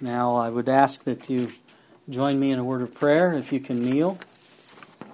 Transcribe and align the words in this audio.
Now, 0.00 0.36
I 0.36 0.50
would 0.50 0.68
ask 0.68 1.04
that 1.04 1.30
you 1.30 1.52
join 2.08 2.38
me 2.38 2.50
in 2.50 2.58
a 2.58 2.64
word 2.64 2.82
of 2.82 2.94
prayer. 2.94 3.32
If 3.32 3.50
you 3.50 3.60
can 3.60 3.80
kneel, 3.80 4.18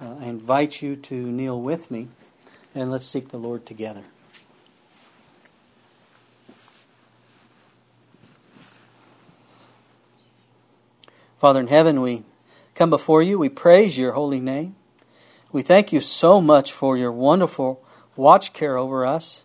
uh, 0.01 0.15
I 0.19 0.25
invite 0.25 0.81
you 0.81 0.97
to 0.97 1.15
kneel 1.15 1.61
with 1.61 1.89
me, 1.89 2.09
and 2.75 2.91
let's 2.91 3.05
seek 3.05 3.29
the 3.29 3.37
Lord 3.37 3.65
together. 3.65 4.03
Father 11.39 11.61
in 11.61 11.67
heaven, 11.67 12.01
we 12.01 12.23
come 12.75 12.89
before 12.89 13.23
you. 13.23 13.39
We 13.39 13.49
praise 13.49 13.97
your 13.97 14.13
holy 14.13 14.41
name. 14.41 14.75
We 15.53 15.61
thank 15.61 15.93
you 15.93 16.01
so 16.01 16.41
much 16.41 16.73
for 16.73 16.97
your 16.97 17.11
wonderful 17.11 17.81
watch 18.17 18.51
care 18.51 18.77
over 18.77 19.05
us. 19.05 19.43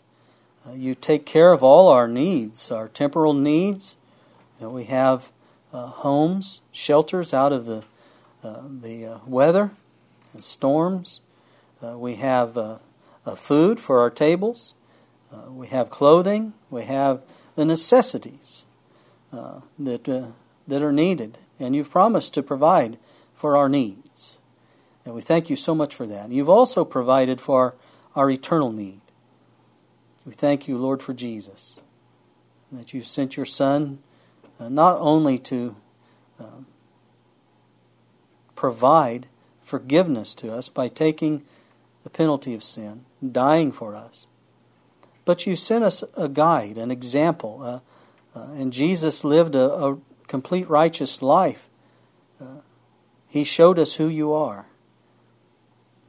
Uh, 0.66 0.72
you 0.72 0.96
take 0.96 1.26
care 1.26 1.52
of 1.52 1.62
all 1.62 1.88
our 1.88 2.08
needs, 2.08 2.72
our 2.72 2.88
temporal 2.88 3.34
needs, 3.34 3.96
you 4.60 4.68
we 4.68 4.84
have 4.84 5.30
uh, 5.72 5.86
homes, 5.86 6.60
shelters 6.72 7.34
out 7.34 7.52
of 7.52 7.66
the 7.66 7.84
uh, 8.42 8.62
the 8.68 9.04
uh, 9.04 9.18
weather 9.26 9.72
and 10.32 10.42
storms. 10.42 11.20
Uh, 11.82 11.98
we 11.98 12.14
have 12.16 12.56
uh, 12.56 12.78
food 13.36 13.80
for 13.80 14.00
our 14.00 14.10
tables. 14.10 14.74
We 15.50 15.66
have 15.66 15.90
clothing. 15.90 16.54
We 16.70 16.84
have 16.84 17.22
the 17.54 17.64
necessities 17.64 18.64
that 19.30 20.32
that 20.66 20.82
are 20.82 20.92
needed, 20.92 21.38
and 21.58 21.76
you've 21.76 21.90
promised 21.90 22.34
to 22.34 22.42
provide 22.42 22.98
for 23.34 23.56
our 23.56 23.68
needs. 23.68 24.38
And 25.04 25.14
we 25.14 25.22
thank 25.22 25.48
you 25.48 25.56
so 25.56 25.74
much 25.74 25.94
for 25.94 26.06
that. 26.06 26.30
You've 26.30 26.50
also 26.50 26.84
provided 26.84 27.40
for 27.40 27.60
our, 27.60 27.74
our 28.14 28.30
eternal 28.30 28.72
need. 28.72 29.00
We 30.26 30.34
thank 30.34 30.68
you, 30.68 30.76
Lord, 30.76 31.02
for 31.02 31.14
Jesus, 31.14 31.78
that 32.70 32.92
you've 32.92 33.06
sent 33.06 33.36
your 33.36 33.46
Son 33.46 34.00
uh, 34.58 34.68
not 34.68 34.96
only 34.98 35.38
to 35.38 35.76
um, 36.38 36.66
provide 38.54 39.26
forgiveness 39.62 40.34
to 40.34 40.52
us 40.52 40.68
by 40.68 40.88
taking 40.88 41.42
the 42.02 42.10
penalty 42.10 42.54
of 42.54 42.64
sin, 42.64 43.04
dying 43.32 43.70
for 43.70 43.94
us, 43.94 44.26
but 45.24 45.46
you 45.46 45.56
sent 45.56 45.84
us 45.84 46.02
a 46.16 46.28
guide, 46.28 46.78
an 46.78 46.90
example. 46.90 47.60
Uh, 47.62 47.80
uh, 48.38 48.52
and 48.52 48.72
Jesus 48.72 49.24
lived 49.24 49.54
a, 49.54 49.70
a, 49.70 49.98
complete 50.26 50.68
righteous 50.68 51.22
life. 51.22 51.68
Uh, 52.40 52.60
he 53.26 53.44
showed 53.44 53.78
us 53.78 53.94
who 53.94 54.08
you 54.08 54.32
are. 54.32 54.66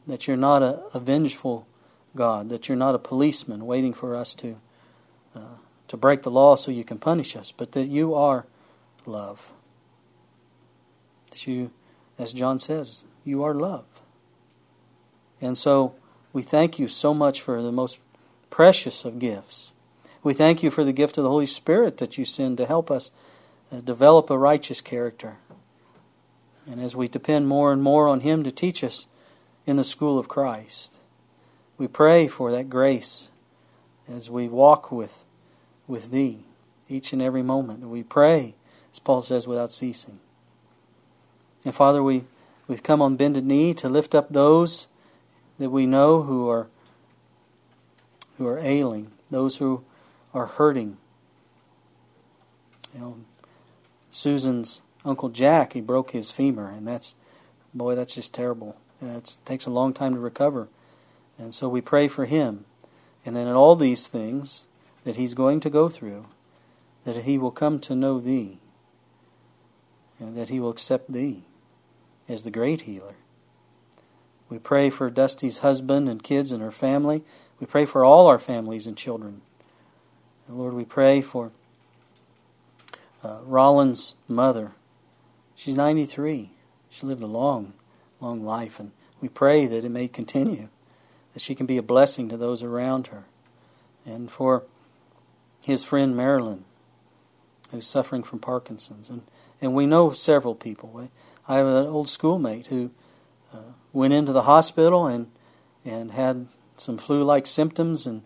That 0.08 0.28
you're 0.28 0.38
not 0.38 0.63
a, 0.63 0.84
a, 0.94 1.00
vengeful 1.00 1.67
God, 2.16 2.50
that 2.50 2.67
you're 2.67 2.78
not 2.78 2.95
a 2.95 3.00
policeman 3.00 3.66
waiting 3.66 3.94
for 3.94 4.16
us 4.16 4.34
to 4.36 4.52
uh, 4.52 4.69
to 5.90 5.98
break 5.98 6.23
the 6.23 6.32
law 6.32 6.56
so 6.56 6.72
you 6.72 6.84
can 6.84 7.00
punish 7.00 7.36
us, 7.36 7.52
but 7.52 7.73
that 7.73 7.88
you 7.88 8.14
are 8.14 8.45
love. 9.06 9.52
That 11.31 11.46
you, 11.46 11.72
as 12.18 12.31
John 12.31 12.58
says, 12.59 13.04
you 13.26 13.44
are 13.44 13.54
love. 13.54 13.86
And 15.42 15.58
so 15.58 15.96
we 16.31 16.42
thank 16.42 16.80
you 16.80 16.88
so 16.88 17.14
much 17.14 17.42
for 17.42 17.62
the 17.62 17.72
most 17.72 17.98
precious 18.50 19.04
of 19.04 19.20
gifts. 19.20 19.73
We 20.22 20.34
thank 20.34 20.62
you 20.62 20.70
for 20.70 20.84
the 20.84 20.94
gift 20.94 21.18
of 21.18 21.23
the 21.23 21.30
Holy 21.30 21.46
Spirit 21.46 21.98
that 21.98 22.18
you 22.18 22.26
send 22.26 22.58
to 22.58 22.66
help 22.66 22.92
us 22.92 23.12
uh, 23.72 23.80
develop 23.80 24.30
a 24.30 24.38
righteous 24.38 24.81
character. 24.81 25.38
And 26.70 26.80
as 26.80 26.96
we 26.96 27.08
depend 27.08 27.48
more 27.48 27.74
and 27.74 27.81
more 27.81 28.08
on 28.08 28.20
Him 28.20 28.44
to 28.44 28.52
teach 28.52 28.84
us 28.84 29.08
in 29.66 29.78
the 29.78 29.84
school 29.84 30.20
of 30.20 30.28
Christ, 30.28 30.98
we 31.78 31.88
pray 31.88 32.28
for 32.28 32.52
that 32.52 32.70
grace 32.70 33.30
as 34.08 34.30
we 34.30 34.48
walk 34.48 34.92
with 34.92 35.24
with 35.90 36.12
Thee 36.12 36.45
each 36.88 37.12
and 37.12 37.22
every 37.22 37.44
moment. 37.44 37.82
We 37.88 38.04
pray, 38.04 38.56
as 38.94 39.00
Paul 39.00 39.22
says, 39.22 39.48
without 39.48 39.73
ceasing. 39.73 40.20
And 41.66 41.76
Father, 41.76 42.02
we, 42.02 42.23
we've 42.68 42.84
come 42.84 43.02
on 43.02 43.18
bended 43.18 43.46
knee 43.46 43.73
to 43.73 43.90
lift 43.90 44.16
up 44.16 44.30
those 44.30 44.88
that 45.58 45.70
we 45.70 45.86
know 45.86 46.22
who 46.22 46.47
are 46.50 46.68
who 48.38 48.47
are 48.47 48.59
ailing, 48.59 49.12
those 49.30 49.58
who 49.58 49.84
are 50.34 50.46
hurting. 50.46 50.96
You 52.94 53.00
know, 53.02 53.18
Susan's 54.12 54.80
uncle 55.03 55.28
Jack, 55.28 55.74
he 55.74 55.81
broke 55.81 56.12
his 56.12 56.31
femur, 56.31 56.69
and 56.69 56.88
that's 56.88 57.16
boy, 57.74 57.96
that's 57.96 58.16
just 58.16 58.34
terrible. 58.34 58.78
It 59.02 59.38
takes 59.44 59.66
a 59.66 59.69
long 59.69 59.94
time 59.94 60.13
to 60.13 60.19
recover, 60.22 60.69
and 61.38 61.53
so 61.53 61.68
we 61.68 61.81
pray 61.81 62.08
for 62.08 62.25
him. 62.25 62.63
And 63.25 63.36
then 63.36 63.47
in 63.47 63.56
all 63.56 63.75
these 63.75 64.08
things, 64.08 64.66
that 65.04 65.16
he's 65.16 65.34
going 65.34 65.60
to 65.62 65.70
go 65.70 65.90
through, 65.90 66.26
that 67.04 67.24
he 67.24 67.38
will 67.38 67.52
come 67.52 67.80
to 67.80 67.96
know 67.96 68.20
thee, 68.20 68.60
and 70.20 70.36
that 70.36 70.50
he 70.50 70.60
will 70.60 70.70
accept 70.70 71.12
thee 71.12 71.44
as 72.28 72.44
the 72.44 72.52
great 72.52 72.82
healer. 72.82 73.16
We 74.50 74.58
pray 74.58 74.90
for 74.90 75.10
Dusty's 75.10 75.60
husband 75.60 76.10
and 76.10 76.24
kids 76.24 76.52
and 76.52 76.62
her 76.62 76.72
family. 76.72 77.24
We 77.60 77.68
pray 77.68 77.86
for 77.86 78.04
all 78.04 78.28
our 78.28 78.40
families 78.40 78.88
and 78.88 78.98
children. 78.98 79.42
And 80.48 80.58
Lord, 80.58 80.74
we 80.74 80.86
pray 80.86 81.22
for 81.22 81.52
uh, 83.24 83.40
Rollins' 83.44 84.16
mother. 84.28 84.72
She's 85.56 85.76
93. 85.76 86.52
She 86.90 87.06
lived 87.06 87.22
a 87.22 87.28
long, 87.28 87.74
long 88.20 88.44
life, 88.44 88.80
and 88.80 88.92
we 89.22 89.30
pray 89.30 89.68
that 89.68 89.86
it 89.86 89.90
may 89.90 90.08
continue, 90.08 90.70
that 91.34 91.42
she 91.42 91.54
can 91.54 91.66
be 91.66 91.78
a 91.78 91.84
blessing 91.84 92.30
to 92.30 92.38
those 92.38 92.64
around 92.64 93.08
her. 93.08 93.26
And 94.06 94.31
for 94.31 94.64
his 95.64 95.84
friend 95.84 96.16
Marilyn, 96.16 96.66
who's 97.72 97.88
suffering 97.88 98.24
from 98.24 98.40
Parkinson's. 98.40 99.09
And, 99.09 99.24
and 99.62 99.74
we 99.74 99.86
know 99.86 100.12
several 100.12 100.56
people. 100.56 101.09
I 101.47 101.56
have 101.56 101.68
an 101.68 101.88
old 101.88 102.09
schoolmate 102.09 102.68
who 102.68 102.92
uh, 103.53 103.74
went 103.94 104.14
into 104.14 104.31
the 104.31 104.44
hospital 104.44 105.08
and, 105.08 105.31
and 105.86 106.12
had 106.12 106.48
some 106.78 106.98
flu 106.98 107.24
like 107.24 107.48
symptoms 107.48 108.06
and, 108.06 108.24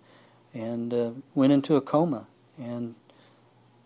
and 0.53 0.93
uh, 0.93 1.11
went 1.33 1.53
into 1.53 1.75
a 1.75 1.81
coma. 1.81 2.27
And 2.57 2.95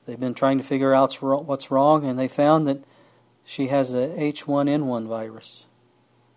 they've 0.05 0.19
been 0.19 0.33
trying 0.33 0.57
to 0.57 0.63
figure 0.63 0.93
out 0.93 1.21
what's 1.21 1.71
wrong, 1.71 2.05
and 2.05 2.19
they 2.19 2.27
found 2.27 2.67
that 2.67 2.83
she 3.45 3.67
has 3.67 3.91
the 3.91 4.13
H1N1 4.17 5.07
virus. 5.07 5.67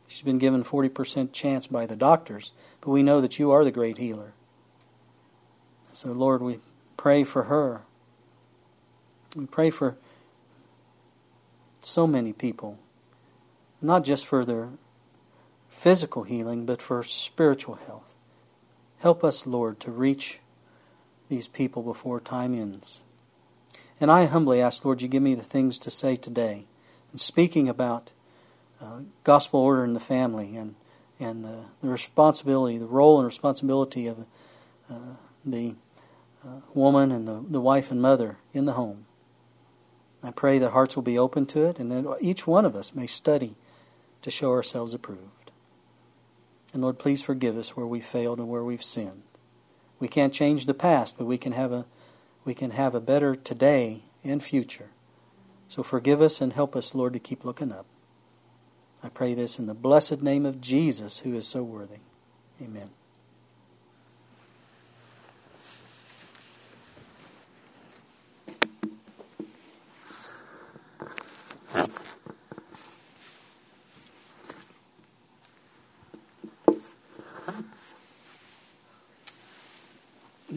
She's 0.07 0.23
been 0.23 0.39
given 0.39 0.65
40% 0.65 1.33
chance 1.33 1.67
by 1.67 1.87
the 1.87 1.97
doctors, 1.97 2.53
but 2.81 2.91
we 2.91 3.03
know 3.03 3.21
that 3.21 3.39
you 3.39 3.51
are 3.51 3.65
the 3.65 3.71
great 3.71 3.99
healer. 3.99 4.33
So, 5.93 6.13
Lord, 6.13 6.43
we 6.43 6.59
pray 7.01 7.25
for 7.25 7.45
her. 7.45 7.81
We 9.35 9.47
pray 9.47 9.71
for 9.71 9.97
so 11.81 12.07
many 12.07 12.35
people, 12.35 12.79
not 13.81 14.05
just 14.05 14.27
for 14.27 14.45
their 14.45 14.69
physical 15.71 16.25
healing, 16.25 16.67
but 16.67 16.83
for 16.83 17.03
spiritual 17.03 17.77
health. 17.77 18.15
Help 18.99 19.25
us, 19.25 19.47
Lord, 19.47 19.81
to 19.81 19.91
reach 19.91 20.41
these 21.31 21.49
people 21.49 21.83
before 21.83 22.21
time 22.21 22.55
ends. 22.55 23.01
And 23.99 24.11
I 24.11 24.27
humbly 24.27 24.61
ask, 24.61 24.85
Lord, 24.85 25.01
you 25.01 25.09
give 25.09 25.23
me 25.23 25.35
the 25.35 25.43
things 25.43 25.79
to 25.79 25.91
say 25.91 26.17
today. 26.17 26.67
And 27.13 27.19
speaking 27.19 27.67
about 27.67 28.13
uh, 28.79 29.01
gospel 29.25 29.61
order 29.61 29.85
in 29.85 29.95
the 29.95 30.01
family 30.01 30.55
and 30.55 30.75
and 31.19 31.47
uh, 31.47 31.51
the 31.83 31.89
responsibility, 31.89 32.77
the 32.77 32.85
role 32.87 33.19
and 33.19 33.27
responsibility 33.27 34.07
of 34.07 34.27
uh, 34.91 35.17
the 35.47 35.75
uh, 36.45 36.61
woman 36.75 37.13
and 37.13 37.27
the, 37.27 37.45
the 37.49 37.61
wife 37.61 37.91
and 37.91 38.01
mother 38.01 38.39
in 38.53 38.65
the 38.65 38.73
home. 38.73 39.07
I 40.23 40.31
pray 40.31 40.59
that 40.59 40.73
hearts 40.73 40.97
will 40.97 41.03
be 41.03 41.19
open 41.19 41.47
to 41.47 41.67
it 41.67 41.79
and 41.79 41.91
that 41.91 42.19
each 42.21 42.47
one 42.47 42.65
of 42.65 42.77
us 42.77 42.95
may 42.95 43.07
study 43.07 43.57
to 44.23 44.31
show 44.31 44.51
ourselves 44.51 44.93
approved. 44.93 45.51
And 46.73 46.83
Lord, 46.83 46.99
please 46.99 47.23
forgive 47.23 47.57
us 47.57 47.77
where 47.77 47.87
we 47.87 48.01
failed 48.01 48.39
and 48.39 48.49
where 48.49 48.65
we've 48.65 48.85
sinned. 48.85 49.23
We 49.99 50.09
can't 50.09 50.33
change 50.33 50.67
the 50.67 50.75
past, 50.75 51.19
but 51.19 51.27
we 51.27 51.39
can 51.39 51.53
have 51.53 51.73
a 51.73 51.87
we 52.43 52.55
can 52.55 52.71
have 52.71 52.95
a 52.95 53.01
better 53.01 53.35
today 53.35 54.03
and 54.25 54.43
future. 54.43 54.89
So 55.69 55.83
forgive 55.83 56.23
us 56.23 56.41
and 56.41 56.55
help 56.55 56.75
us, 56.75 56.95
Lord, 56.95 57.13
to 57.13 57.19
keep 57.19 57.45
looking 57.45 57.71
up. 57.71 57.87
I 59.03 59.09
pray 59.09 59.35
this 59.35 59.59
in 59.59 59.67
the 59.67 59.75
blessed 59.75 60.23
name 60.23 60.47
of 60.47 60.61
Jesus, 60.61 61.21
who 61.21 61.35
is 61.35 61.47
so 61.47 61.63
worthy. 61.63 61.99
Amen. 62.63 62.91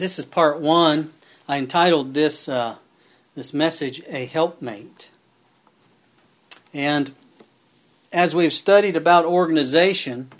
This 0.04 0.18
is 0.18 0.26
part 0.26 0.60
one. 0.60 1.14
I 1.48 1.56
entitled 1.56 2.12
this 2.12 2.46
uh, 2.46 2.76
this 3.34 3.54
message 3.54 4.02
"A 4.06 4.26
Helpmate," 4.26 5.08
and 6.74 7.14
as 8.12 8.34
we've 8.34 8.52
studied 8.52 8.96
about 8.96 9.24
organization, 9.24 10.30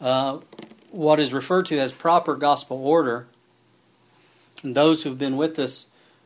uh, 0.00 0.38
what 0.90 1.20
is 1.20 1.34
referred 1.34 1.66
to 1.66 1.78
as 1.78 1.92
proper 1.92 2.34
gospel 2.34 2.78
order, 2.78 3.26
and 4.62 4.74
those 4.74 5.02
who've 5.02 5.18
been 5.18 5.36
with 5.36 5.58
us 5.58 5.84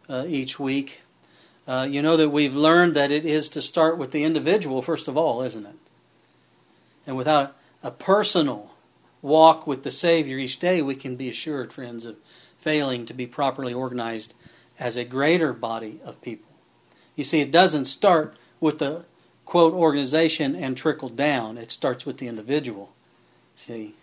uh, 0.09 0.25
each 0.29 0.61
week 0.61 1.01
uh, 1.67 1.89
you 1.91 2.01
know 2.01 2.17
that 2.17 2.29
we've 2.29 2.55
learned 2.55 2.95
that 2.95 3.11
it 3.11 3.25
is 3.25 3.49
to 3.49 3.61
start 3.61 3.99
with 3.99 4.13
the 4.13 4.23
individual, 4.23 4.83
first 4.83 5.09
of 5.09 5.17
all, 5.17 5.43
isn't 5.43 5.67
it? 5.67 5.77
And 7.09 7.17
without 7.17 7.57
a 7.83 7.91
personal 7.91 8.71
walk 9.21 9.67
with 9.67 9.83
the 9.83 9.91
Savior 9.91 10.39
each 10.39 10.61
day, 10.61 10.81
we 10.81 10.95
can 10.95 11.17
be 11.17 11.29
assured, 11.29 11.73
friends, 11.73 12.05
of 12.07 12.15
failing 12.65 13.05
to 13.05 13.13
be 13.13 13.27
properly 13.27 13.75
organized 13.75 14.33
as 14.79 14.97
a 14.97 15.05
greater 15.05 15.53
body 15.53 16.01
of 16.03 16.21
people. 16.23 16.51
You 17.15 17.23
see, 17.23 17.41
it 17.41 17.53
doesn't 17.53 17.85
start 17.85 18.35
with 18.59 18.79
the 18.79 19.05
quote 19.45 19.75
organization 19.75 20.57
and 20.57 20.77
trickle 20.77 21.11
down, 21.11 21.59
it 21.59 21.71
starts 21.71 22.07
with 22.07 22.17
the 22.17 22.27
individual. 22.27 22.93
See? 23.55 23.95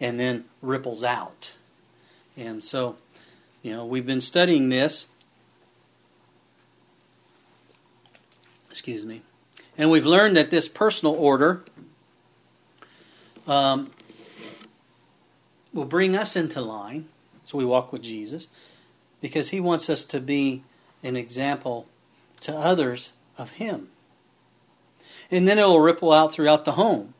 And 0.00 0.18
then 0.18 0.44
ripples 0.62 1.02
out. 1.02 1.54
And 2.36 2.62
so, 2.62 2.96
you 3.62 3.72
know, 3.72 3.84
we've 3.84 4.06
been 4.06 4.20
studying 4.20 4.68
this. 4.68 5.08
Excuse 8.70 9.04
me. 9.04 9.22
And 9.76 9.90
we've 9.90 10.06
learned 10.06 10.36
that 10.36 10.50
this 10.50 10.68
personal 10.68 11.14
order 11.14 11.64
um, 13.46 13.90
will 15.74 15.84
bring 15.84 16.16
us 16.16 16.36
into 16.36 16.60
line. 16.60 17.08
So 17.52 17.58
we 17.58 17.66
walk 17.66 17.92
with 17.92 18.00
Jesus 18.00 18.48
because 19.20 19.50
he 19.50 19.60
wants 19.60 19.90
us 19.90 20.06
to 20.06 20.20
be 20.22 20.62
an 21.02 21.16
example 21.16 21.86
to 22.40 22.56
others 22.56 23.12
of 23.36 23.52
him. 23.52 23.88
And 25.30 25.46
then 25.46 25.58
it 25.58 25.66
will 25.66 25.80
ripple 25.80 26.14
out 26.14 26.32
throughout 26.32 26.64
the 26.64 26.72
home. 26.72 27.12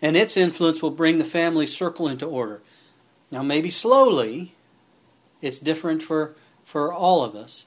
And 0.00 0.16
its 0.16 0.36
influence 0.36 0.80
will 0.80 0.92
bring 0.92 1.18
the 1.18 1.24
family 1.24 1.66
circle 1.66 2.06
into 2.06 2.24
order. 2.24 2.62
Now, 3.32 3.42
maybe 3.42 3.68
slowly, 3.68 4.54
it's 5.42 5.58
different 5.58 6.02
for, 6.02 6.36
for 6.64 6.92
all 6.92 7.24
of 7.24 7.34
us, 7.34 7.66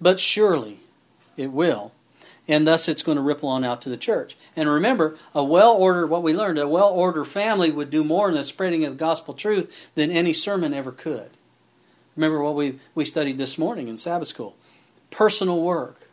but 0.00 0.18
surely 0.18 0.80
it 1.36 1.52
will. 1.52 1.92
And 2.48 2.66
thus 2.66 2.88
it's 2.88 3.02
going 3.02 3.18
to 3.18 3.22
ripple 3.22 3.48
on 3.48 3.64
out 3.64 3.80
to 3.82 3.88
the 3.88 3.96
church. 3.96 4.36
And 4.56 4.68
remember, 4.68 5.16
a 5.32 5.44
well 5.44 5.74
ordered, 5.74 6.08
what 6.08 6.24
we 6.24 6.34
learned, 6.34 6.58
a 6.58 6.66
well 6.66 6.88
ordered 6.88 7.26
family 7.26 7.70
would 7.70 7.90
do 7.90 8.02
more 8.02 8.28
in 8.28 8.34
the 8.34 8.42
spreading 8.42 8.84
of 8.84 8.94
the 8.94 8.98
gospel 8.98 9.32
truth 9.32 9.72
than 9.94 10.10
any 10.10 10.32
sermon 10.32 10.74
ever 10.74 10.90
could. 10.90 11.30
Remember 12.16 12.42
what 12.42 12.54
we, 12.54 12.78
we 12.94 13.04
studied 13.04 13.38
this 13.38 13.56
morning 13.58 13.88
in 13.88 13.96
Sabbath 13.96 14.28
school 14.28 14.56
personal 15.10 15.62
work. 15.62 16.08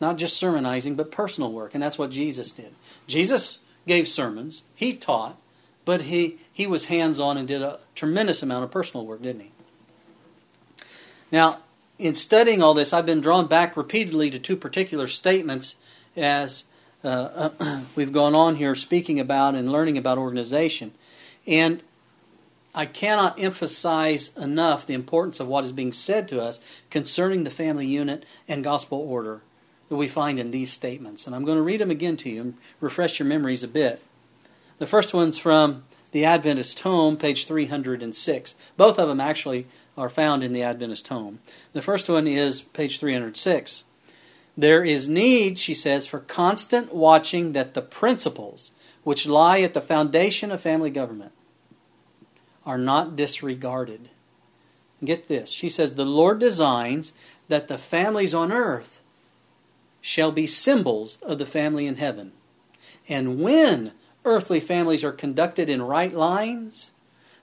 Not 0.00 0.16
just 0.16 0.36
sermonizing, 0.36 0.94
but 0.94 1.10
personal 1.10 1.52
work. 1.52 1.74
And 1.74 1.82
that's 1.82 1.98
what 1.98 2.10
Jesus 2.10 2.50
did. 2.52 2.74
Jesus 3.06 3.58
gave 3.86 4.08
sermons, 4.08 4.62
he 4.74 4.94
taught, 4.94 5.36
but 5.84 6.02
he, 6.02 6.38
he 6.52 6.66
was 6.66 6.86
hands 6.86 7.18
on 7.18 7.36
and 7.36 7.48
did 7.48 7.62
a 7.62 7.80
tremendous 7.94 8.42
amount 8.42 8.64
of 8.64 8.70
personal 8.70 9.06
work, 9.06 9.22
didn't 9.22 9.42
he? 9.42 9.52
Now, 11.32 11.58
in 11.98 12.14
studying 12.14 12.62
all 12.62 12.74
this, 12.74 12.92
I've 12.92 13.06
been 13.06 13.20
drawn 13.20 13.46
back 13.46 13.76
repeatedly 13.76 14.30
to 14.30 14.38
two 14.38 14.56
particular 14.56 15.06
statements 15.06 15.76
as 16.16 16.64
uh, 17.04 17.80
we've 17.96 18.12
gone 18.12 18.34
on 18.34 18.56
here 18.56 18.74
speaking 18.74 19.20
about 19.20 19.54
and 19.54 19.70
learning 19.70 19.98
about 19.98 20.18
organization. 20.18 20.92
And 21.46 21.82
I 22.74 22.86
cannot 22.86 23.40
emphasize 23.40 24.30
enough 24.36 24.86
the 24.86 24.94
importance 24.94 25.40
of 25.40 25.48
what 25.48 25.64
is 25.64 25.72
being 25.72 25.92
said 25.92 26.28
to 26.28 26.40
us 26.40 26.60
concerning 26.88 27.42
the 27.42 27.50
family 27.50 27.86
unit 27.86 28.24
and 28.46 28.62
gospel 28.62 28.98
order 28.98 29.42
that 29.88 29.96
we 29.96 30.06
find 30.06 30.38
in 30.38 30.52
these 30.52 30.72
statements. 30.72 31.26
And 31.26 31.34
I'm 31.34 31.44
going 31.44 31.56
to 31.56 31.62
read 31.62 31.80
them 31.80 31.90
again 31.90 32.16
to 32.18 32.30
you 32.30 32.40
and 32.40 32.54
refresh 32.80 33.18
your 33.18 33.26
memories 33.26 33.64
a 33.64 33.68
bit. 33.68 34.00
The 34.78 34.86
first 34.86 35.12
one's 35.12 35.36
from 35.36 35.82
the 36.12 36.24
Adventist 36.24 36.80
Home, 36.80 37.16
page 37.16 37.46
306. 37.46 38.54
Both 38.76 38.98
of 38.98 39.08
them 39.08 39.20
actually 39.20 39.66
are 39.96 40.08
found 40.08 40.44
in 40.44 40.52
the 40.52 40.62
Adventist 40.62 41.08
Home. 41.08 41.40
The 41.72 41.82
first 41.82 42.08
one 42.08 42.28
is 42.28 42.60
page 42.60 43.00
306. 43.00 43.84
There 44.56 44.84
is 44.84 45.08
need, 45.08 45.58
she 45.58 45.74
says, 45.74 46.06
for 46.06 46.20
constant 46.20 46.94
watching 46.94 47.52
that 47.52 47.74
the 47.74 47.82
principles 47.82 48.70
which 49.02 49.26
lie 49.26 49.60
at 49.60 49.74
the 49.74 49.80
foundation 49.80 50.52
of 50.52 50.60
family 50.60 50.90
government 50.90 51.32
are 52.70 52.78
not 52.78 53.16
disregarded. 53.16 54.10
Get 55.04 55.26
this. 55.26 55.50
She 55.50 55.68
says, 55.68 55.96
The 55.96 56.04
Lord 56.04 56.38
designs 56.38 57.12
that 57.48 57.66
the 57.66 57.76
families 57.76 58.32
on 58.32 58.52
earth 58.52 59.00
shall 60.00 60.30
be 60.30 60.46
symbols 60.46 61.18
of 61.22 61.38
the 61.38 61.46
family 61.46 61.88
in 61.88 61.96
heaven. 61.96 62.30
And 63.08 63.40
when 63.40 63.90
earthly 64.24 64.60
families 64.60 65.02
are 65.02 65.10
conducted 65.10 65.68
in 65.68 65.82
right 65.82 66.12
lines, 66.12 66.92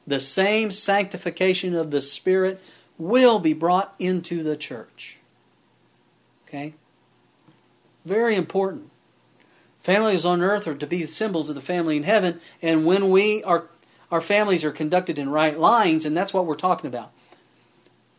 the 0.08 0.22
same 0.22 0.72
sanctification 0.72 1.76
of 1.76 1.92
the 1.92 2.00
Spirit 2.00 2.62
will 2.98 3.40
be 3.40 3.52
brought 3.52 3.94
into 4.00 4.44
the 4.44 4.56
church. 4.56 5.20
Okay? 6.48 6.74
Very 8.06 8.38
important. 8.38 8.92
Families 9.82 10.24
on 10.24 10.42
earth 10.42 10.70
are 10.70 10.76
to 10.76 10.88
be 10.88 11.06
symbols 11.06 11.50
of 11.50 11.56
the 11.56 11.62
family 11.62 11.98
in 11.98 12.04
heaven, 12.04 12.40
and 12.62 12.86
when 12.86 13.10
we 13.10 13.44
are 13.44 13.66
our 14.12 14.22
families 14.22 14.64
are 14.64 14.72
conducted 14.72 15.18
in 15.18 15.30
right 15.30 15.58
lines, 15.58 16.06
and 16.06 16.16
that's 16.16 16.34
what 16.34 16.46
we're 16.46 16.56
talking 16.56 16.88
about. 16.88 17.12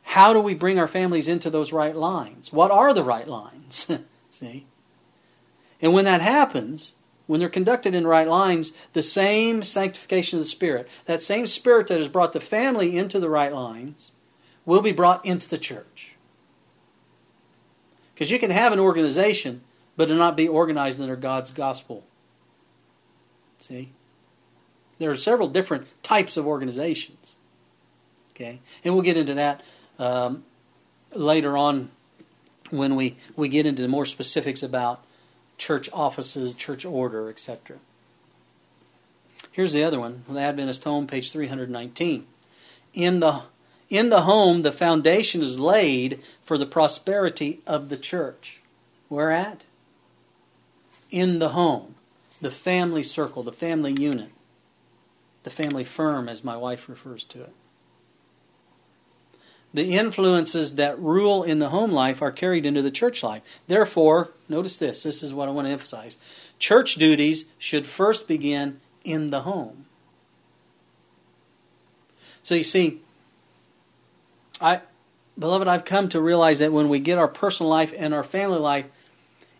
How 0.02 0.32
do 0.32 0.40
we 0.40 0.55
bring 0.55 0.79
our 0.79 0.88
families 0.88 1.29
into 1.29 1.50
those 1.50 1.73
right 1.73 1.94
lines? 1.94 2.52
What 2.52 2.70
are 2.70 2.94
the 2.94 3.05
right 3.05 3.29
lines? 3.29 3.90
See? 4.31 4.67
And 5.81 5.93
when 5.93 6.05
that 6.05 6.20
happens, 6.20 6.94
when 7.26 7.40
they're 7.40 7.49
conducted 7.49 7.94
in 7.94 8.06
right 8.06 8.26
lines, 8.26 8.73
the 8.94 9.02
same 9.02 9.62
sanctification 9.62 10.38
of 10.38 10.44
the 10.44 10.49
Spirit, 10.49 10.88
that 11.05 11.23
same 11.23 11.46
Spirit 11.46 11.87
that 11.88 11.99
has 11.99 12.08
brought 12.08 12.32
the 12.32 12.40
family 12.40 12.96
into 12.96 13.20
the 13.20 13.29
right 13.29 13.52
lines, 13.52 14.12
will 14.64 14.82
be 14.82 14.93
brought 14.93 15.25
into 15.25 15.49
the 15.49 15.58
church. 15.58 16.17
Because 18.14 18.31
you 18.31 18.38
can 18.38 18.50
have 18.50 18.73
an 18.73 18.81
organization, 18.81 19.62
but 19.96 20.11
it 20.11 20.14
not 20.14 20.37
be 20.37 20.49
organized 20.49 21.00
under 21.00 21.17
God's 21.17 21.50
gospel. 21.50 22.05
See? 23.61 23.93
There 24.98 25.10
are 25.10 25.16
several 25.16 25.48
different 25.48 25.86
types 26.02 26.36
of 26.36 26.46
organizations. 26.46 27.36
Okay, 28.34 28.60
and 28.84 28.94
we'll 28.94 29.02
get 29.02 29.16
into 29.16 29.34
that 29.34 29.62
um, 29.98 30.44
later 31.12 31.56
on 31.56 31.90
when 32.70 32.94
we, 32.94 33.16
we 33.34 33.48
get 33.48 33.66
into 33.66 33.86
more 33.88 34.06
specifics 34.06 34.62
about 34.62 35.04
church 35.56 35.88
offices, 35.92 36.54
church 36.54 36.84
order, 36.84 37.28
etc. 37.28 37.78
Here's 39.50 39.72
the 39.72 39.82
other 39.82 39.98
one, 39.98 40.24
the 40.28 40.40
Adventist 40.40 40.84
Home, 40.84 41.06
page 41.06 41.32
319. 41.32 42.26
In 42.94 43.20
the 43.20 43.42
in 43.90 44.10
the 44.10 44.22
home, 44.22 44.62
the 44.62 44.72
foundation 44.72 45.40
is 45.40 45.58
laid 45.58 46.20
for 46.44 46.58
the 46.58 46.66
prosperity 46.66 47.60
of 47.66 47.88
the 47.88 47.96
church. 47.96 48.60
Where 49.08 49.30
at? 49.30 49.64
In 51.11 51.38
the 51.38 51.50
home, 51.50 51.94
the 52.42 52.50
family 52.50 53.02
circle, 53.02 53.42
the 53.42 53.50
family 53.50 53.96
unit 53.99 54.30
the 55.42 55.50
family 55.50 55.85
firm, 55.85 56.28
as 56.28 56.45
my 56.45 56.57
wife 56.57 56.88
refers 56.88 57.25
to 57.25 57.42
it. 57.42 57.52
The 59.73 59.95
influences 59.95 60.76
that 60.76 60.99
rule 60.99 61.42
in 61.42 61.59
the 61.59 61.68
home 61.68 61.92
life 61.92 62.23
are 62.23 62.33
carried 62.33 62.64
into 62.64 62.83
the 62.83 62.90
church 62.90 63.23
life. 63.23 63.42
Therefore, 63.66 64.30
notice 64.49 64.76
this 64.76 65.02
this 65.02 65.23
is 65.23 65.35
what 65.35 65.49
I 65.49 65.52
want 65.52 65.66
to 65.66 65.73
emphasize. 65.73 66.16
Church 66.59 66.95
duties 66.95 67.45
should 67.59 67.87
first 67.87 68.26
begin 68.26 68.80
in 69.04 69.30
the 69.30 69.42
home. 69.42 69.87
So 72.42 72.54
you 72.54 72.64
see, 72.64 73.02
I, 74.61 74.80
beloved, 75.38 75.68
I've 75.68 75.85
come 75.85 76.09
to 76.09 76.21
realize 76.21 76.61
that 76.61 76.73
when 76.73 76.88
we 76.88 76.99
get 76.99 77.18
our 77.18 77.28
personal 77.28 77.68
life 77.68 77.92
and 77.97 78.14
our 78.14 78.25
family 78.25 78.59
life 78.59 78.87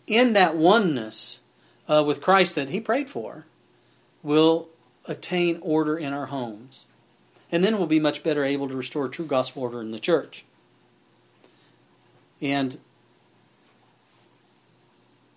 in 0.07 0.33
that 0.33 0.57
oneness 0.57 1.41
uh, 1.87 2.03
with 2.07 2.23
Christ 2.23 2.55
that 2.55 2.71
He 2.71 2.81
prayed 2.81 3.11
for, 3.11 3.45
will 4.23 4.69
attain 5.09 5.59
order 5.63 5.99
in 5.99 6.13
our 6.13 6.27
homes. 6.27 6.87
And 7.51 7.65
then 7.65 7.79
we'll 7.79 7.87
be 7.87 7.99
much 7.99 8.23
better 8.23 8.45
able 8.45 8.69
to 8.69 8.77
restore 8.77 9.09
true 9.09 9.25
gospel 9.25 9.63
order 9.63 9.81
in 9.81 9.91
the 9.91 9.99
church. 9.99 10.45
And 12.41 12.79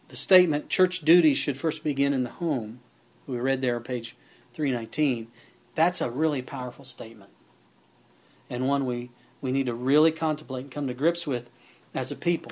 the 0.10 0.16
statement, 0.16 0.70
church 0.70 1.00
duties 1.00 1.38
should 1.38 1.58
first 1.58 1.84
begin 1.84 2.14
in 2.14 2.24
the 2.24 2.32
home, 2.32 2.82
we 3.26 3.40
read 3.40 3.62
there 3.62 3.78
on 3.78 3.84
page 3.84 4.16
319, 4.54 5.28
that's 5.74 6.02
a 6.02 6.12
really 6.12 6.42
powerful 6.42 6.84
statement. 6.84 7.32
And 8.50 8.68
one 8.68 8.86
we, 8.86 9.10
we 9.40 9.54
need 9.54 9.68
to 9.68 9.74
really 9.74 10.12
contemplate 10.12 10.66
and 10.66 10.72
come 10.72 10.88
to 10.88 10.94
grips 10.94 11.26
with 11.26 11.50
as 11.96 12.12
a 12.12 12.18
people, 12.18 12.52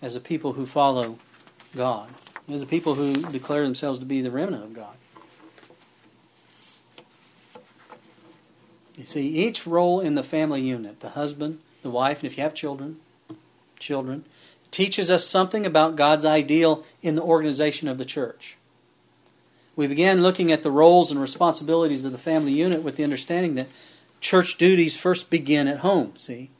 as 0.00 0.14
a 0.14 0.20
people 0.20 0.52
who 0.52 0.66
follow 0.66 1.18
God, 1.74 2.08
as 2.48 2.62
a 2.62 2.66
people 2.66 2.94
who 2.94 3.14
declare 3.32 3.64
themselves 3.64 3.98
to 3.98 4.04
be 4.04 4.20
the 4.20 4.30
remnant 4.30 4.62
of 4.62 4.72
God. 4.72 4.94
You 8.96 9.04
see, 9.04 9.28
each 9.28 9.66
role 9.66 10.00
in 10.00 10.14
the 10.14 10.22
family 10.22 10.62
unit, 10.62 11.00
the 11.00 11.10
husband, 11.10 11.60
the 11.82 11.90
wife, 11.90 12.22
and 12.22 12.30
if 12.30 12.36
you 12.36 12.42
have 12.42 12.54
children, 12.54 12.98
children, 13.78 14.24
teaches 14.70 15.10
us 15.10 15.26
something 15.26 15.66
about 15.66 15.96
God's 15.96 16.24
ideal 16.24 16.84
in 17.02 17.14
the 17.14 17.22
organization 17.22 17.88
of 17.88 17.98
the 17.98 18.04
church. 18.04 18.56
We 19.76 19.86
began 19.86 20.22
looking 20.22 20.50
at 20.50 20.62
the 20.62 20.70
roles 20.70 21.10
and 21.10 21.20
responsibilities 21.20 22.06
of 22.06 22.12
the 22.12 22.18
family 22.18 22.52
unit 22.52 22.82
with 22.82 22.96
the 22.96 23.04
understanding 23.04 23.54
that 23.56 23.68
church 24.20 24.56
duties 24.56 24.96
first 24.96 25.28
begin 25.28 25.68
at 25.68 25.78
home, 25.78 26.16
see? 26.16 26.50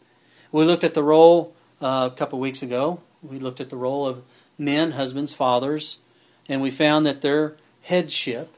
We 0.52 0.64
looked 0.64 0.84
at 0.84 0.94
the 0.94 1.02
role 1.02 1.54
uh, 1.80 2.10
a 2.12 2.16
couple 2.16 2.38
weeks 2.38 2.62
ago, 2.62 3.00
we 3.22 3.38
looked 3.38 3.60
at 3.60 3.70
the 3.70 3.76
role 3.76 4.06
of 4.06 4.22
men, 4.58 4.92
husbands, 4.92 5.32
fathers, 5.32 5.96
and 6.48 6.60
we 6.60 6.70
found 6.70 7.06
that 7.06 7.22
their 7.22 7.56
headship, 7.82 8.52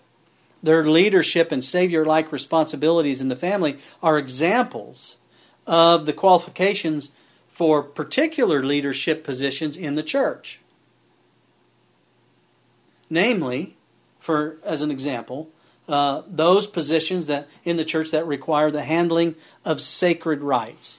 their 0.62 0.84
leadership, 0.84 1.52
and 1.52 1.62
Savior 1.62 2.04
like 2.04 2.32
responsibilities 2.32 3.20
in 3.20 3.28
the 3.28 3.36
family 3.36 3.78
are 4.02 4.18
examples 4.18 5.16
of 5.66 6.06
the 6.06 6.12
qualifications 6.12 7.10
for 7.48 7.82
particular 7.82 8.62
leadership 8.62 9.24
positions 9.24 9.76
in 9.76 9.94
the 9.94 10.02
church. 10.02 10.60
Namely, 13.10 13.76
for 14.20 14.56
as 14.64 14.82
an 14.82 14.90
example, 14.90 15.50
uh, 15.88 16.22
those 16.26 16.66
positions 16.66 17.26
that 17.26 17.48
in 17.64 17.76
the 17.76 17.84
church 17.84 18.10
that 18.10 18.26
require 18.26 18.70
the 18.70 18.82
handling 18.82 19.34
of 19.64 19.80
sacred 19.80 20.42
rites, 20.42 20.98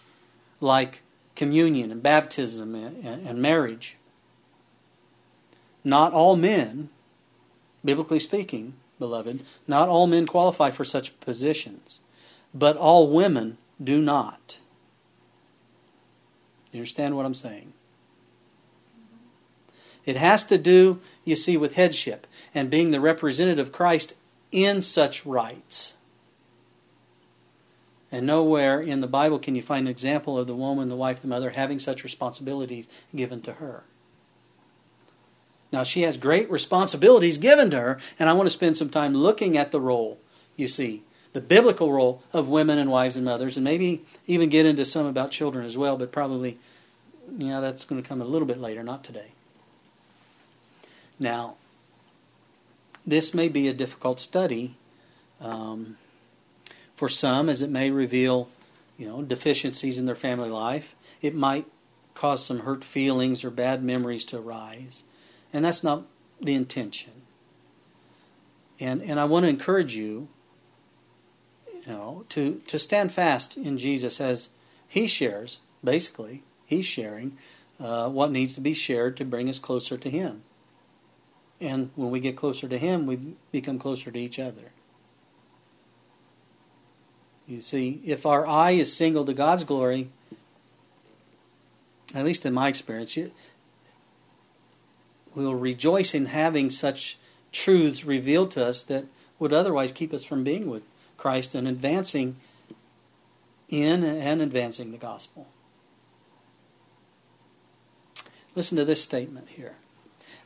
like 0.60 1.01
communion 1.36 1.92
and 1.92 2.04
baptism 2.04 2.75
and, 2.75 3.25
and 3.25 3.42
marriage. 3.42 3.98
Not 5.84 6.12
all 6.12 6.36
men, 6.36 6.89
biblically 7.86 8.20
speaking, 8.20 8.74
beloved, 9.00 9.44
not 9.68 9.89
all 9.89 10.06
men 10.06 10.27
qualify 10.27 10.70
for 10.70 10.86
such 10.86 11.20
positions, 11.20 12.00
but 12.53 12.77
all 12.77 13.10
women 13.10 13.58
do 13.82 14.01
not. 14.01 14.60
You 16.72 16.79
understand 16.79 17.15
what 17.15 17.25
I'm 17.25 17.34
saying? 17.34 17.74
It 20.06 20.18
has 20.18 20.44
to 20.46 20.58
do, 20.58 21.01
you 21.24 21.36
see, 21.36 21.58
with 21.58 21.75
headship 21.75 22.27
and 22.53 22.70
being 22.70 22.91
the 22.91 23.00
representative 23.00 23.68
of 23.68 23.74
Christ 23.74 24.13
in 24.51 24.82
such 24.82 25.25
rites. 25.25 25.94
And 28.12 28.25
nowhere 28.25 28.82
in 28.82 29.01
the 29.01 29.08
Bible 29.08 29.38
can 29.38 29.56
you 29.56 29.62
find 29.62 29.88
an 29.88 29.91
example 29.91 30.38
of 30.38 30.48
the 30.48 30.56
woman, 30.56 30.89
the 30.89 30.96
wife, 30.96 31.22
the 31.22 31.27
mother 31.27 31.51
having 31.51 31.79
such 31.79 32.03
responsibilities 32.03 32.88
given 33.15 33.41
to 33.41 33.53
her. 33.53 33.84
Now, 35.72 35.84
she 35.84 36.02
has 36.02 36.18
great 36.18 36.50
responsibilities 36.50 37.38
given 37.38 37.70
to 37.72 37.80
her, 37.80 38.00
and 38.18 38.30
I 38.30 38.34
want 38.34 38.48
to 38.48 38.52
spend 38.52 38.76
some 38.76 38.90
time 38.90 39.14
looking 39.14 39.58
at 39.58 39.72
the 39.72 39.80
role, 39.80 40.20
you 40.56 40.68
see, 40.68 41.04
the 41.34 41.42
biblical 41.42 41.92
role 41.92 42.24
of 42.34 42.48
women 42.48 42.80
and 42.80 42.90
wives 42.90 43.16
and 43.16 43.24
mothers, 43.24 43.56
and 43.56 43.64
maybe 43.64 44.04
even 44.26 44.50
get 44.50 44.66
into 44.66 44.84
some 44.84 45.06
about 45.06 45.32
children 45.32 45.66
as 45.66 45.78
well, 45.78 45.96
but 45.96 46.12
probably, 46.12 46.58
yeah, 47.38 47.60
that's 47.60 47.86
going 47.86 48.02
to 48.02 48.08
come 48.08 48.22
a 48.22 48.26
little 48.26 48.48
bit 48.48 48.58
later, 48.58 48.84
not 48.84 49.04
today. 49.04 49.32
Now, 51.20 51.56
this 53.06 53.34
may 53.34 53.48
be 53.48 53.68
a 53.68 53.74
difficult 53.74 54.20
study 54.20 54.76
um, 55.40 55.98
for 56.96 57.10
some, 57.10 57.48
as 57.48 57.62
it 57.62 57.70
may 57.70 57.92
reveal, 57.92 58.50
you 58.98 59.08
know, 59.08 59.22
deficiencies 59.22 60.00
in 60.00 60.06
their 60.06 60.16
family 60.16 60.50
life. 60.50 60.96
It 61.22 61.36
might 61.36 61.66
cause 62.14 62.44
some 62.44 62.60
hurt 62.60 62.84
feelings 62.84 63.44
or 63.44 63.50
bad 63.50 63.84
memories 63.84 64.26
to 64.26 64.38
arise, 64.38 65.04
and 65.51 65.65
that's 65.65 65.84
not 65.84 66.06
the 66.41 66.53
intention. 66.53 67.12
And 68.79 69.01
and 69.01 69.20
I 69.20 69.25
want 69.25 69.46
to 69.46 69.50
encourage 69.50 69.96
you, 69.96 70.29
you 71.74 71.88
know, 71.88 72.25
to 72.29 72.62
to 72.68 72.79
stand 72.79 73.12
fast 73.12 73.58
in 73.58 73.77
Jesus 73.77 74.22
as 74.22 74.50
He 74.88 75.08
shares. 75.08 75.60
Basically, 75.84 76.44
He's 76.65 76.86
sharing 76.86 77.38
uh, 77.79 78.10
what 78.10 78.32
needs 78.32 78.53
to 78.56 78.62
be 78.62 78.74
shared 78.74 79.18
to 79.18 79.25
bring 79.25 79.50
us 79.50 79.60
closer 79.60 79.98
to 79.98 80.10
Him. 80.10 80.44
And 81.62 81.91
when 81.96 82.10
we 82.10 82.20
get 82.20 82.38
closer 82.38 82.68
to 82.68 82.77
Him, 82.77 83.06
we 83.06 83.20
become 83.51 83.79
closer 83.79 84.12
to 84.12 84.20
each 84.20 84.39
other. 84.39 84.72
You 87.48 87.62
see, 87.62 88.00
if 88.06 88.25
our 88.25 88.46
eye 88.46 88.72
is 88.72 88.96
single 88.96 89.25
to 89.25 89.34
God's 89.34 89.63
glory, 89.63 90.12
at 92.13 92.24
least 92.24 92.46
in 92.46 92.53
my 92.53 92.68
experience, 92.68 93.18
we'll 95.36 95.55
rejoice 95.55 96.13
in 96.13 96.27
having 96.27 96.69
such 96.69 97.17
truths 97.51 98.05
revealed 98.05 98.51
to 98.51 98.65
us 98.65 98.83
that 98.83 99.05
would 99.39 99.53
otherwise 99.53 99.91
keep 99.91 100.13
us 100.13 100.24
from 100.24 100.43
being 100.43 100.69
with 100.69 100.83
Christ 101.17 101.55
and 101.55 101.67
advancing 101.67 102.38
in 103.69 104.03
and 104.03 104.41
advancing 104.41 104.91
the 104.91 104.98
gospel. 104.98 105.48
Listen 108.55 108.77
to 108.77 108.86
this 108.86 109.01
statement 109.01 109.50
here. 109.50 109.75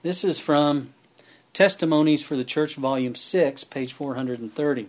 This 0.02 0.24
is 0.24 0.40
from 0.40 0.94
Testimonies 1.54 2.24
for 2.24 2.36
the 2.36 2.44
Church, 2.44 2.76
Volume 2.76 3.16
6, 3.16 3.64
page 3.66 3.94
430. 3.94 4.88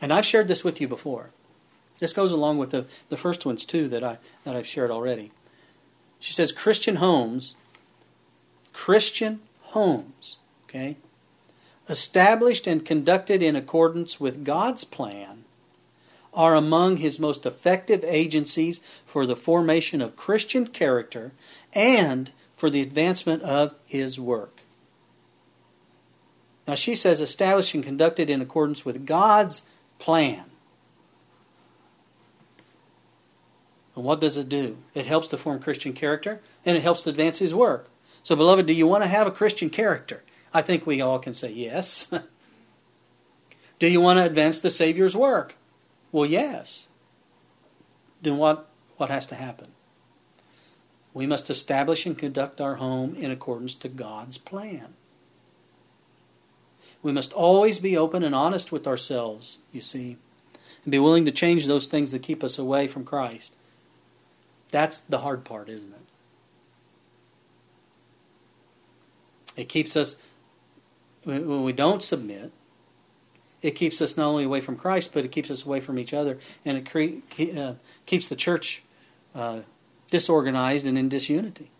And 0.00 0.12
I've 0.12 0.26
shared 0.26 0.48
this 0.48 0.64
with 0.64 0.80
you 0.80 0.88
before. 0.88 1.30
This 1.98 2.12
goes 2.12 2.32
along 2.32 2.58
with 2.58 2.70
the, 2.70 2.86
the 3.08 3.16
first 3.16 3.46
ones, 3.46 3.64
too, 3.64 3.88
that, 3.88 4.02
I, 4.02 4.18
that 4.44 4.56
I've 4.56 4.66
shared 4.66 4.90
already. 4.90 5.30
She 6.22 6.32
says 6.32 6.52
Christian 6.52 6.96
homes, 6.96 7.56
Christian 8.72 9.40
homes, 9.62 10.36
okay, 10.64 10.96
established 11.88 12.68
and 12.68 12.86
conducted 12.86 13.42
in 13.42 13.56
accordance 13.56 14.20
with 14.20 14.44
God's 14.44 14.84
plan, 14.84 15.42
are 16.32 16.54
among 16.54 16.98
his 16.98 17.18
most 17.18 17.44
effective 17.44 18.04
agencies 18.04 18.80
for 19.04 19.26
the 19.26 19.34
formation 19.34 20.00
of 20.00 20.14
Christian 20.14 20.68
character 20.68 21.32
and 21.72 22.30
for 22.56 22.70
the 22.70 22.82
advancement 22.82 23.42
of 23.42 23.74
his 23.84 24.16
work. 24.16 24.60
Now, 26.68 26.76
she 26.76 26.94
says 26.94 27.20
established 27.20 27.74
and 27.74 27.82
conducted 27.82 28.30
in 28.30 28.40
accordance 28.40 28.84
with 28.84 29.06
God's 29.06 29.62
plan. 29.98 30.51
And 33.94 34.04
what 34.04 34.20
does 34.20 34.36
it 34.36 34.48
do? 34.48 34.78
It 34.94 35.06
helps 35.06 35.28
to 35.28 35.38
form 35.38 35.60
Christian 35.60 35.92
character 35.92 36.40
and 36.64 36.76
it 36.76 36.82
helps 36.82 37.02
to 37.02 37.10
advance 37.10 37.38
his 37.38 37.54
work. 37.54 37.88
So, 38.22 38.36
beloved, 38.36 38.66
do 38.66 38.72
you 38.72 38.86
want 38.86 39.02
to 39.02 39.08
have 39.08 39.26
a 39.26 39.32
Christian 39.32 39.68
character? 39.68 40.22
I 40.54 40.62
think 40.62 40.86
we 40.86 41.00
all 41.00 41.18
can 41.18 41.32
say 41.32 41.50
yes. 41.50 42.08
do 43.78 43.88
you 43.88 44.00
want 44.00 44.18
to 44.18 44.24
advance 44.24 44.60
the 44.60 44.70
Savior's 44.70 45.16
work? 45.16 45.56
Well, 46.12 46.26
yes. 46.26 46.88
Then 48.20 48.36
what, 48.36 48.68
what 48.96 49.10
has 49.10 49.26
to 49.26 49.34
happen? 49.34 49.68
We 51.14 51.26
must 51.26 51.50
establish 51.50 52.06
and 52.06 52.16
conduct 52.16 52.60
our 52.60 52.76
home 52.76 53.14
in 53.16 53.30
accordance 53.30 53.74
to 53.76 53.88
God's 53.88 54.38
plan. 54.38 54.94
We 57.02 57.12
must 57.12 57.32
always 57.32 57.78
be 57.78 57.96
open 57.96 58.22
and 58.22 58.34
honest 58.34 58.70
with 58.70 58.86
ourselves, 58.86 59.58
you 59.72 59.80
see, 59.80 60.16
and 60.84 60.92
be 60.92 61.00
willing 61.00 61.24
to 61.26 61.32
change 61.32 61.66
those 61.66 61.88
things 61.88 62.12
that 62.12 62.22
keep 62.22 62.44
us 62.44 62.58
away 62.58 62.86
from 62.86 63.04
Christ. 63.04 63.54
That's 64.72 64.98
the 65.00 65.18
hard 65.18 65.44
part, 65.44 65.68
isn't 65.68 65.92
it? 65.92 65.98
It 69.54 69.68
keeps 69.68 69.96
us, 69.96 70.16
when 71.24 71.62
we 71.62 71.72
don't 71.72 72.02
submit, 72.02 72.50
it 73.60 73.72
keeps 73.72 74.02
us 74.02 74.16
not 74.16 74.26
only 74.26 74.44
away 74.44 74.60
from 74.60 74.76
Christ, 74.76 75.12
but 75.14 75.24
it 75.24 75.30
keeps 75.30 75.50
us 75.50 75.64
away 75.64 75.80
from 75.80 75.98
each 75.98 76.12
other, 76.12 76.38
and 76.64 76.78
it 76.78 76.90
cre- 76.90 77.20
uh, 77.56 77.74
keeps 78.06 78.28
the 78.28 78.34
church 78.34 78.82
uh, 79.34 79.60
disorganized 80.10 80.86
and 80.86 80.98
in 80.98 81.08
disunity. 81.08 81.70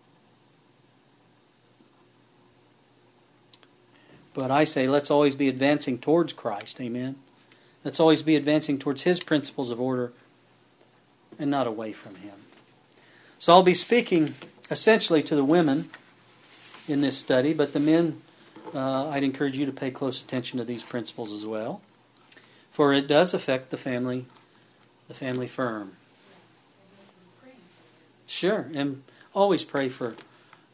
But 4.34 4.50
I 4.50 4.64
say, 4.64 4.86
let's 4.86 5.10
always 5.10 5.34
be 5.34 5.48
advancing 5.48 5.98
towards 5.98 6.32
Christ. 6.32 6.80
Amen. 6.80 7.16
Let's 7.84 7.98
always 7.98 8.22
be 8.22 8.36
advancing 8.36 8.78
towards 8.78 9.02
His 9.02 9.18
principles 9.20 9.70
of 9.70 9.80
order 9.80 10.12
and 11.38 11.50
not 11.50 11.66
away 11.66 11.92
from 11.92 12.16
Him. 12.16 12.41
So 13.42 13.52
I'll 13.52 13.64
be 13.64 13.74
speaking 13.74 14.36
essentially 14.70 15.20
to 15.24 15.34
the 15.34 15.42
women 15.42 15.90
in 16.86 17.00
this 17.00 17.18
study, 17.18 17.52
but 17.52 17.72
the 17.72 17.80
men, 17.80 18.22
uh, 18.72 19.08
I'd 19.08 19.24
encourage 19.24 19.58
you 19.58 19.66
to 19.66 19.72
pay 19.72 19.90
close 19.90 20.22
attention 20.22 20.60
to 20.60 20.64
these 20.64 20.84
principles 20.84 21.32
as 21.32 21.44
well, 21.44 21.80
for 22.70 22.92
it 22.92 23.08
does 23.08 23.34
affect 23.34 23.70
the 23.70 23.76
family, 23.76 24.26
the 25.08 25.14
family 25.14 25.48
firm. 25.48 25.96
Sure, 28.28 28.70
and 28.74 29.02
always 29.34 29.64
pray 29.64 29.88
for 29.88 30.14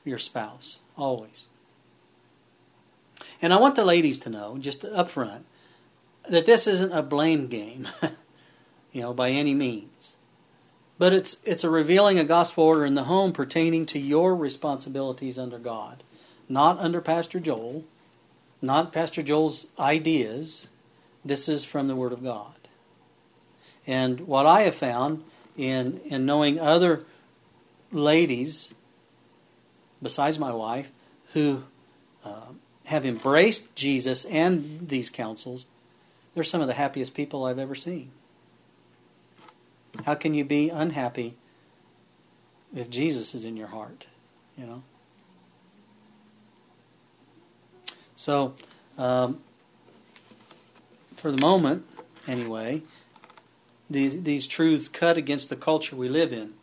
your 0.04 0.18
spouse. 0.18 0.78
Always. 0.94 1.46
And 3.40 3.54
I 3.54 3.56
want 3.56 3.76
the 3.76 3.84
ladies 3.86 4.18
to 4.18 4.28
know, 4.28 4.58
just 4.58 4.84
up 4.84 5.08
front, 5.08 5.46
that 6.28 6.44
this 6.44 6.66
isn't 6.66 6.92
a 6.92 7.02
blame 7.02 7.46
game, 7.46 7.88
you 8.92 9.00
know, 9.00 9.14
by 9.14 9.30
any 9.30 9.54
means. 9.54 10.16
But 10.98 11.12
it's 11.12 11.36
it's 11.44 11.64
a 11.64 11.70
revealing 11.70 12.18
a 12.18 12.24
gospel 12.24 12.64
order 12.64 12.84
in 12.84 12.94
the 12.94 13.04
home 13.04 13.32
pertaining 13.32 13.86
to 13.86 13.98
your 13.98 14.34
responsibilities 14.34 15.38
under 15.38 15.58
God, 15.58 16.02
not 16.48 16.78
under 16.78 17.00
Pastor 17.00 17.38
Joel, 17.38 17.84
not 18.60 18.92
Pastor 18.92 19.22
Joel's 19.22 19.66
ideas. 19.78 20.66
This 21.24 21.48
is 21.48 21.64
from 21.64 21.88
the 21.88 21.96
Word 21.96 22.12
of 22.12 22.22
God. 22.22 22.54
And 23.86 24.20
what 24.20 24.44
I 24.44 24.62
have 24.62 24.74
found 24.74 25.22
in 25.56 26.00
in 26.04 26.26
knowing 26.26 26.58
other 26.58 27.04
ladies, 27.92 28.74
besides 30.02 30.38
my 30.38 30.52
wife, 30.52 30.90
who 31.32 31.62
uh, 32.24 32.46
have 32.86 33.04
embraced 33.04 33.74
Jesus 33.76 34.24
and 34.24 34.88
these 34.88 35.10
counsels, 35.10 35.66
they're 36.34 36.42
some 36.42 36.60
of 36.60 36.66
the 36.66 36.74
happiest 36.74 37.14
people 37.14 37.44
I've 37.44 37.58
ever 37.58 37.74
seen. 37.74 38.10
How 40.04 40.14
can 40.14 40.34
you 40.34 40.44
be 40.44 40.70
unhappy 40.70 41.36
if 42.74 42.90
Jesus 42.90 43.34
is 43.34 43.44
in 43.44 43.56
your 43.56 43.68
heart, 43.68 44.06
you 44.56 44.66
know. 44.66 44.82
So, 48.14 48.54
um, 48.96 49.40
for 51.16 51.30
the 51.30 51.40
moment, 51.40 51.84
anyway, 52.26 52.82
these 53.88 54.22
these 54.22 54.46
truths 54.46 54.88
cut 54.88 55.16
against 55.16 55.50
the 55.50 55.56
culture 55.56 55.96
we 55.96 56.08
live 56.08 56.32
in. 56.32 56.54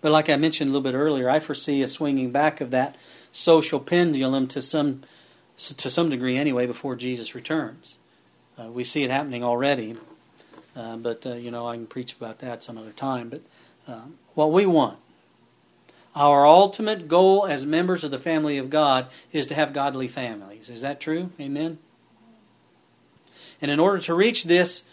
But 0.00 0.12
like 0.12 0.28
I 0.28 0.36
mentioned 0.36 0.70
a 0.70 0.72
little 0.72 0.90
bit 0.90 0.96
earlier, 0.96 1.28
I 1.28 1.40
foresee 1.40 1.82
a 1.82 1.88
swinging 1.88 2.30
back 2.30 2.60
of 2.60 2.70
that 2.70 2.96
social 3.32 3.80
pendulum 3.80 4.46
to 4.48 4.62
some 4.62 5.02
to 5.56 5.90
some 5.90 6.08
degree 6.08 6.36
anyway 6.36 6.66
before 6.66 6.94
Jesus 6.94 7.34
returns. 7.34 7.98
Uh, 8.56 8.68
we 8.68 8.84
see 8.84 9.04
it 9.04 9.10
happening 9.10 9.44
already, 9.44 9.96
uh, 10.78 10.96
but 10.96 11.26
uh, 11.26 11.34
you 11.34 11.50
know 11.50 11.66
I 11.66 11.74
can 11.74 11.86
preach 11.86 12.12
about 12.12 12.38
that 12.38 12.62
some 12.62 12.78
other 12.78 12.92
time. 12.92 13.28
But 13.28 13.42
um, 13.88 14.18
what 14.34 14.52
we 14.52 14.64
want, 14.64 14.98
our 16.14 16.46
ultimate 16.46 17.08
goal 17.08 17.46
as 17.46 17.66
members 17.66 18.04
of 18.04 18.12
the 18.12 18.18
family 18.18 18.56
of 18.58 18.70
God, 18.70 19.08
is 19.32 19.46
to 19.48 19.54
have 19.54 19.72
godly 19.72 20.06
families. 20.06 20.70
Is 20.70 20.80
that 20.82 21.00
true? 21.00 21.30
Amen. 21.40 21.78
And 23.60 23.72
in 23.72 23.80
order 23.80 23.98
to 23.98 24.14
reach 24.14 24.44
this 24.44 24.84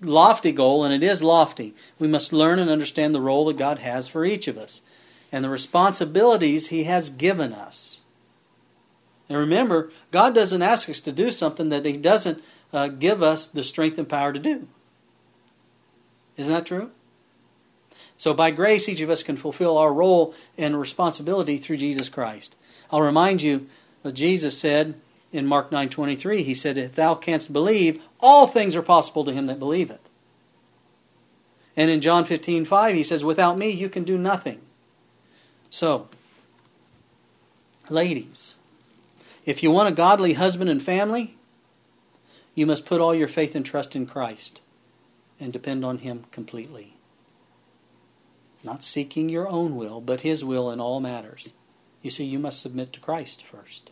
lofty 0.00 0.50
goal, 0.50 0.84
and 0.84 0.92
it 0.92 1.06
is 1.06 1.22
lofty, 1.22 1.72
we 2.00 2.08
must 2.08 2.32
learn 2.32 2.58
and 2.58 2.68
understand 2.68 3.14
the 3.14 3.20
role 3.20 3.44
that 3.46 3.56
God 3.56 3.78
has 3.78 4.08
for 4.08 4.24
each 4.24 4.48
of 4.48 4.58
us 4.58 4.82
and 5.30 5.44
the 5.44 5.48
responsibilities 5.48 6.68
He 6.68 6.84
has 6.84 7.10
given 7.10 7.52
us. 7.52 8.00
And 9.28 9.38
remember, 9.38 9.92
God 10.10 10.34
doesn't 10.34 10.62
ask 10.62 10.88
us 10.88 10.98
to 11.00 11.12
do 11.12 11.30
something 11.30 11.68
that 11.68 11.84
He 11.84 11.96
doesn't 11.96 12.42
uh, 12.72 12.88
give 12.88 13.22
us 13.22 13.46
the 13.46 13.62
strength 13.62 13.98
and 13.98 14.08
power 14.08 14.32
to 14.32 14.40
do. 14.40 14.66
Isn't 16.38 16.52
that 16.52 16.64
true? 16.64 16.92
So, 18.16 18.32
by 18.32 18.52
grace, 18.52 18.88
each 18.88 19.00
of 19.00 19.10
us 19.10 19.22
can 19.22 19.36
fulfill 19.36 19.76
our 19.76 19.92
role 19.92 20.34
and 20.56 20.78
responsibility 20.78 21.58
through 21.58 21.76
Jesus 21.76 22.08
Christ. 22.08 22.56
I'll 22.90 23.02
remind 23.02 23.42
you, 23.42 23.68
what 24.02 24.14
Jesus 24.14 24.58
said 24.58 24.94
in 25.32 25.46
Mark 25.46 25.70
9:23, 25.70 26.42
he 26.42 26.54
said, 26.54 26.78
"If 26.78 26.94
thou 26.94 27.14
canst 27.14 27.52
believe, 27.52 28.00
all 28.20 28.46
things 28.46 28.74
are 28.74 28.82
possible 28.82 29.24
to 29.24 29.32
him 29.32 29.46
that 29.46 29.58
believeth." 29.58 30.08
And 31.76 31.90
in 31.90 32.00
John 32.00 32.24
15:5, 32.24 32.94
he 32.94 33.02
says, 33.02 33.22
"Without 33.22 33.58
me 33.58 33.70
you 33.70 33.88
can 33.88 34.04
do 34.04 34.16
nothing." 34.16 34.60
So, 35.70 36.08
ladies, 37.90 38.54
if 39.44 39.62
you 39.62 39.70
want 39.70 39.88
a 39.88 39.94
godly 39.94 40.32
husband 40.32 40.70
and 40.70 40.82
family, 40.82 41.36
you 42.54 42.66
must 42.66 42.86
put 42.86 43.00
all 43.00 43.14
your 43.14 43.28
faith 43.28 43.54
and 43.54 43.66
trust 43.66 43.94
in 43.94 44.06
Christ 44.06 44.60
and 45.40 45.52
depend 45.52 45.84
on 45.84 45.98
him 45.98 46.24
completely. 46.30 46.94
Not 48.64 48.82
seeking 48.82 49.28
your 49.28 49.48
own 49.48 49.76
will, 49.76 50.00
but 50.00 50.22
his 50.22 50.44
will 50.44 50.70
in 50.70 50.80
all 50.80 51.00
matters. 51.00 51.52
You 52.02 52.10
see, 52.10 52.24
you 52.24 52.38
must 52.38 52.60
submit 52.60 52.92
to 52.92 53.00
Christ 53.00 53.44
first 53.44 53.90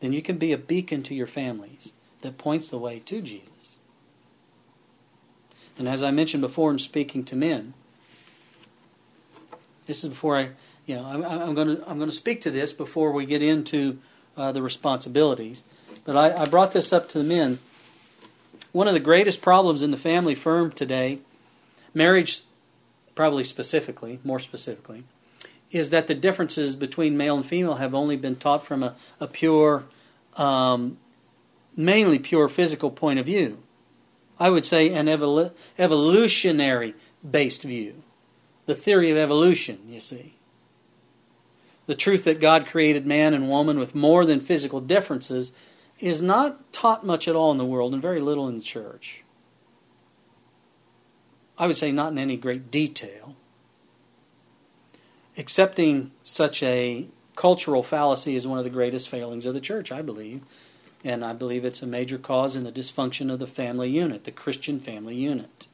then 0.00 0.12
you 0.12 0.22
can 0.22 0.38
be 0.38 0.52
a 0.52 0.58
beacon 0.58 1.02
to 1.04 1.14
your 1.14 1.26
families 1.26 1.92
that 2.20 2.38
points 2.38 2.68
the 2.68 2.78
way 2.78 3.00
to 3.00 3.20
Jesus. 3.20 3.76
And 5.78 5.88
as 5.88 6.02
I 6.02 6.10
mentioned 6.10 6.40
before 6.40 6.70
in 6.70 6.78
speaking 6.78 7.24
to 7.24 7.36
men, 7.36 7.74
this 9.86 10.02
is 10.02 10.10
before 10.10 10.36
I, 10.36 10.50
you 10.86 10.96
know, 10.96 11.04
I'm, 11.04 11.24
I'm 11.24 11.54
going 11.54 11.76
to 11.76 11.88
I'm 11.88 11.98
going 11.98 12.10
to 12.10 12.16
speak 12.16 12.40
to 12.42 12.50
this 12.50 12.72
before 12.72 13.12
we 13.12 13.26
get 13.26 13.42
into 13.42 13.98
uh, 14.36 14.52
the 14.52 14.62
responsibilities. 14.62 15.62
But 16.04 16.16
I, 16.16 16.42
I 16.42 16.44
brought 16.46 16.72
this 16.72 16.92
up 16.92 17.08
to 17.10 17.18
the 17.18 17.24
men. 17.24 17.58
One 18.72 18.86
of 18.86 18.94
the 18.94 19.00
greatest 19.00 19.40
problems 19.40 19.82
in 19.82 19.90
the 19.90 19.96
family 19.96 20.34
firm 20.34 20.70
today, 20.70 21.20
marriage, 21.94 22.42
probably 23.14 23.44
specifically, 23.44 24.20
more 24.22 24.38
specifically, 24.38 25.04
is 25.70 25.90
that 25.90 26.06
the 26.06 26.14
differences 26.14 26.76
between 26.76 27.16
male 27.16 27.36
and 27.36 27.46
female 27.46 27.76
have 27.76 27.94
only 27.94 28.16
been 28.16 28.36
taught 28.36 28.62
from 28.62 28.82
a, 28.82 28.94
a 29.20 29.26
pure, 29.26 29.84
um, 30.36 30.98
mainly 31.76 32.18
pure 32.18 32.48
physical 32.48 32.90
point 32.90 33.18
of 33.18 33.26
view. 33.26 33.58
I 34.38 34.50
would 34.50 34.64
say 34.64 34.92
an 34.92 35.06
evol- 35.06 35.52
evolutionary 35.78 36.94
based 37.28 37.62
view. 37.62 38.02
The 38.66 38.74
theory 38.74 39.10
of 39.10 39.16
evolution, 39.16 39.80
you 39.88 40.00
see. 40.00 40.34
The 41.86 41.94
truth 41.94 42.24
that 42.24 42.38
God 42.38 42.66
created 42.66 43.06
man 43.06 43.32
and 43.32 43.48
woman 43.48 43.78
with 43.78 43.94
more 43.94 44.26
than 44.26 44.40
physical 44.40 44.80
differences 44.80 45.52
is 45.98 46.22
not 46.22 46.72
taught 46.72 47.04
much 47.04 47.26
at 47.28 47.34
all 47.34 47.50
in 47.50 47.58
the 47.58 47.64
world 47.64 47.92
and 47.92 48.02
very 48.02 48.20
little 48.20 48.48
in 48.48 48.58
the 48.58 48.64
church. 48.64 49.24
I 51.58 51.66
would 51.66 51.76
say 51.76 51.90
not 51.90 52.12
in 52.12 52.18
any 52.18 52.36
great 52.36 52.70
detail 52.70 53.34
accepting 55.38 56.10
such 56.22 56.62
a 56.62 57.06
cultural 57.36 57.82
fallacy 57.82 58.34
is 58.34 58.46
one 58.46 58.58
of 58.58 58.64
the 58.64 58.70
greatest 58.70 59.08
failings 59.08 59.46
of 59.46 59.54
the 59.54 59.60
church, 59.60 59.92
I 59.92 60.02
believe. 60.02 60.42
And 61.04 61.24
I 61.24 61.32
believe 61.32 61.64
it's 61.64 61.80
a 61.80 61.86
major 61.86 62.18
cause 62.18 62.56
in 62.56 62.64
the 62.64 62.72
dysfunction 62.72 63.32
of 63.32 63.38
the 63.38 63.46
family 63.46 63.88
unit, 63.88 64.24
the 64.24 64.32
Christian 64.32 64.80
family 64.80 65.14
unit. 65.14 65.68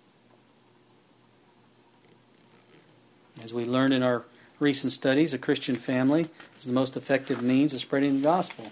As 3.42 3.54
we 3.54 3.64
learned 3.64 3.94
in 3.94 4.02
our 4.02 4.24
recent 4.60 4.92
studies, 4.92 5.32
a 5.32 5.38
Christian 5.38 5.76
family 5.76 6.28
is 6.60 6.66
the 6.66 6.72
most 6.72 6.94
effective 6.94 7.42
means 7.42 7.72
of 7.72 7.80
spreading 7.80 8.16
the 8.16 8.22
gospel. 8.22 8.70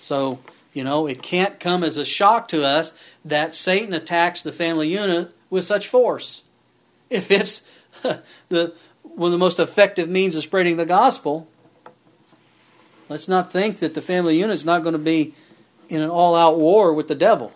So, 0.00 0.38
you 0.76 0.84
know, 0.84 1.06
it 1.06 1.22
can't 1.22 1.58
come 1.58 1.82
as 1.82 1.96
a 1.96 2.04
shock 2.04 2.48
to 2.48 2.62
us 2.62 2.92
that 3.24 3.54
Satan 3.54 3.94
attacks 3.94 4.42
the 4.42 4.52
family 4.52 4.88
unit 4.88 5.34
with 5.48 5.64
such 5.64 5.88
force. 5.88 6.42
If 7.08 7.30
it's 7.30 7.62
the 8.50 8.74
one 9.02 9.28
of 9.28 9.32
the 9.32 9.38
most 9.38 9.58
effective 9.58 10.10
means 10.10 10.34
of 10.34 10.42
spreading 10.42 10.76
the 10.76 10.84
gospel. 10.84 11.48
Let's 13.08 13.26
not 13.26 13.50
think 13.50 13.78
that 13.78 13.94
the 13.94 14.02
family 14.02 14.38
unit 14.38 14.54
is 14.54 14.66
not 14.66 14.82
going 14.82 14.92
to 14.92 14.98
be 14.98 15.32
in 15.88 16.02
an 16.02 16.10
all 16.10 16.34
out 16.34 16.58
war 16.58 16.92
with 16.92 17.08
the 17.08 17.14
devil. 17.14 17.54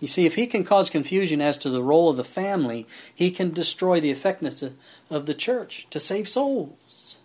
You 0.00 0.08
see, 0.08 0.24
if 0.24 0.36
he 0.36 0.46
can 0.46 0.64
cause 0.64 0.88
confusion 0.88 1.42
as 1.42 1.58
to 1.58 1.68
the 1.68 1.82
role 1.82 2.08
of 2.08 2.16
the 2.16 2.24
family, 2.24 2.86
he 3.14 3.30
can 3.30 3.52
destroy 3.52 4.00
the 4.00 4.10
effectiveness 4.10 4.64
of 5.10 5.26
the 5.26 5.34
church 5.34 5.86
to 5.90 6.00
save 6.00 6.30
souls. 6.30 7.18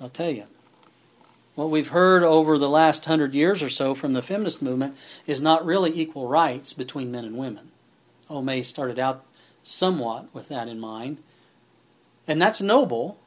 I'll 0.00 0.08
tell 0.08 0.30
you. 0.30 0.44
What 1.54 1.70
we've 1.70 1.88
heard 1.88 2.22
over 2.22 2.58
the 2.58 2.68
last 2.68 3.06
hundred 3.06 3.34
years 3.34 3.62
or 3.62 3.70
so 3.70 3.94
from 3.94 4.12
the 4.12 4.22
feminist 4.22 4.60
movement 4.60 4.94
is 5.26 5.40
not 5.40 5.64
really 5.64 5.90
equal 5.98 6.28
rights 6.28 6.74
between 6.74 7.10
men 7.10 7.24
and 7.24 7.38
women. 7.38 7.70
Oh, 8.28 8.42
May 8.42 8.62
started 8.62 8.98
out 8.98 9.24
somewhat 9.62 10.32
with 10.34 10.48
that 10.48 10.68
in 10.68 10.78
mind. 10.78 11.18
And 12.28 12.42
that's 12.42 12.60
noble. 12.60 13.18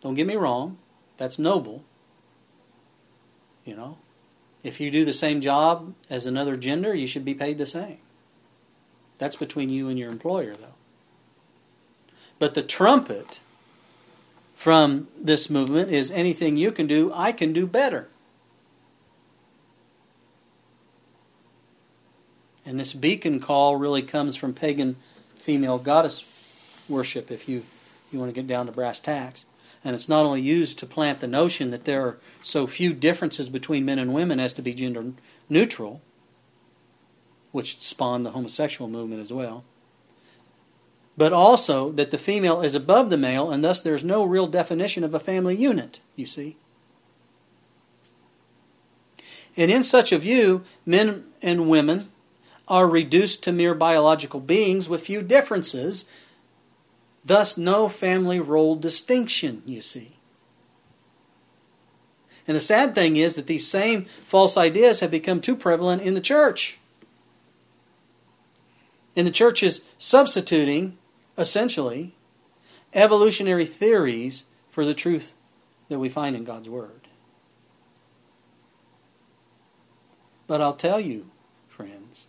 Don't 0.00 0.14
get 0.14 0.28
me 0.28 0.36
wrong. 0.36 0.78
That's 1.16 1.38
noble. 1.38 1.82
You 3.64 3.74
know, 3.74 3.98
if 4.62 4.80
you 4.80 4.92
do 4.92 5.04
the 5.04 5.12
same 5.12 5.40
job 5.40 5.94
as 6.08 6.24
another 6.24 6.56
gender, 6.56 6.94
you 6.94 7.08
should 7.08 7.24
be 7.24 7.34
paid 7.34 7.58
the 7.58 7.66
same. 7.66 7.98
That's 9.18 9.36
between 9.36 9.70
you 9.70 9.88
and 9.88 9.98
your 9.98 10.10
employer, 10.10 10.54
though. 10.54 10.74
But 12.38 12.54
the 12.54 12.62
trumpet 12.62 13.40
from 14.56 15.06
this 15.20 15.50
movement 15.50 15.90
is 15.92 16.10
anything 16.10 16.56
you 16.56 16.72
can 16.72 16.86
do, 16.86 17.12
I 17.14 17.30
can 17.30 17.52
do 17.52 17.66
better. 17.66 18.08
And 22.64 22.80
this 22.80 22.94
beacon 22.94 23.38
call 23.38 23.76
really 23.76 24.02
comes 24.02 24.34
from 24.34 24.54
pagan 24.54 24.96
female 25.36 25.78
goddess 25.78 26.24
worship, 26.88 27.30
if 27.30 27.48
you, 27.48 27.64
you 28.10 28.18
want 28.18 28.34
to 28.34 28.34
get 28.34 28.48
down 28.48 28.66
to 28.66 28.72
brass 28.72 28.98
tacks. 28.98 29.44
And 29.84 29.94
it's 29.94 30.08
not 30.08 30.24
only 30.24 30.40
used 30.40 30.78
to 30.80 30.86
plant 30.86 31.20
the 31.20 31.28
notion 31.28 31.70
that 31.70 31.84
there 31.84 32.02
are 32.02 32.18
so 32.42 32.66
few 32.66 32.92
differences 32.92 33.48
between 33.48 33.84
men 33.84 34.00
and 34.00 34.12
women 34.12 34.40
as 34.40 34.54
to 34.54 34.62
be 34.62 34.74
gender 34.74 35.12
neutral, 35.48 36.00
which 37.52 37.78
spawned 37.78 38.26
the 38.26 38.32
homosexual 38.32 38.88
movement 38.88 39.20
as 39.20 39.32
well 39.32 39.64
but 41.16 41.32
also 41.32 41.92
that 41.92 42.10
the 42.10 42.18
female 42.18 42.60
is 42.60 42.74
above 42.74 43.10
the 43.10 43.16
male, 43.16 43.50
and 43.50 43.64
thus 43.64 43.80
there's 43.80 44.04
no 44.04 44.24
real 44.24 44.46
definition 44.46 45.02
of 45.02 45.14
a 45.14 45.20
family 45.20 45.56
unit, 45.56 46.00
you 46.14 46.26
see. 46.26 46.56
And 49.56 49.70
in 49.70 49.82
such 49.82 50.12
a 50.12 50.18
view, 50.18 50.64
men 50.84 51.24
and 51.40 51.70
women 51.70 52.10
are 52.68 52.88
reduced 52.88 53.42
to 53.44 53.52
mere 53.52 53.74
biological 53.74 54.40
beings 54.40 54.88
with 54.88 55.06
few 55.06 55.22
differences, 55.22 56.04
thus, 57.24 57.56
no 57.56 57.88
family 57.88 58.40
role 58.40 58.74
distinction, 58.74 59.62
you 59.64 59.80
see. 59.80 60.16
And 62.46 62.54
the 62.54 62.60
sad 62.60 62.94
thing 62.94 63.16
is 63.16 63.34
that 63.34 63.46
these 63.46 63.66
same 63.66 64.04
false 64.22 64.56
ideas 64.56 65.00
have 65.00 65.10
become 65.10 65.40
too 65.40 65.56
prevalent 65.56 66.02
in 66.02 66.14
the 66.14 66.20
church. 66.20 66.78
And 69.16 69.26
the 69.26 69.32
church 69.32 69.62
is 69.62 69.80
substituting 69.98 70.98
essentially 71.38 72.14
evolutionary 72.94 73.66
theories 73.66 74.44
for 74.70 74.84
the 74.84 74.94
truth 74.94 75.34
that 75.88 75.98
we 75.98 76.08
find 76.08 76.34
in 76.34 76.44
God's 76.44 76.68
Word. 76.68 77.08
But 80.46 80.60
I'll 80.60 80.74
tell 80.74 81.00
you, 81.00 81.30
friends, 81.68 82.28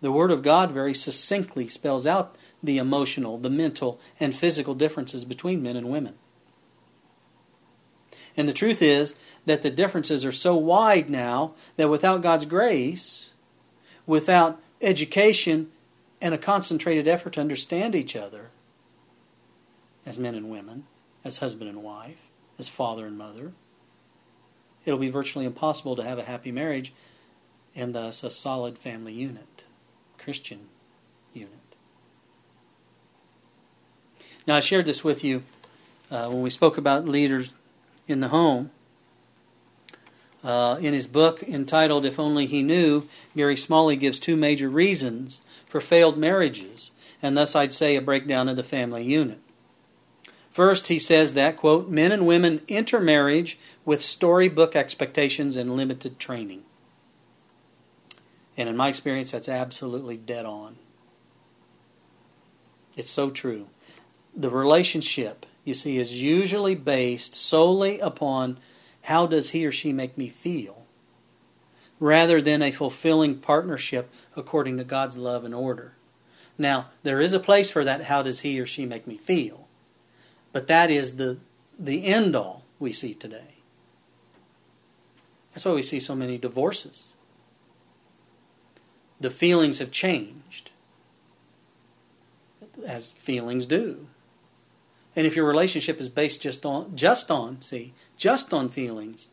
The 0.00 0.12
Word 0.12 0.30
of 0.30 0.42
God 0.42 0.70
very 0.70 0.94
succinctly 0.94 1.68
spells 1.68 2.06
out 2.06 2.36
the 2.62 2.78
emotional, 2.78 3.38
the 3.38 3.50
mental, 3.50 4.00
and 4.18 4.34
physical 4.34 4.74
differences 4.74 5.24
between 5.24 5.62
men 5.62 5.76
and 5.76 5.88
women. 5.88 6.14
And 8.36 8.48
the 8.48 8.52
truth 8.52 8.82
is 8.82 9.14
that 9.46 9.62
the 9.62 9.70
differences 9.70 10.24
are 10.24 10.32
so 10.32 10.56
wide 10.56 11.08
now 11.08 11.54
that 11.76 11.88
without 11.88 12.22
God's 12.22 12.46
grace, 12.46 13.32
without 14.06 14.60
education 14.80 15.70
and 16.24 16.34
a 16.34 16.38
concentrated 16.38 17.06
effort 17.06 17.34
to 17.34 17.40
understand 17.40 17.94
each 17.94 18.16
other 18.16 18.48
as 20.06 20.18
men 20.18 20.34
and 20.34 20.48
women, 20.48 20.84
as 21.22 21.36
husband 21.38 21.68
and 21.68 21.82
wife, 21.82 22.16
as 22.58 22.66
father 22.66 23.04
and 23.04 23.18
mother, 23.18 23.52
it'll 24.86 24.98
be 24.98 25.10
virtually 25.10 25.44
impossible 25.44 25.94
to 25.94 26.02
have 26.02 26.18
a 26.18 26.22
happy 26.22 26.50
marriage 26.50 26.94
and 27.76 27.94
thus 27.94 28.24
a 28.24 28.30
solid 28.30 28.78
family 28.78 29.12
unit, 29.12 29.64
Christian 30.16 30.60
unit. 31.34 31.50
Now, 34.46 34.56
I 34.56 34.60
shared 34.60 34.86
this 34.86 35.04
with 35.04 35.22
you 35.22 35.42
uh, 36.10 36.28
when 36.28 36.40
we 36.40 36.48
spoke 36.48 36.78
about 36.78 37.04
leaders 37.04 37.52
in 38.08 38.20
the 38.20 38.28
home. 38.28 38.70
Uh, 40.44 40.76
in 40.80 40.92
his 40.92 41.06
book 41.06 41.42
entitled 41.42 42.04
If 42.04 42.20
Only 42.20 42.44
He 42.44 42.62
Knew, 42.62 43.08
Gary 43.34 43.56
Smalley 43.56 43.96
gives 43.96 44.20
two 44.20 44.36
major 44.36 44.68
reasons 44.68 45.40
for 45.66 45.80
failed 45.80 46.18
marriages, 46.18 46.90
and 47.22 47.34
thus 47.34 47.56
I'd 47.56 47.72
say 47.72 47.96
a 47.96 48.02
breakdown 48.02 48.50
of 48.50 48.56
the 48.56 48.62
family 48.62 49.02
unit. 49.02 49.40
First, 50.52 50.88
he 50.88 50.98
says 50.98 51.32
that, 51.32 51.56
quote, 51.56 51.88
men 51.88 52.12
and 52.12 52.26
women 52.26 52.60
enter 52.68 53.00
marriage 53.00 53.58
with 53.86 54.04
storybook 54.04 54.76
expectations 54.76 55.56
and 55.56 55.76
limited 55.76 56.18
training. 56.18 56.62
And 58.56 58.68
in 58.68 58.76
my 58.76 58.88
experience, 58.88 59.32
that's 59.32 59.48
absolutely 59.48 60.16
dead 60.16 60.44
on. 60.44 60.76
It's 62.96 63.10
so 63.10 63.30
true. 63.30 63.66
The 64.36 64.50
relationship, 64.50 65.46
you 65.64 65.74
see, 65.74 65.98
is 65.98 66.22
usually 66.22 66.74
based 66.74 67.34
solely 67.34 67.98
upon 67.98 68.58
how 69.04 69.26
does 69.26 69.50
he 69.50 69.66
or 69.66 69.72
she 69.72 69.92
make 69.92 70.16
me 70.16 70.28
feel, 70.28 70.86
rather 72.00 72.40
than 72.40 72.62
a 72.62 72.70
fulfilling 72.70 73.38
partnership 73.38 74.10
according 74.34 74.78
to 74.78 74.84
God's 74.84 75.16
love 75.16 75.44
and 75.44 75.54
order. 75.54 75.94
Now, 76.56 76.90
there 77.02 77.20
is 77.20 77.32
a 77.32 77.40
place 77.40 77.70
for 77.70 77.84
that 77.84 78.04
how 78.04 78.22
does 78.22 78.40
he 78.40 78.58
or 78.60 78.66
she 78.66 78.86
make 78.86 79.06
me 79.06 79.16
feel. 79.16 79.68
But 80.52 80.68
that 80.68 80.90
is 80.90 81.16
the, 81.16 81.38
the 81.78 82.06
end 82.06 82.34
all 82.34 82.64
we 82.78 82.92
see 82.92 83.12
today. 83.12 83.56
That's 85.52 85.64
why 85.64 85.72
we 85.72 85.82
see 85.82 86.00
so 86.00 86.14
many 86.14 86.38
divorces. 86.38 87.14
The 89.20 89.30
feelings 89.30 89.80
have 89.80 89.90
changed, 89.90 90.70
as 92.86 93.12
feelings 93.12 93.66
do. 93.66 94.06
And 95.16 95.26
if 95.26 95.36
your 95.36 95.46
relationship 95.46 96.00
is 96.00 96.08
based 96.08 96.42
just 96.42 96.66
on, 96.66 96.96
just 96.96 97.30
on, 97.30 97.62
see, 97.62 97.92
just 98.16 98.52
on 98.52 98.68
feelings, 98.68 99.28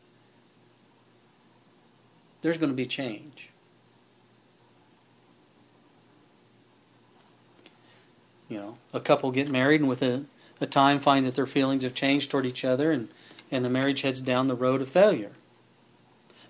there's 2.42 2.58
going 2.58 2.70
to 2.70 2.76
be 2.76 2.86
change. 2.86 3.50
You 8.48 8.58
know, 8.58 8.78
a 8.92 9.00
couple 9.00 9.30
get 9.30 9.48
married 9.48 9.80
and 9.80 9.88
within 9.88 10.28
a 10.60 10.66
time 10.66 11.00
find 11.00 11.26
that 11.26 11.34
their 11.34 11.46
feelings 11.46 11.84
have 11.84 11.94
changed 11.94 12.30
toward 12.30 12.46
each 12.46 12.64
other 12.64 12.92
and, 12.92 13.08
and 13.50 13.64
the 13.64 13.70
marriage 13.70 14.02
heads 14.02 14.20
down 14.20 14.46
the 14.46 14.54
road 14.54 14.80
of 14.80 14.88
failure. 14.88 15.32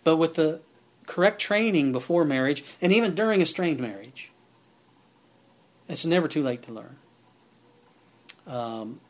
But 0.04 0.16
with 0.16 0.34
the 0.34 0.60
correct 1.06 1.40
training 1.40 1.92
before 1.92 2.24
marriage 2.24 2.64
and 2.80 2.92
even 2.92 3.14
during 3.14 3.40
a 3.40 3.46
strained 3.46 3.80
marriage, 3.80 4.30
it's 5.88 6.04
never 6.04 6.28
too 6.28 6.42
late 6.42 6.62
to 6.62 6.72
learn. 6.72 6.96
Um, 8.46 9.00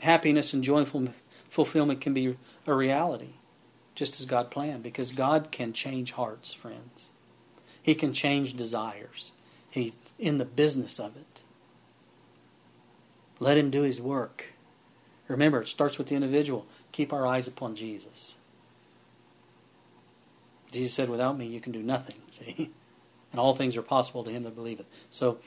happiness 0.00 0.52
and 0.52 0.62
joyful 0.62 1.08
fulfillment 1.56 2.02
can 2.02 2.12
be 2.12 2.36
a 2.66 2.74
reality, 2.74 3.30
just 3.94 4.20
as 4.20 4.26
God 4.26 4.50
planned, 4.50 4.82
because 4.82 5.10
God 5.10 5.50
can 5.50 5.72
change 5.72 6.12
hearts, 6.12 6.52
friends. 6.52 7.08
He 7.82 7.94
can 7.94 8.12
change 8.12 8.58
desires. 8.58 9.32
He's 9.70 9.96
in 10.18 10.36
the 10.36 10.44
business 10.44 11.00
of 11.00 11.16
it. 11.16 11.40
Let 13.40 13.56
him 13.56 13.70
do 13.70 13.82
his 13.84 14.02
work. 14.02 14.52
Remember, 15.28 15.62
it 15.62 15.68
starts 15.68 15.96
with 15.96 16.08
the 16.08 16.14
individual. 16.14 16.66
Keep 16.92 17.14
our 17.14 17.26
eyes 17.26 17.48
upon 17.48 17.74
Jesus. 17.74 18.34
Jesus 20.70 20.92
said, 20.92 21.08
Without 21.08 21.38
me, 21.38 21.46
you 21.46 21.60
can 21.60 21.72
do 21.72 21.82
nothing. 21.82 22.16
See? 22.30 22.70
And 23.32 23.40
all 23.40 23.54
things 23.54 23.78
are 23.78 23.82
possible 23.82 24.24
to 24.24 24.30
him 24.30 24.42
that 24.42 24.54
believeth. 24.54 24.86
So, 25.08 25.38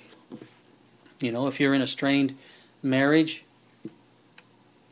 you 1.19 1.31
know, 1.31 1.45
if 1.47 1.59
you're 1.59 1.75
in 1.75 1.83
a 1.83 1.87
strained 1.87 2.35
marriage, 2.81 3.43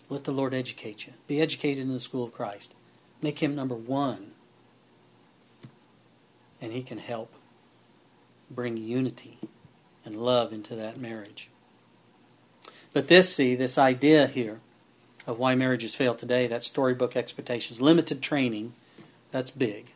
let 0.09 0.23
the 0.23 0.31
Lord 0.31 0.53
educate 0.53 1.05
you. 1.05 1.13
Be 1.27 1.41
educated 1.41 1.83
in 1.83 1.91
the 1.91 1.99
school 1.99 2.23
of 2.23 2.33
Christ. 2.33 2.73
Make 3.21 3.39
him 3.39 3.55
number 3.55 3.75
one. 3.75 4.31
And 6.61 6.71
he 6.71 6.81
can 6.81 6.97
help 6.97 7.33
bring 8.49 8.77
unity 8.77 9.37
and 10.05 10.15
love 10.15 10.53
into 10.53 10.75
that 10.75 10.97
marriage. 10.97 11.49
But 12.93 13.09
this, 13.09 13.35
see, 13.35 13.55
this 13.55 13.77
idea 13.77 14.27
here 14.27 14.59
of 15.27 15.37
why 15.37 15.53
marriages 15.55 15.93
fail 15.93 16.15
today, 16.15 16.47
that 16.47 16.63
storybook 16.63 17.15
expectations, 17.15 17.81
limited 17.81 18.21
training, 18.21 18.73
that's 19.31 19.51
big. 19.51 19.91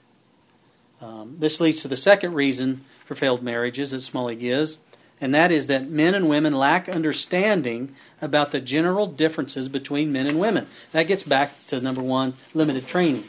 Um, 1.00 1.38
this 1.40 1.62
leads 1.62 1.82
to 1.82 1.88
the 1.88 1.98
second 1.98 2.34
reason 2.34 2.84
for 3.06 3.16
failed 3.16 3.42
marriages 3.42 3.92
that 3.92 4.02
Smalley 4.02 4.36
gives, 4.36 4.78
and 5.22 5.36
that 5.36 5.52
is 5.52 5.68
that 5.68 5.88
men 5.88 6.16
and 6.16 6.28
women 6.28 6.54
lack 6.54 6.90
understanding 6.90 7.96
about 8.22 8.52
the 8.52 8.60
general 8.60 9.06
differences 9.06 9.70
between 9.70 10.12
men 10.12 10.26
and 10.26 10.40
women. 10.40 10.66
That 10.92 11.04
gets 11.04 11.22
back 11.22 11.68
to 11.68 11.80
number 11.80 12.02
one 12.02 12.34
limited 12.56 12.88
training. 12.88 13.26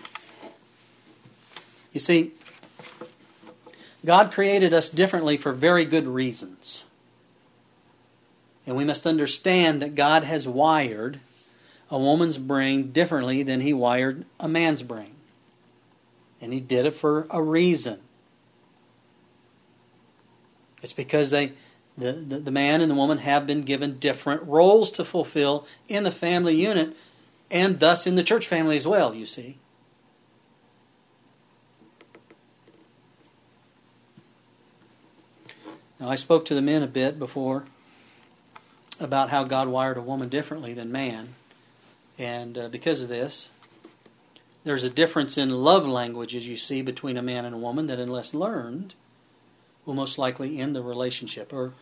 You 1.92 2.00
see, 2.00 2.32
God 4.06 4.32
created 4.32 4.72
us 4.72 4.88
differently 4.88 5.36
for 5.36 5.52
very 5.52 5.84
good 5.84 6.08
reasons. 6.08 6.86
And 8.66 8.74
we 8.74 8.84
must 8.84 9.06
understand 9.06 9.82
that 9.82 9.94
God 9.94 10.24
has 10.24 10.48
wired 10.48 11.20
a 11.90 11.98
woman's 11.98 12.38
brain 12.38 12.90
differently 12.90 13.42
than 13.42 13.60
he 13.60 13.74
wired 13.74 14.24
a 14.40 14.48
man's 14.48 14.82
brain. 14.82 15.14
And 16.40 16.54
he 16.54 16.60
did 16.60 16.86
it 16.86 16.94
for 16.94 17.26
a 17.28 17.42
reason. 17.42 18.00
It's 20.80 20.94
because 20.94 21.30
they 21.30 21.52
the, 21.96 22.12
the, 22.12 22.38
the 22.38 22.50
man 22.50 22.80
and 22.80 22.90
the 22.90 22.94
woman 22.94 23.18
have 23.18 23.46
been 23.46 23.62
given 23.62 23.98
different 23.98 24.42
roles 24.44 24.90
to 24.92 25.04
fulfill 25.04 25.66
in 25.88 26.04
the 26.04 26.10
family 26.10 26.54
unit 26.54 26.96
and 27.50 27.80
thus 27.80 28.06
in 28.06 28.16
the 28.16 28.22
church 28.22 28.46
family 28.46 28.76
as 28.76 28.86
well, 28.86 29.14
you 29.14 29.26
see. 29.26 29.58
Now, 36.00 36.08
I 36.08 36.16
spoke 36.16 36.44
to 36.46 36.54
the 36.54 36.62
men 36.62 36.82
a 36.82 36.88
bit 36.88 37.18
before 37.18 37.64
about 38.98 39.30
how 39.30 39.44
God 39.44 39.68
wired 39.68 39.96
a 39.96 40.02
woman 40.02 40.28
differently 40.28 40.74
than 40.74 40.90
man. 40.90 41.34
And 42.18 42.56
uh, 42.56 42.68
because 42.68 43.02
of 43.02 43.08
this, 43.08 43.50
there's 44.64 44.82
a 44.82 44.90
difference 44.90 45.36
in 45.36 45.50
love 45.50 45.86
languages 45.86 46.48
you 46.48 46.56
see 46.56 46.82
between 46.82 47.16
a 47.16 47.22
man 47.22 47.44
and 47.44 47.54
a 47.54 47.58
woman 47.58 47.86
that, 47.86 48.00
unless 48.00 48.32
learned, 48.32 48.94
will 49.84 49.94
most 49.94 50.18
likely 50.18 50.58
end 50.58 50.76
the 50.76 50.82
relationship 50.82 51.52
or 51.52 51.72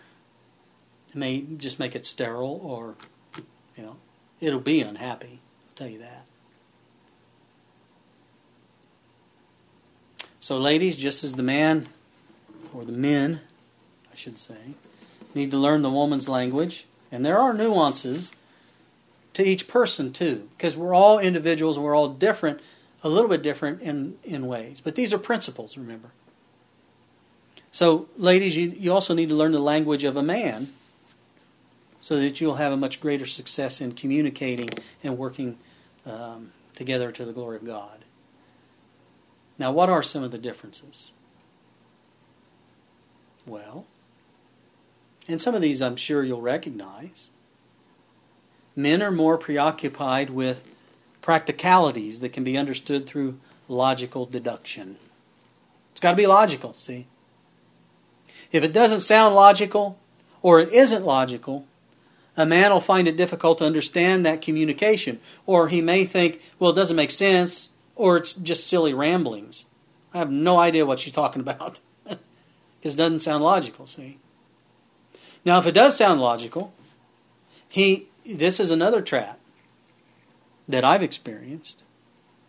may 1.15 1.43
just 1.57 1.79
make 1.79 1.95
it 1.95 2.07
sterile 2.07 2.61
or, 2.63 2.95
you 3.77 3.83
know, 3.83 3.97
it'll 4.41 4.61
be 4.61 4.81
unhappy. 4.81 5.41
I'll 5.41 5.77
tell 5.77 5.89
you 5.89 5.99
that. 5.99 6.25
So, 10.39 10.57
ladies, 10.59 10.97
just 10.97 11.23
as 11.23 11.35
the 11.35 11.43
man, 11.43 11.87
or 12.73 12.85
the 12.85 12.93
men, 12.93 13.41
I 14.11 14.17
should 14.17 14.39
say, 14.39 14.75
need 15.35 15.51
to 15.51 15.59
learn 15.59 15.83
the 15.83 15.91
woman's 15.91 16.29
language, 16.29 16.87
and 17.13 17.25
there 17.25 17.39
are 17.39 17.53
nuances 17.53 18.33
to 19.35 19.45
each 19.45 19.69
person 19.69 20.13
too, 20.13 20.49
because 20.57 20.77
we're 20.77 20.95
all 20.95 21.19
individuals 21.19 21.77
and 21.77 21.85
we're 21.85 21.95
all 21.95 22.09
different, 22.09 22.61
a 23.03 23.09
little 23.09 23.29
bit 23.29 23.43
different 23.43 23.83
in, 23.83 24.17
in 24.25 24.47
ways. 24.47 24.81
But 24.81 24.95
these 24.95 25.13
are 25.13 25.19
principles, 25.19 25.77
remember. 25.77 26.11
So, 27.73 28.09
ladies, 28.17 28.57
you, 28.57 28.75
you 28.77 28.93
also 28.93 29.15
need 29.15 29.29
to 29.29 29.35
learn 29.35 29.53
the 29.53 29.61
language 29.61 30.05
of 30.05 30.17
a 30.17 30.23
man 30.23 30.69
so 32.01 32.19
that 32.19 32.41
you'll 32.41 32.57
have 32.57 32.73
a 32.73 32.77
much 32.77 33.01
greater 33.01 33.27
success 33.27 33.81
in 33.81 33.93
communicating 33.93 34.71
and 35.03 35.17
working 35.17 35.59
um, 36.07 36.53
together 36.75 37.13
to 37.13 37.25
the 37.25 37.33
glory 37.33 37.57
of 37.57 37.65
God. 37.65 38.05
Now, 39.59 39.71
what 39.71 39.89
are 39.89 40.03
some 40.03 40.23
of 40.23 40.31
the 40.31 40.39
differences? 40.39 41.13
Well, 43.47 43.87
and 45.29 45.41
some 45.41 45.55
of 45.55 45.63
these 45.63 45.83
I'm 45.83 45.97
sure 45.97 46.25
you'll 46.25 46.41
recognize. 46.41 47.29
Men 48.75 49.03
are 49.03 49.11
more 49.11 49.37
preoccupied 49.37 50.31
with 50.31 50.65
practicalities 51.21 52.21
that 52.21 52.33
can 52.33 52.45
be 52.45 52.57
understood 52.57 53.07
through 53.07 53.39
logical 53.69 54.25
deduction. 54.27 54.97
It's 55.93 56.01
got 56.01 56.13
to 56.13 56.17
be 56.17 56.27
logical, 56.27 56.73
see? 56.73 57.07
If 58.53 58.65
it 58.65 58.73
doesn't 58.73 59.01
sound 59.01 59.35
logical 59.35 59.99
or 60.43 60.61
it 60.61 60.73
isn't 60.73 61.05
logical, 61.05 61.67
a 62.37 62.47
man 62.47 62.73
will 62.73 62.81
find 62.81 63.07
it 63.07 63.17
difficult 63.17 63.59
to 63.59 63.67
understand 63.67 64.25
that 64.25 64.43
communication. 64.43 65.21
Or 65.47 65.69
he 65.69 65.81
may 65.81 66.05
think, 66.05 66.41
well, 66.59 66.71
it 66.71 66.77
doesn't 66.77 66.97
make 66.97 67.11
sense, 67.11 67.71
or 67.97 68.17
it's 68.17 68.33
just 68.33 68.67
silly 68.67 68.95
ramblings. 68.95 69.67
I 70.15 70.19
have 70.19 70.31
no 70.31 70.59
idea 70.59 70.87
what 70.87 70.99
she's 70.99 71.13
talking 71.13 71.41
about 71.41 71.81
because 72.05 72.95
it 72.95 72.97
doesn't 72.97 73.21
sound 73.21 73.45
logical, 73.45 73.87
see? 73.87 74.19
Now, 75.45 75.59
if 75.59 75.67
it 75.67 75.73
does 75.73 75.97
sound 75.97 76.21
logical, 76.21 76.73
he 77.69 78.07
this 78.27 78.61
is 78.61 78.71
another 78.71 79.01
trap 79.01 79.39
that 80.69 80.85
I've 80.85 81.03
experienced 81.03 81.83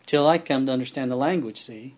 till 0.06 0.28
I 0.28 0.38
come 0.38 0.66
to 0.66 0.72
understand 0.72 1.10
the 1.10 1.16
language, 1.16 1.60
see? 1.60 1.96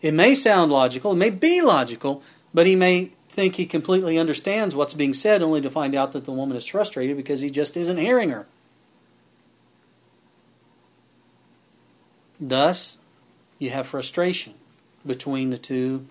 It 0.00 0.14
may 0.14 0.34
sound 0.34 0.70
logical, 0.70 1.12
it 1.12 1.16
may 1.16 1.30
be 1.30 1.60
logical, 1.60 2.22
but 2.54 2.66
he 2.66 2.76
may 2.76 3.10
think 3.28 3.56
he 3.56 3.66
completely 3.66 4.16
understands 4.16 4.76
what's 4.76 4.94
being 4.94 5.12
said 5.12 5.42
only 5.42 5.60
to 5.60 5.70
find 5.70 5.94
out 5.94 6.12
that 6.12 6.24
the 6.24 6.32
woman 6.32 6.56
is 6.56 6.66
frustrated 6.66 7.16
because 7.16 7.40
he 7.40 7.50
just 7.50 7.76
isn't 7.76 7.96
hearing 7.96 8.30
her. 8.30 8.46
Thus, 12.40 12.98
you 13.58 13.70
have 13.70 13.88
frustration 13.88 14.54
between 15.04 15.50
the 15.50 15.58
two, 15.58 16.06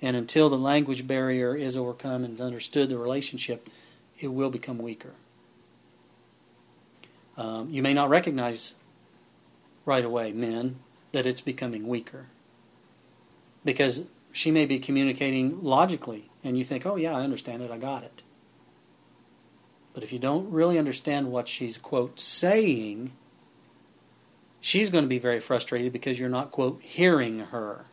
and 0.00 0.16
until 0.16 0.48
the 0.48 0.58
language 0.58 1.06
barrier 1.06 1.56
is 1.56 1.76
overcome 1.76 2.24
and 2.24 2.40
understood, 2.40 2.88
the 2.88 2.98
relationship 2.98 3.68
it 4.20 4.28
will 4.28 4.50
become 4.50 4.78
weaker. 4.78 5.14
Um, 7.36 7.70
you 7.70 7.82
may 7.82 7.94
not 7.94 8.08
recognize 8.08 8.74
right 9.84 10.04
away, 10.04 10.32
men, 10.32 10.76
that 11.12 11.26
it's 11.26 11.40
becoming 11.40 11.88
weaker 11.88 12.26
because 13.64 14.04
she 14.32 14.50
may 14.50 14.66
be 14.66 14.78
communicating 14.78 15.62
logically, 15.62 16.30
and 16.42 16.58
you 16.58 16.64
think, 16.64 16.86
"Oh 16.86 16.96
yeah, 16.96 17.16
I 17.16 17.22
understand 17.22 17.62
it, 17.62 17.70
I 17.70 17.78
got 17.78 18.02
it." 18.02 18.22
But 19.94 20.02
if 20.02 20.12
you 20.12 20.18
don't 20.18 20.50
really 20.50 20.78
understand 20.78 21.30
what 21.30 21.48
she's 21.48 21.76
quote 21.76 22.18
saying, 22.18 23.12
she's 24.60 24.90
going 24.90 25.04
to 25.04 25.08
be 25.08 25.18
very 25.18 25.40
frustrated 25.40 25.92
because 25.92 26.18
you're 26.18 26.28
not, 26.28 26.50
quote, 26.50 26.80
hearing 26.82 27.40
her. 27.40 27.84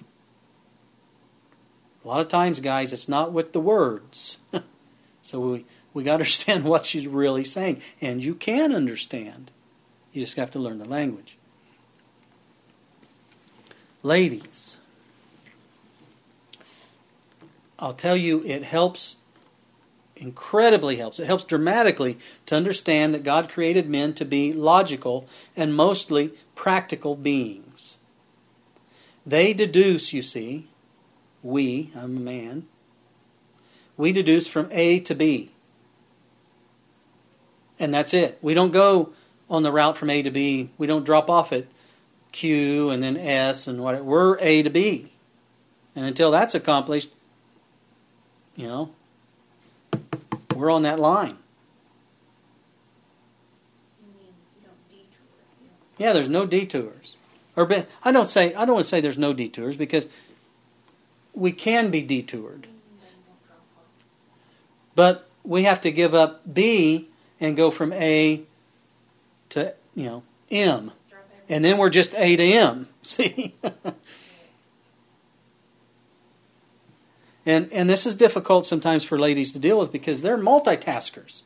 A 2.03 2.07
lot 2.07 2.21
of 2.21 2.29
times, 2.29 2.61
guys, 2.61 2.93
it's 2.93 3.09
not 3.09 3.33
with 3.33 3.51
the 3.51 3.59
words. 3.59 4.37
so 5.21 5.39
we, 5.39 5.65
we 5.93 6.03
got 6.03 6.11
to 6.11 6.13
understand 6.23 6.63
what 6.63 6.85
she's 6.85 7.07
really 7.07 7.43
saying. 7.43 7.81
And 7.99 8.23
you 8.23 8.33
can 8.33 8.73
understand. 8.73 9.51
You 10.13 10.23
just 10.23 10.37
have 10.37 10.51
to 10.51 10.59
learn 10.59 10.79
the 10.79 10.87
language. 10.87 11.37
Ladies, 14.01 14.78
I'll 17.79 17.93
tell 17.93 18.15
you, 18.17 18.43
it 18.45 18.63
helps 18.63 19.15
incredibly 20.19 20.97
helps. 20.97 21.19
It 21.19 21.25
helps 21.25 21.45
dramatically 21.45 22.17
to 22.45 22.55
understand 22.55 23.13
that 23.13 23.23
God 23.23 23.49
created 23.49 23.89
men 23.89 24.13
to 24.15 24.25
be 24.25 24.51
logical 24.51 25.27
and 25.55 25.73
mostly 25.73 26.33
practical 26.55 27.15
beings. 27.15 27.97
They 29.25 29.53
deduce, 29.53 30.13
you 30.13 30.21
see, 30.21 30.67
we, 31.41 31.91
I'm 31.95 32.17
a 32.17 32.19
man, 32.19 32.67
we 33.95 34.11
deduce 34.11 34.47
from 34.47 34.67
A 34.71 34.99
to 35.01 35.15
B. 35.15 35.51
And 37.77 37.93
that's 37.93 38.13
it. 38.13 38.37
We 38.41 38.53
don't 38.53 38.71
go 38.71 39.13
on 39.49 39.63
the 39.63 39.71
route 39.71 39.97
from 39.97 40.09
A 40.09 40.21
to 40.21 40.31
B. 40.31 40.69
We 40.77 40.85
don't 40.85 41.05
drop 41.05 41.29
off 41.29 41.53
at 41.53 41.65
Q 42.33 42.89
and 42.89 43.01
then 43.01 43.15
S 43.15 43.67
and 43.67 43.81
what 43.81 44.03
we're 44.03 44.37
A 44.39 44.63
to 44.63 44.69
B. 44.69 45.13
And 45.95 46.05
until 46.05 46.31
that's 46.31 46.55
accomplished, 46.55 47.09
you 48.59 48.67
know, 48.67 48.91
we're 50.53 50.69
on 50.69 50.81
that 50.81 50.99
line. 50.99 51.37
Yeah, 55.97 56.11
there's 56.11 56.27
no 56.27 56.45
detours. 56.45 57.15
Or 57.55 57.71
I 58.03 58.11
don't 58.11 58.29
say 58.29 58.53
I 58.53 58.65
don't 58.65 58.75
want 58.75 58.83
to 58.83 58.89
say 58.89 58.99
there's 58.99 59.17
no 59.17 59.33
detours 59.33 59.77
because 59.77 60.07
we 61.33 61.53
can 61.53 61.89
be 61.89 62.01
detoured. 62.01 62.67
But 64.93 65.29
we 65.45 65.63
have 65.63 65.79
to 65.81 65.91
give 65.91 66.13
up 66.13 66.41
B 66.53 67.07
and 67.39 67.55
go 67.55 67.71
from 67.71 67.93
A 67.93 68.41
to 69.49 69.73
you 69.95 70.05
know 70.05 70.23
M. 70.51 70.91
And 71.47 71.63
then 71.63 71.77
we're 71.77 71.89
just 71.89 72.13
A 72.15 72.35
to 72.35 72.43
M. 72.43 72.89
See? 73.03 73.55
And, 77.49 77.73
and 77.73 77.89
this 77.89 78.05
is 78.05 78.13
difficult 78.13 78.67
sometimes 78.67 79.03
for 79.03 79.17
ladies 79.17 79.51
to 79.53 79.59
deal 79.59 79.79
with 79.79 79.91
because 79.91 80.21
they're 80.21 80.37
multitaskers. 80.37 81.41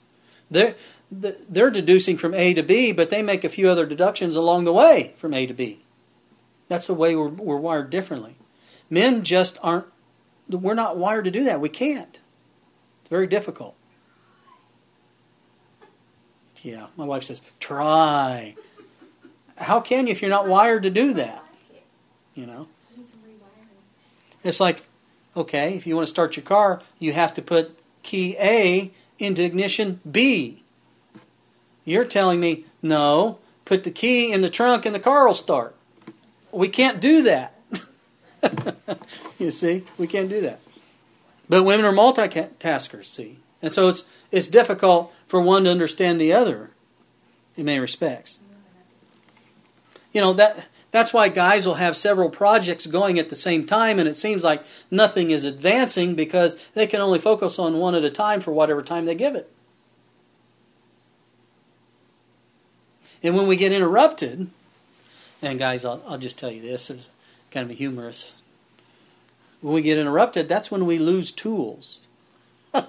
They're, 0.51 0.75
they're 1.09 1.69
deducing 1.69 2.17
from 2.17 2.33
A 2.33 2.53
to 2.55 2.61
B, 2.61 2.91
but 2.91 3.09
they 3.09 3.23
make 3.23 3.45
a 3.45 3.49
few 3.49 3.69
other 3.69 3.85
deductions 3.85 4.35
along 4.35 4.65
the 4.65 4.73
way 4.73 5.13
from 5.15 5.33
A 5.33 5.45
to 5.45 5.53
B. 5.53 5.85
That's 6.67 6.87
the 6.87 6.93
way 6.93 7.15
we're, 7.15 7.29
we're 7.29 7.55
wired 7.55 7.89
differently. 7.89 8.35
Men 8.89 9.23
just 9.23 9.57
aren't, 9.63 9.85
we're 10.49 10.73
not 10.73 10.97
wired 10.97 11.23
to 11.23 11.31
do 11.31 11.45
that. 11.45 11.61
We 11.61 11.69
can't. 11.69 12.19
It's 12.99 13.09
very 13.09 13.25
difficult. 13.25 13.73
Yeah, 16.63 16.87
my 16.97 17.05
wife 17.05 17.23
says, 17.23 17.41
try. 17.61 18.55
How 19.55 19.79
can 19.79 20.07
you 20.07 20.11
if 20.11 20.21
you're 20.21 20.29
not 20.29 20.49
wired 20.49 20.83
to 20.83 20.89
do 20.89 21.13
that? 21.13 21.45
You 22.35 22.45
know? 22.45 22.67
It's 24.43 24.59
like 24.59 24.83
Okay, 25.35 25.75
if 25.75 25.87
you 25.87 25.95
want 25.95 26.05
to 26.05 26.09
start 26.11 26.35
your 26.35 26.45
car, 26.45 26.81
you 26.99 27.13
have 27.13 27.33
to 27.33 27.41
put 27.41 27.77
key 28.03 28.35
A 28.39 28.91
into 29.17 29.43
ignition 29.43 29.99
B. 30.09 30.63
You're 31.85 32.05
telling 32.05 32.39
me, 32.39 32.65
no, 32.81 33.39
put 33.65 33.83
the 33.83 33.91
key 33.91 34.31
in 34.31 34.41
the 34.41 34.49
trunk 34.49 34.85
and 34.85 34.93
the 34.93 34.99
car 34.99 35.25
will 35.25 35.33
start. 35.33 35.75
We 36.51 36.67
can't 36.67 37.01
do 37.01 37.23
that. 37.23 37.59
you 39.39 39.51
see, 39.51 39.83
we 39.97 40.07
can't 40.07 40.29
do 40.29 40.41
that. 40.41 40.59
But 41.49 41.63
women 41.63 41.85
are 41.85 41.93
multitaskers, 41.93 43.05
see. 43.05 43.39
And 43.61 43.73
so 43.73 43.89
it's 43.89 44.05
it's 44.31 44.47
difficult 44.47 45.13
for 45.27 45.41
one 45.41 45.63
to 45.63 45.69
understand 45.69 46.19
the 46.19 46.33
other 46.33 46.71
in 47.55 47.65
many 47.65 47.79
respects. 47.79 48.39
You 50.11 50.21
know, 50.21 50.33
that 50.33 50.67
that's 50.93 51.11
why 51.11 51.27
guys 51.27 51.65
will 51.65 51.73
have 51.73 51.97
several 51.97 52.29
projects 52.29 52.85
going 52.85 53.17
at 53.17 53.29
the 53.29 53.35
same 53.35 53.65
time, 53.65 53.97
and 53.97 54.07
it 54.07 54.15
seems 54.15 54.43
like 54.43 54.63
nothing 54.91 55.31
is 55.31 55.43
advancing 55.43 56.13
because 56.13 56.55
they 56.75 56.85
can 56.85 57.01
only 57.01 57.17
focus 57.17 57.57
on 57.57 57.79
one 57.79 57.95
at 57.95 58.03
a 58.03 58.11
time 58.11 58.39
for 58.39 58.51
whatever 58.51 58.83
time 58.83 59.05
they 59.05 59.15
give 59.15 59.33
it. 59.33 59.51
And 63.23 63.35
when 63.35 63.47
we 63.47 63.55
get 63.55 63.71
interrupted, 63.71 64.51
and 65.41 65.57
guys, 65.57 65.83
I'll, 65.83 66.03
I'll 66.07 66.19
just 66.19 66.37
tell 66.37 66.51
you 66.51 66.61
this 66.61 66.91
is 66.91 67.09
kind 67.49 67.71
of 67.71 67.77
humorous. 67.79 68.35
When 69.61 69.73
we 69.73 69.81
get 69.81 69.97
interrupted, 69.97 70.47
that's 70.47 70.69
when 70.69 70.85
we 70.85 70.99
lose 70.99 71.31
tools. 71.31 72.01
and 72.71 72.85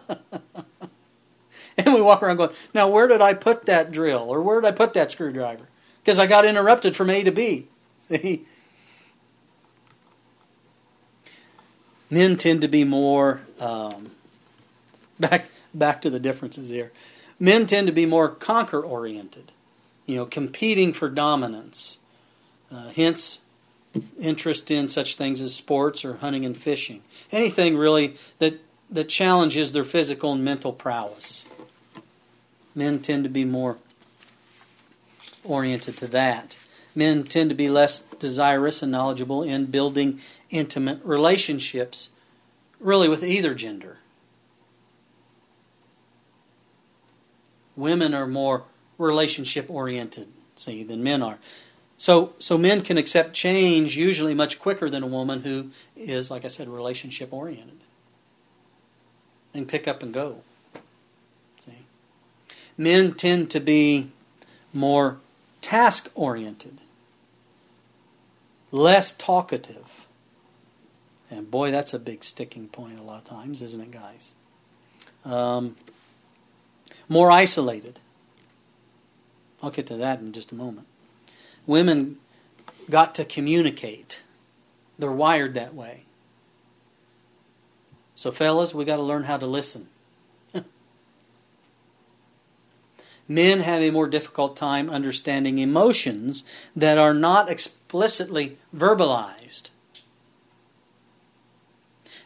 we 1.86 2.02
walk 2.02 2.22
around 2.22 2.36
going, 2.36 2.54
now 2.74 2.86
where 2.86 3.08
did 3.08 3.22
I 3.22 3.32
put 3.32 3.64
that 3.64 3.92
drill? 3.92 4.28
Or 4.28 4.42
where 4.42 4.60
did 4.60 4.68
I 4.68 4.72
put 4.72 4.92
that 4.92 5.10
screwdriver? 5.10 5.68
Because 6.02 6.18
I 6.18 6.26
got 6.26 6.44
interrupted 6.44 6.94
from 6.94 7.08
A 7.08 7.24
to 7.24 7.32
B. 7.32 7.68
See? 8.08 8.44
Men 12.10 12.36
tend 12.36 12.60
to 12.60 12.68
be 12.68 12.84
more 12.84 13.40
um, 13.58 14.10
back 15.18 15.48
back 15.72 16.02
to 16.02 16.10
the 16.10 16.20
differences 16.20 16.68
here. 16.68 16.92
Men 17.40 17.66
tend 17.66 17.86
to 17.86 17.92
be 17.92 18.06
more 18.06 18.28
conquer 18.28 18.80
oriented, 18.80 19.52
you 20.06 20.16
know, 20.16 20.26
competing 20.26 20.92
for 20.92 21.08
dominance. 21.08 21.98
Uh, 22.70 22.90
hence, 22.90 23.38
interest 24.20 24.70
in 24.70 24.86
such 24.86 25.16
things 25.16 25.40
as 25.40 25.54
sports 25.54 26.04
or 26.04 26.16
hunting 26.16 26.44
and 26.44 26.56
fishing. 26.56 27.02
Anything 27.32 27.76
really 27.76 28.16
that 28.38 28.60
that 28.90 29.08
challenges 29.08 29.72
their 29.72 29.84
physical 29.84 30.32
and 30.32 30.44
mental 30.44 30.72
prowess. 30.72 31.46
Men 32.74 33.00
tend 33.00 33.24
to 33.24 33.30
be 33.30 33.46
more 33.46 33.78
oriented 35.42 35.96
to 35.96 36.06
that 36.08 36.56
men 36.94 37.24
tend 37.24 37.50
to 37.50 37.56
be 37.56 37.68
less 37.68 38.00
desirous 38.00 38.82
and 38.82 38.92
knowledgeable 38.92 39.42
in 39.42 39.66
building 39.66 40.20
intimate 40.50 41.00
relationships, 41.04 42.10
really 42.78 43.08
with 43.08 43.24
either 43.24 43.54
gender. 43.54 43.98
Women 47.76 48.14
are 48.14 48.26
more 48.26 48.64
relationship 48.98 49.68
oriented, 49.68 50.28
see, 50.54 50.84
than 50.84 51.02
men 51.02 51.22
are. 51.22 51.38
So, 51.96 52.32
so 52.38 52.56
men 52.56 52.82
can 52.82 52.98
accept 52.98 53.34
change 53.34 53.96
usually 53.96 54.34
much 54.34 54.58
quicker 54.60 54.88
than 54.88 55.02
a 55.02 55.08
woman 55.08 55.42
who 55.42 55.70
is, 55.96 56.30
like 56.30 56.44
I 56.44 56.48
said, 56.48 56.68
relationship 56.68 57.32
oriented. 57.32 57.78
And 59.52 59.68
pick 59.68 59.86
up 59.86 60.02
and 60.02 60.12
go. 60.12 60.42
See, 61.58 61.86
men 62.76 63.14
tend 63.14 63.50
to 63.52 63.60
be 63.60 64.10
more 64.72 65.18
task 65.60 66.10
oriented 66.14 66.80
less 68.74 69.12
talkative. 69.12 70.08
And 71.30 71.48
boy, 71.48 71.70
that's 71.70 71.94
a 71.94 71.98
big 71.98 72.24
sticking 72.24 72.66
point 72.66 72.98
a 72.98 73.02
lot 73.02 73.18
of 73.18 73.24
times, 73.24 73.62
isn't 73.62 73.80
it, 73.80 73.90
guys? 73.92 74.32
Um, 75.24 75.76
more 77.08 77.30
isolated. 77.30 78.00
I'll 79.62 79.70
get 79.70 79.86
to 79.86 79.96
that 79.96 80.18
in 80.18 80.32
just 80.32 80.50
a 80.50 80.56
moment. 80.56 80.88
Women 81.66 82.18
got 82.90 83.14
to 83.14 83.24
communicate. 83.24 84.22
They're 84.98 85.10
wired 85.10 85.54
that 85.54 85.74
way. 85.74 86.04
So, 88.16 88.32
fellas, 88.32 88.74
we 88.74 88.84
got 88.84 88.96
to 88.96 89.02
learn 89.02 89.24
how 89.24 89.36
to 89.36 89.46
listen. 89.46 89.88
Men 93.26 93.60
have 93.60 93.80
a 93.80 93.90
more 93.90 94.06
difficult 94.06 94.56
time 94.56 94.90
understanding 94.90 95.58
emotions 95.58 96.44
that 96.76 96.98
are 96.98 97.14
not 97.14 97.50
explicitly 97.50 98.58
verbalized. 98.74 99.70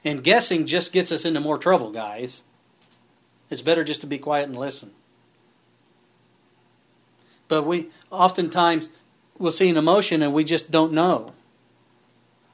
And 0.05 0.25
guessing 0.25 0.67
just 0.67 0.93
gets 0.93 1.13
us 1.13 1.25
into 1.25 1.41
more 1.41 1.59
trouble, 1.59 1.91
guys. 1.91 2.43
It's 3.51 3.63
better 3.63 3.85
just 3.85 4.01
to 4.03 4.07
be 4.07 4.19
quiet 4.19 4.49
and 4.49 4.57
listen. 4.57 4.93
But 7.49 7.65
we 7.65 7.91
oftentimes 8.11 8.89
will 9.39 9.53
see 9.53 9.69
an 9.69 9.77
emotion 9.77 10.23
and 10.23 10.33
we 10.33 10.45
just 10.45 10.71
don't 10.71 10.93
know. 10.93 11.33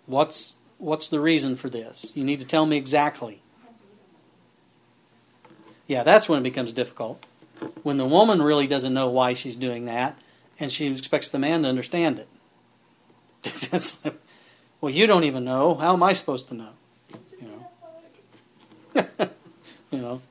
What's 0.06 0.54
what's 0.78 1.08
the 1.08 1.20
reason 1.20 1.56
for 1.56 1.68
this? 1.68 2.12
You 2.14 2.24
need 2.24 2.40
to 2.40 2.46
tell 2.46 2.66
me 2.66 2.76
exactly. 2.76 3.42
Yeah, 5.86 6.02
that's 6.02 6.28
when 6.28 6.38
it 6.40 6.42
becomes 6.42 6.72
difficult. 6.72 7.24
When 7.82 7.96
the 7.96 8.04
woman 8.04 8.42
really 8.42 8.66
doesn't 8.66 8.94
know 8.94 9.08
why 9.08 9.34
she's 9.34 9.56
doing 9.56 9.84
that 9.86 10.18
and 10.58 10.70
she 10.70 10.86
expects 10.86 11.28
the 11.28 11.38
man 11.38 11.62
to 11.62 11.68
understand 11.68 12.18
it. 12.18 12.28
like, 14.04 14.14
well, 14.80 14.92
you 14.92 15.06
don't 15.06 15.24
even 15.24 15.44
know. 15.44 15.74
How 15.74 15.92
am 15.92 16.02
I 16.02 16.12
supposed 16.12 16.48
to 16.48 16.54
know? 16.54 16.70
You 17.40 17.48
know. 18.94 19.08
you 19.90 19.98
know. 19.98 20.22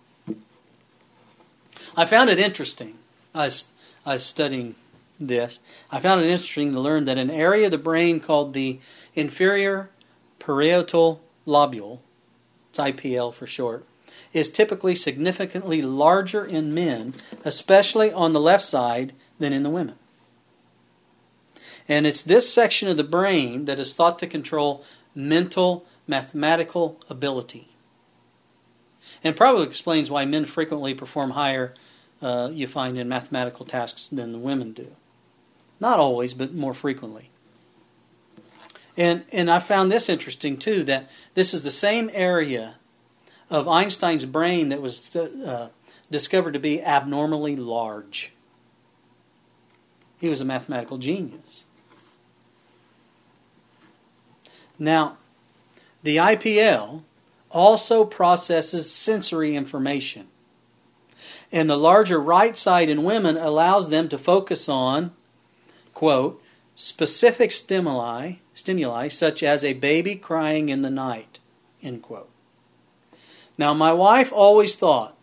I 1.96 2.06
found 2.06 2.30
it 2.30 2.40
interesting. 2.40 2.98
I 3.36 3.46
was, 3.46 3.68
I 4.06 4.14
was 4.14 4.24
studying 4.24 4.76
this. 5.20 5.60
I 5.92 6.00
found 6.00 6.22
it 6.22 6.26
interesting 6.26 6.72
to 6.74 6.80
learn 6.80 7.06
that 7.06 7.18
an 7.18 7.30
area 7.30 7.66
of 7.66 7.72
the 7.72 7.78
brain 7.78 8.20
called 8.20 8.54
the 8.54 8.80
inferior 9.14 9.90
parietal 10.40 11.22
lobule, 11.46 12.00
it's 12.70 12.80
IPL 12.80 13.34
for 13.34 13.46
short, 13.46 13.86
is 14.34 14.50
typically 14.50 14.96
significantly 14.96 15.82
larger 15.82 16.44
in 16.44 16.74
men, 16.74 17.14
especially 17.46 18.12
on 18.12 18.34
the 18.34 18.42
left 18.42 18.66
side, 18.66 19.14
than 19.40 19.54
in 19.54 19.64
the 19.64 19.70
women. 19.70 19.96
And 21.88 22.08
it's 22.08 22.24
this 22.24 22.52
section 22.52 22.88
of 22.88 22.98
the 22.98 23.04
brain 23.04 23.66
that 23.66 23.80
is 23.80 23.94
thought 23.94 24.20
to 24.20 24.28
control 24.28 24.84
mental 25.14 25.86
mathematical 26.08 27.00
ability. 27.10 27.70
And 29.24 29.36
probably 29.36 29.66
explains 29.66 30.10
why 30.10 30.26
men 30.26 30.46
frequently 30.46 30.94
perform 30.94 31.32
higher, 31.32 31.74
uh, 32.22 32.50
you 32.52 32.68
find, 32.68 32.98
in 32.98 33.08
mathematical 33.08 33.66
tasks 33.66 34.08
than 34.08 34.32
the 34.32 34.38
women 34.38 34.74
do. 34.74 34.88
Not 35.80 36.00
always, 36.00 36.34
but 36.34 36.54
more 36.54 36.74
frequently. 36.74 37.30
And, 38.96 39.24
and 39.32 39.50
I 39.50 39.60
found 39.60 39.92
this 39.92 40.10
interesting 40.10 40.58
too 40.58 40.84
that 40.84 41.10
this 41.34 41.54
is 41.54 41.64
the 41.64 41.72
same 41.72 42.10
area 42.14 42.76
of 43.54 43.68
Einstein's 43.68 44.26
brain 44.26 44.70
that 44.70 44.82
was 44.82 45.16
uh, 45.16 45.70
discovered 46.10 46.54
to 46.54 46.60
be 46.60 46.82
abnormally 46.82 47.56
large. 47.56 48.34
He 50.20 50.28
was 50.28 50.42
a 50.42 50.46
mathematical 50.46 50.98
genius. 50.98 51.64
Now, 54.80 55.18
the 56.02 56.18
IPL 56.18 57.04
also 57.52 58.04
processes 58.04 58.92
sensory 58.92 59.56
information. 59.56 60.28
And 61.52 61.70
the 61.70 61.78
larger 61.78 62.20
right 62.20 62.58
side 62.58 62.90
in 62.90 63.04
women 63.04 63.38
allows 63.38 63.90
them 63.90 64.10
to 64.10 64.18
focus 64.18 64.68
on 64.68 65.12
quote, 65.94 66.42
specific 66.76 67.52
stimuli, 67.52 68.34
stimuli 68.56 69.08
such 69.08 69.44
as 69.44 69.64
a 69.64 69.74
baby 69.74 70.16
crying 70.16 70.70
in 70.70 70.82
the 70.82 70.90
night, 70.90 71.38
end 71.84 72.02
quote. 72.02 72.33
Now, 73.58 73.74
my 73.74 73.94
wife 73.94 74.32
always 74.34 74.76
thought 74.76 75.16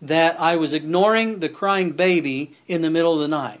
that 0.00 0.40
I 0.40 0.56
was 0.56 0.72
ignoring 0.72 1.40
the 1.40 1.48
crying 1.48 1.92
baby 1.92 2.54
in 2.66 2.82
the 2.82 2.90
middle 2.90 3.14
of 3.14 3.20
the 3.20 3.28
night. 3.28 3.60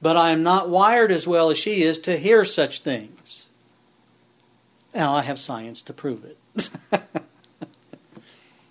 But 0.00 0.16
I 0.16 0.30
am 0.30 0.42
not 0.42 0.68
wired 0.68 1.10
as 1.10 1.26
well 1.26 1.50
as 1.50 1.58
she 1.58 1.82
is 1.82 1.98
to 2.00 2.16
hear 2.18 2.44
such 2.44 2.80
things. 2.80 3.48
Now, 4.94 5.14
I 5.14 5.22
have 5.22 5.38
science 5.38 5.82
to 5.82 5.92
prove 5.92 6.24
it. 6.24 6.70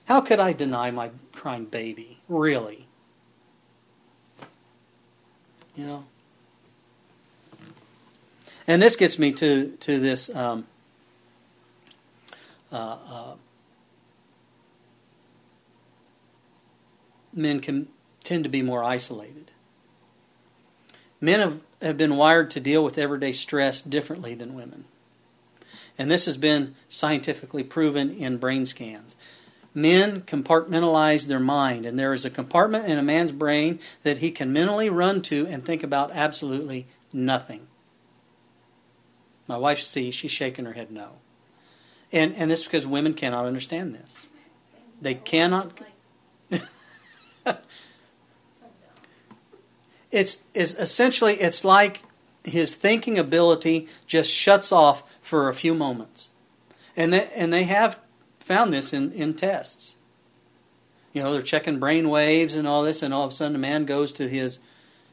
How 0.05 0.21
could 0.21 0.39
I 0.39 0.53
deny 0.53 0.89
my 0.89 1.11
crying 1.33 1.65
baby? 1.65 2.19
Really? 2.29 2.87
You 5.75 5.85
know. 5.85 6.05
And 8.65 8.81
this 8.81 8.95
gets 8.95 9.19
me 9.19 9.31
to 9.33 9.77
to 9.81 9.99
this. 9.99 10.33
Um, 10.33 10.65
Uh, 12.71 12.97
uh, 13.09 13.35
men 17.33 17.59
can 17.59 17.87
tend 18.23 18.43
to 18.43 18.49
be 18.49 18.61
more 18.61 18.83
isolated. 18.83 19.51
Men 21.21 21.39
have, 21.39 21.59
have 21.81 21.97
been 21.97 22.17
wired 22.17 22.51
to 22.51 22.59
deal 22.59 22.83
with 22.83 22.97
everyday 22.97 23.33
stress 23.33 23.81
differently 23.81 24.35
than 24.35 24.53
women. 24.53 24.85
And 25.97 26.11
this 26.11 26.25
has 26.25 26.37
been 26.37 26.75
scientifically 26.89 27.63
proven 27.63 28.11
in 28.11 28.37
brain 28.37 28.65
scans 28.65 29.15
men 29.77 30.21
compartmentalize 30.21 31.27
their 31.27 31.39
mind, 31.39 31.85
and 31.85 31.99
there 31.99 32.11
is 32.11 32.25
a 32.25 32.31
compartment 32.31 32.87
in 32.87 32.97
a 32.97 33.03
man's 33.03 33.31
brain 33.31 33.79
that 34.01 34.17
he 34.17 34.31
can 34.31 34.51
mentally 34.51 34.89
run 34.89 35.21
to 35.21 35.45
and 35.45 35.63
think 35.63 35.83
about 35.83 36.09
absolutely 36.13 36.87
nothing. 37.13 37.67
My 39.45 39.55
wife 39.55 39.79
sees, 39.79 40.15
she's 40.15 40.31
shaking 40.31 40.65
her 40.65 40.73
head 40.73 40.91
no. 40.91 41.17
And, 42.11 42.33
and 42.35 42.49
this 42.49 42.59
is 42.59 42.65
because 42.65 42.87
women 42.87 43.13
cannot 43.13 43.45
understand 43.45 43.93
this. 43.95 44.25
They 45.01 45.15
cannot. 45.15 45.71
it's, 50.11 50.43
it's 50.53 50.73
essentially, 50.75 51.35
it's 51.35 51.65
like 51.65 52.03
his 52.43 52.75
thinking 52.75 53.19
ability 53.19 53.87
just 54.05 54.31
shuts 54.31 54.71
off 54.71 55.03
for 55.21 55.49
a 55.49 55.53
few 55.53 55.73
moments. 55.73 56.29
And 56.95 57.13
they, 57.13 57.29
and 57.35 57.53
they 57.53 57.63
have 57.63 57.99
found 58.39 58.73
this 58.73 58.93
in, 58.93 59.11
in 59.11 59.33
tests. 59.33 59.95
You 61.13 61.23
know, 61.23 61.33
they're 61.33 61.41
checking 61.41 61.79
brain 61.79 62.09
waves 62.09 62.55
and 62.55 62.67
all 62.67 62.83
this, 62.83 63.01
and 63.01 63.13
all 63.13 63.25
of 63.25 63.31
a 63.31 63.33
sudden 63.33 63.55
a 63.55 63.59
man 63.59 63.85
goes 63.85 64.11
to 64.13 64.27
his 64.27 64.59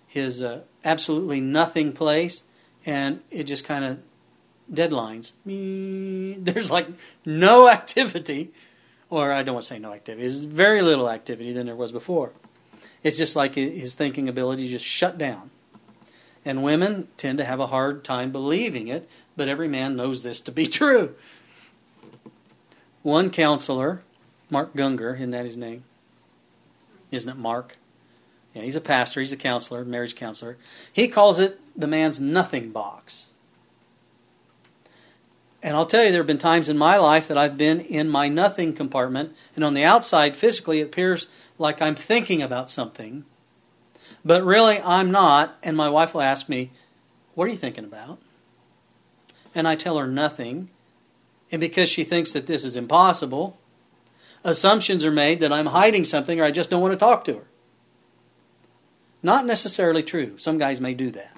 his 0.07 0.41
uh, 0.41 0.61
absolutely 0.85 1.41
nothing 1.41 1.93
place, 1.93 2.45
and 2.87 3.23
it 3.31 3.45
just 3.45 3.65
kind 3.65 3.85
of 3.85 3.99
deadlines. 4.73 5.33
There's 5.45 6.71
like 6.71 6.89
no 7.25 7.69
activity, 7.71 8.53
or 9.11 9.33
I 9.33 9.43
don't 9.43 9.55
want 9.55 9.63
to 9.63 9.69
say 9.69 9.79
no 9.79 9.93
activity. 9.93 10.27
There's 10.27 10.45
very 10.45 10.83
little 10.83 11.09
activity 11.09 11.53
than 11.53 11.67
there 11.67 11.77
was 11.77 11.93
before. 11.93 12.33
It's 13.03 13.19
just 13.19 13.37
like 13.37 13.55
his 13.55 13.95
thinking 13.95 14.29
ability 14.29 14.69
just 14.69 14.85
shut 14.85 15.19
down. 15.19 15.51
And 16.45 16.63
women 16.63 17.09
tend 17.17 17.39
to 17.39 17.45
have 17.45 17.61
a 17.61 17.69
hard 17.69 18.05
time 18.05 18.33
believing 18.33 18.89
it, 18.89 19.09
but 19.37 19.49
every 19.49 19.69
man 19.69 19.97
knows 19.97 20.23
this 20.23 20.41
to 20.41 20.53
be 20.53 20.67
true. 20.67 21.15
One 23.03 23.31
counselor, 23.31 24.03
Mark 24.49 24.75
Gungor, 24.75 25.17
isn't 25.17 25.31
that 25.33 25.45
his 25.45 25.57
name? 25.57 25.85
Isn't 27.11 27.31
it 27.31 27.37
Mark? 27.37 27.77
Yeah, 28.55 28.63
he's 28.63 28.77
a 28.77 28.81
pastor, 28.81 29.21
he's 29.21 29.33
a 29.33 29.37
counselor, 29.37 29.85
marriage 29.85 30.15
counselor. 30.15 30.57
He 30.93 31.09
calls 31.09 31.39
it 31.39 31.61
the 31.77 31.87
man's 31.87 32.21
nothing 32.21 32.71
box. 32.71 33.27
And 35.65 35.75
I'll 35.75 35.87
tell 35.87 36.05
you, 36.05 36.11
there 36.11 36.21
have 36.21 36.27
been 36.27 36.37
times 36.37 36.69
in 36.69 36.77
my 36.77 36.99
life 36.99 37.27
that 37.27 37.39
I've 37.39 37.57
been 37.57 37.81
in 37.81 38.11
my 38.11 38.29
nothing 38.29 38.75
compartment, 38.75 39.35
and 39.57 39.65
on 39.65 39.73
the 39.73 39.83
outside, 39.83 40.37
physically, 40.37 40.81
it 40.81 40.89
appears 40.89 41.27
like 41.57 41.81
I'm 41.81 41.95
thinking 41.95 42.43
about 42.43 42.69
something, 42.69 43.25
but 44.23 44.45
really 44.45 44.79
I'm 44.83 45.11
not. 45.11 45.57
And 45.63 45.75
my 45.75 45.89
wife 45.89 46.13
will 46.13 46.21
ask 46.21 46.51
me, 46.51 46.71
What 47.35 47.47
are 47.47 47.51
you 47.51 47.57
thinking 47.57 47.85
about? 47.85 48.19
And 49.55 49.67
I 49.67 49.75
tell 49.75 49.97
her 49.97 50.07
nothing. 50.07 50.69
And 51.51 51.63
because 51.63 51.89
she 51.89 52.05
thinks 52.05 52.35
that 52.35 52.47
this 52.47 52.63
is 52.63 52.77
impossible, 52.77 53.59
assumptions 54.43 55.03
are 55.03 55.11
made 55.11 55.41
that 55.41 55.53
I'm 55.53 55.67
hiding 55.67 56.05
something 56.05 56.39
or 56.39 56.45
I 56.45 56.51
just 56.51 56.69
don't 56.69 56.83
want 56.83 56.93
to 56.93 56.99
talk 56.99 57.25
to 57.25 57.39
her. 57.39 57.45
Not 59.23 59.47
necessarily 59.47 60.03
true. 60.03 60.37
Some 60.37 60.59
guys 60.59 60.79
may 60.79 60.93
do 60.93 61.11
that. 61.13 61.34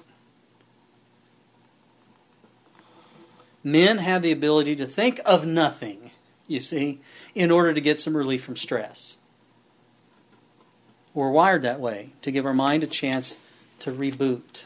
Men 3.67 3.97
have 3.97 4.21
the 4.21 4.31
ability 4.31 4.77
to 4.77 4.85
think 4.85 5.19
of 5.25 5.45
nothing, 5.45 6.11
you 6.47 6.61
see, 6.61 7.01
in 7.35 7.51
order 7.51 7.73
to 7.73 7.81
get 7.81 7.99
some 7.99 8.15
relief 8.15 8.41
from 8.41 8.55
stress. 8.55 9.17
We're 11.13 11.31
wired 11.31 11.63
that 11.63 11.81
way, 11.81 12.11
to 12.21 12.31
give 12.31 12.45
our 12.45 12.53
mind 12.53 12.83
a 12.83 12.87
chance 12.87 13.35
to 13.79 13.91
reboot. 13.91 14.63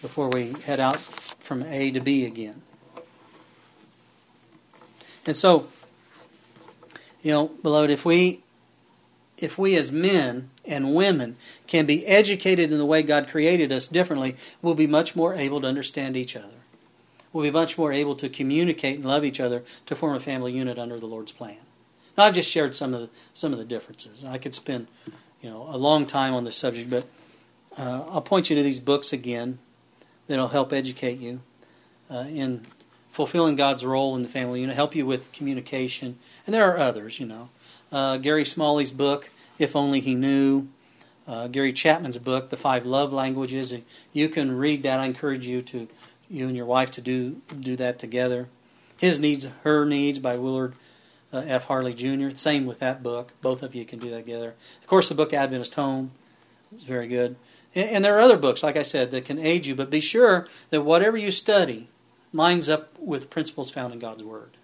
before 0.00 0.28
we 0.28 0.52
head 0.64 0.80
out 0.80 0.98
from 0.98 1.62
A 1.64 1.90
to 1.90 2.00
B 2.00 2.24
again. 2.24 2.62
And 5.26 5.36
so, 5.36 5.68
you 7.22 7.32
know, 7.32 7.48
beloved, 7.62 7.90
if 7.90 8.04
we 8.04 8.40
if 9.36 9.56
we 9.58 9.74
as 9.76 9.90
men 9.90 10.50
and 10.66 10.94
women 10.94 11.36
can 11.66 11.86
be 11.86 12.06
educated 12.06 12.70
in 12.70 12.78
the 12.78 12.84
way 12.84 13.02
God 13.02 13.28
created 13.28 13.72
us 13.72 13.88
differently, 13.88 14.36
we'll 14.60 14.74
be 14.74 14.86
much 14.86 15.16
more 15.16 15.34
able 15.34 15.62
to 15.62 15.66
understand 15.66 16.16
each 16.16 16.36
other. 16.36 16.59
We'll 17.32 17.44
be 17.44 17.50
much 17.50 17.78
more 17.78 17.92
able 17.92 18.16
to 18.16 18.28
communicate 18.28 18.96
and 18.96 19.04
love 19.04 19.24
each 19.24 19.40
other 19.40 19.62
to 19.86 19.96
form 19.96 20.16
a 20.16 20.20
family 20.20 20.52
unit 20.52 20.78
under 20.78 20.98
the 20.98 21.06
Lord's 21.06 21.32
plan. 21.32 21.56
Now, 22.18 22.24
I've 22.24 22.34
just 22.34 22.50
shared 22.50 22.74
some 22.74 22.92
of 22.92 23.02
the, 23.02 23.10
some 23.32 23.52
of 23.52 23.58
the 23.58 23.64
differences. 23.64 24.24
I 24.24 24.38
could 24.38 24.54
spend, 24.54 24.88
you 25.40 25.48
know, 25.48 25.66
a 25.68 25.78
long 25.78 26.06
time 26.06 26.34
on 26.34 26.44
this 26.44 26.56
subject, 26.56 26.90
but 26.90 27.06
uh, 27.78 28.04
I'll 28.10 28.20
point 28.20 28.50
you 28.50 28.56
to 28.56 28.62
these 28.62 28.80
books 28.80 29.12
again 29.12 29.58
that'll 30.26 30.48
help 30.48 30.72
educate 30.72 31.18
you 31.18 31.40
uh, 32.10 32.24
in 32.28 32.66
fulfilling 33.10 33.56
God's 33.56 33.84
role 33.84 34.16
in 34.16 34.22
the 34.22 34.28
family 34.28 34.60
unit, 34.60 34.74
help 34.74 34.94
you 34.94 35.06
with 35.06 35.32
communication, 35.32 36.18
and 36.46 36.54
there 36.54 36.68
are 36.70 36.78
others, 36.78 37.20
you 37.20 37.26
know 37.26 37.50
uh, 37.92 38.16
Gary 38.18 38.44
Smalley's 38.44 38.92
book, 38.92 39.30
If 39.58 39.74
Only 39.74 40.00
He 40.00 40.14
Knew, 40.14 40.68
uh, 41.26 41.48
Gary 41.48 41.72
Chapman's 41.72 42.18
book, 42.18 42.50
The 42.50 42.56
Five 42.56 42.86
Love 42.86 43.12
Languages. 43.12 43.74
You 44.12 44.28
can 44.28 44.56
read 44.56 44.82
that. 44.82 44.98
I 44.98 45.06
encourage 45.06 45.46
you 45.46 45.60
to, 45.62 45.88
you 46.30 46.46
and 46.46 46.56
your 46.56 46.66
wife 46.66 46.90
to 46.92 47.00
do 47.00 47.42
do 47.58 47.76
that 47.76 47.98
together. 47.98 48.48
His 48.96 49.18
Needs, 49.18 49.46
Her 49.62 49.84
Needs 49.84 50.18
by 50.18 50.36
Willard 50.36 50.74
uh, 51.32 51.42
F. 51.46 51.64
Harley 51.64 51.94
Jr. 51.94 52.36
Same 52.36 52.66
with 52.66 52.78
that 52.80 53.02
book. 53.02 53.32
Both 53.40 53.62
of 53.62 53.74
you 53.74 53.84
can 53.84 53.98
do 53.98 54.10
that 54.10 54.24
together. 54.24 54.54
Of 54.82 54.86
course, 54.86 55.08
the 55.08 55.14
book 55.14 55.32
Adventist 55.32 55.74
Home 55.74 56.12
is 56.74 56.84
very 56.84 57.08
good. 57.08 57.36
And, 57.74 57.88
and 57.90 58.04
there 58.04 58.16
are 58.16 58.20
other 58.20 58.36
books, 58.36 58.62
like 58.62 58.76
I 58.76 58.82
said, 58.82 59.10
that 59.10 59.24
can 59.24 59.38
aid 59.38 59.66
you. 59.66 59.74
But 59.74 59.90
be 59.90 60.00
sure 60.00 60.48
that 60.68 60.82
whatever 60.82 61.16
you 61.16 61.30
study 61.30 61.88
lines 62.32 62.68
up 62.68 62.98
with 62.98 63.30
principles 63.30 63.70
found 63.70 63.92
in 63.92 63.98
God's 63.98 64.22
Word. 64.22 64.56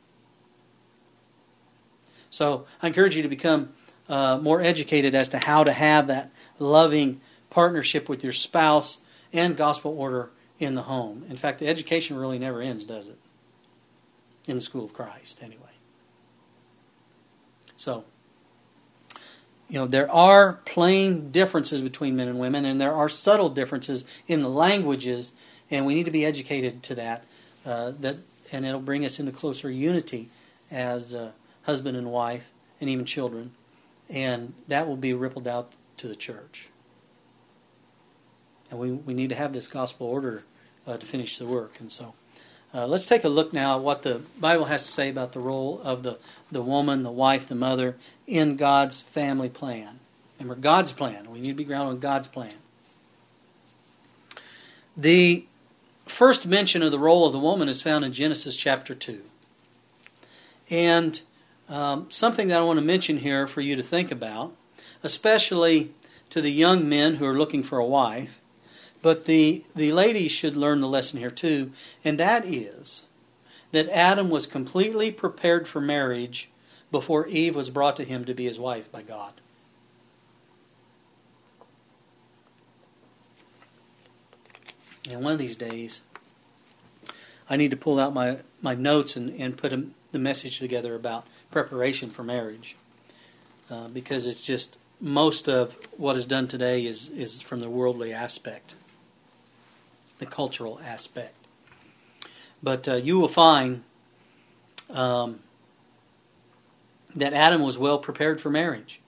So 2.30 2.66
I 2.82 2.88
encourage 2.88 3.16
you 3.16 3.22
to 3.22 3.28
become 3.28 3.70
uh, 4.08 4.38
more 4.38 4.60
educated 4.60 5.14
as 5.14 5.28
to 5.30 5.38
how 5.38 5.64
to 5.64 5.72
have 5.72 6.06
that 6.08 6.30
loving 6.58 7.20
partnership 7.48 8.08
with 8.08 8.22
your 8.22 8.32
spouse 8.32 8.98
and 9.32 9.56
gospel 9.56 9.94
order 9.98 10.30
in 10.58 10.74
the 10.74 10.82
home. 10.82 11.24
In 11.28 11.36
fact, 11.36 11.58
the 11.58 11.68
education 11.68 12.16
really 12.16 12.38
never 12.38 12.60
ends, 12.62 12.84
does 12.84 13.08
it? 13.08 13.18
In 14.48 14.56
the 14.56 14.60
school 14.60 14.84
of 14.84 14.92
Christ, 14.92 15.42
anyway. 15.42 15.62
So, 17.76 18.04
you 19.68 19.78
know, 19.78 19.86
there 19.86 20.10
are 20.10 20.54
plain 20.64 21.30
differences 21.30 21.82
between 21.82 22.16
men 22.16 22.28
and 22.28 22.38
women, 22.38 22.64
and 22.64 22.80
there 22.80 22.94
are 22.94 23.08
subtle 23.08 23.50
differences 23.50 24.04
in 24.26 24.42
the 24.42 24.48
languages, 24.48 25.32
and 25.70 25.84
we 25.84 25.94
need 25.94 26.06
to 26.06 26.12
be 26.12 26.24
educated 26.24 26.82
to 26.84 26.94
that. 26.94 27.24
Uh, 27.64 27.92
that, 28.00 28.16
and 28.52 28.64
it'll 28.64 28.80
bring 28.80 29.04
us 29.04 29.18
into 29.18 29.32
closer 29.32 29.70
unity 29.70 30.30
as. 30.70 31.14
Uh, 31.14 31.32
husband 31.66 31.96
and 31.96 32.10
wife, 32.10 32.52
and 32.80 32.88
even 32.88 33.04
children. 33.04 33.52
And 34.08 34.54
that 34.68 34.86
will 34.86 34.96
be 34.96 35.12
rippled 35.12 35.48
out 35.48 35.72
to 35.98 36.08
the 36.08 36.16
church. 36.16 36.68
And 38.70 38.80
we, 38.80 38.92
we 38.92 39.14
need 39.14 39.28
to 39.30 39.36
have 39.36 39.52
this 39.52 39.68
gospel 39.68 40.06
order 40.06 40.44
uh, 40.86 40.96
to 40.96 41.06
finish 41.06 41.38
the 41.38 41.46
work. 41.46 41.78
And 41.80 41.90
so 41.90 42.14
uh, 42.74 42.86
let's 42.86 43.06
take 43.06 43.24
a 43.24 43.28
look 43.28 43.52
now 43.52 43.76
at 43.76 43.82
what 43.82 44.02
the 44.02 44.22
Bible 44.40 44.66
has 44.66 44.84
to 44.84 44.90
say 44.90 45.08
about 45.08 45.32
the 45.32 45.40
role 45.40 45.80
of 45.82 46.02
the, 46.02 46.18
the 46.50 46.62
woman, 46.62 47.02
the 47.02 47.10
wife, 47.10 47.46
the 47.46 47.54
mother 47.54 47.96
in 48.26 48.56
God's 48.56 49.00
family 49.00 49.48
plan. 49.48 50.00
Remember, 50.38 50.60
God's 50.60 50.92
plan. 50.92 51.30
We 51.30 51.40
need 51.40 51.48
to 51.48 51.54
be 51.54 51.64
grounded 51.64 51.94
on 51.94 52.00
God's 52.00 52.26
plan. 52.26 52.54
The 54.96 55.46
first 56.04 56.46
mention 56.46 56.82
of 56.82 56.90
the 56.90 56.98
role 56.98 57.26
of 57.26 57.32
the 57.32 57.38
woman 57.38 57.68
is 57.68 57.82
found 57.82 58.04
in 58.04 58.12
Genesis 58.12 58.56
chapter 58.56 58.94
2. 58.94 59.22
And 60.68 61.20
um, 61.68 62.06
something 62.10 62.48
that 62.48 62.58
I 62.58 62.62
want 62.62 62.78
to 62.78 62.84
mention 62.84 63.18
here 63.18 63.46
for 63.46 63.60
you 63.60 63.76
to 63.76 63.82
think 63.82 64.10
about, 64.10 64.54
especially 65.02 65.92
to 66.30 66.40
the 66.40 66.50
young 66.50 66.88
men 66.88 67.16
who 67.16 67.26
are 67.26 67.36
looking 67.36 67.62
for 67.62 67.78
a 67.78 67.84
wife, 67.84 68.40
but 69.02 69.26
the, 69.26 69.64
the 69.74 69.92
ladies 69.92 70.32
should 70.32 70.56
learn 70.56 70.80
the 70.80 70.88
lesson 70.88 71.18
here 71.18 71.30
too, 71.30 71.72
and 72.04 72.18
that 72.18 72.44
is 72.44 73.02
that 73.72 73.88
Adam 73.88 74.30
was 74.30 74.46
completely 74.46 75.10
prepared 75.10 75.68
for 75.68 75.80
marriage 75.80 76.50
before 76.90 77.26
Eve 77.26 77.54
was 77.54 77.70
brought 77.70 77.96
to 77.96 78.04
him 78.04 78.24
to 78.24 78.34
be 78.34 78.44
his 78.44 78.58
wife 78.58 78.90
by 78.90 79.02
God. 79.02 79.34
And 85.10 85.22
one 85.22 85.32
of 85.32 85.38
these 85.38 85.56
days, 85.56 86.00
I 87.48 87.56
need 87.56 87.70
to 87.70 87.76
pull 87.76 88.00
out 88.00 88.12
my, 88.12 88.38
my 88.60 88.74
notes 88.74 89.16
and, 89.16 89.30
and 89.40 89.56
put 89.56 89.72
a, 89.72 89.86
the 90.12 90.18
message 90.18 90.58
together 90.58 90.94
about 90.94 91.26
preparation 91.50 92.10
for 92.10 92.24
marriage 92.24 92.76
uh, 93.70 93.88
because 93.88 94.26
it's 94.26 94.40
just 94.40 94.78
most 95.00 95.48
of 95.48 95.76
what 95.96 96.16
is 96.16 96.26
done 96.26 96.48
today 96.48 96.84
is, 96.86 97.08
is 97.10 97.40
from 97.40 97.60
the 97.60 97.70
worldly 97.70 98.12
aspect, 98.12 98.74
the 100.18 100.26
cultural 100.26 100.80
aspect. 100.84 101.34
But 102.62 102.88
uh, 102.88 102.94
you 102.94 103.18
will 103.18 103.28
find 103.28 103.82
um, 104.90 105.40
that 107.14 107.32
Adam 107.32 107.62
was 107.62 107.78
well 107.78 107.98
prepared 107.98 108.40
for 108.40 108.50
marriage. 108.50 109.00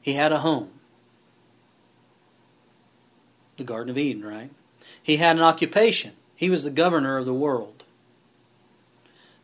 He 0.00 0.14
had 0.14 0.32
a 0.32 0.40
home, 0.40 0.70
the 3.56 3.64
Garden 3.64 3.90
of 3.90 3.98
Eden, 3.98 4.24
right? 4.24 4.50
He 5.02 5.16
had 5.16 5.36
an 5.36 5.42
occupation. 5.42 6.12
He 6.36 6.50
was 6.50 6.64
the 6.64 6.70
governor 6.70 7.16
of 7.16 7.26
the 7.26 7.34
world. 7.34 7.84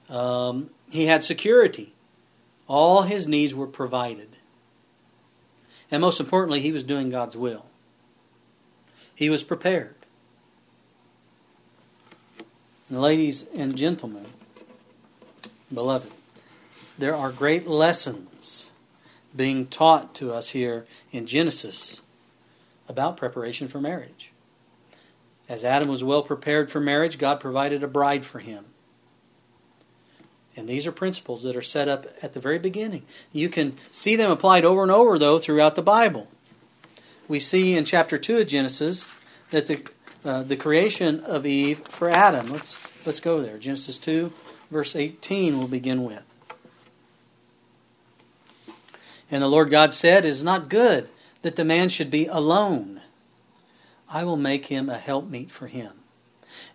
Um, 0.08 0.70
he 0.90 1.06
had 1.06 1.22
security. 1.22 1.94
All 2.66 3.02
his 3.02 3.26
needs 3.26 3.54
were 3.54 3.66
provided. 3.66 4.36
And 5.90 6.00
most 6.00 6.20
importantly, 6.20 6.60
he 6.60 6.72
was 6.72 6.82
doing 6.82 7.10
God's 7.10 7.36
will. 7.36 7.66
He 9.14 9.30
was 9.30 9.42
prepared. 9.42 9.94
Ladies 12.90 13.46
and 13.54 13.76
gentlemen, 13.76 14.26
beloved, 15.72 16.10
there 16.98 17.14
are 17.14 17.30
great 17.30 17.68
lessons 17.68 18.68
being 19.34 19.68
taught 19.68 20.12
to 20.16 20.32
us 20.32 20.48
here 20.48 20.86
in 21.12 21.24
Genesis 21.24 22.00
about 22.88 23.16
preparation 23.16 23.68
for 23.68 23.80
marriage. 23.80 24.32
As 25.48 25.64
Adam 25.64 25.88
was 25.88 26.02
well 26.02 26.24
prepared 26.24 26.68
for 26.68 26.80
marriage, 26.80 27.16
God 27.16 27.38
provided 27.38 27.84
a 27.84 27.88
bride 27.88 28.24
for 28.24 28.40
him. 28.40 28.64
And 30.56 30.68
these 30.68 30.84
are 30.84 30.92
principles 30.92 31.44
that 31.44 31.54
are 31.54 31.62
set 31.62 31.86
up 31.86 32.06
at 32.22 32.32
the 32.32 32.40
very 32.40 32.58
beginning. 32.58 33.04
You 33.32 33.48
can 33.48 33.76
see 33.92 34.16
them 34.16 34.32
applied 34.32 34.64
over 34.64 34.82
and 34.82 34.90
over, 34.90 35.16
though, 35.16 35.38
throughout 35.38 35.76
the 35.76 35.82
Bible. 35.82 36.26
We 37.28 37.38
see 37.38 37.76
in 37.76 37.84
chapter 37.84 38.18
2 38.18 38.38
of 38.38 38.48
Genesis 38.48 39.06
that 39.52 39.68
the, 39.68 39.84
uh, 40.24 40.42
the 40.42 40.56
creation 40.56 41.20
of 41.20 41.46
Eve 41.46 41.78
for 41.80 42.10
Adam. 42.10 42.48
Let's, 42.48 42.78
let's 43.06 43.20
go 43.20 43.40
there. 43.40 43.58
Genesis 43.58 43.98
2, 43.98 44.32
verse 44.70 44.94
18, 44.94 45.58
we'll 45.58 45.68
begin 45.68 46.04
with. 46.04 46.24
And 49.30 49.42
the 49.42 49.48
Lord 49.48 49.70
God 49.70 49.94
said, 49.94 50.24
It 50.24 50.28
is 50.28 50.42
not 50.42 50.68
good 50.68 51.08
that 51.42 51.56
the 51.56 51.64
man 51.64 51.88
should 51.88 52.10
be 52.10 52.26
alone. 52.26 53.00
I 54.08 54.24
will 54.24 54.36
make 54.36 54.66
him 54.66 54.88
a 54.88 54.98
helpmeet 54.98 55.50
for 55.50 55.68
him. 55.68 55.92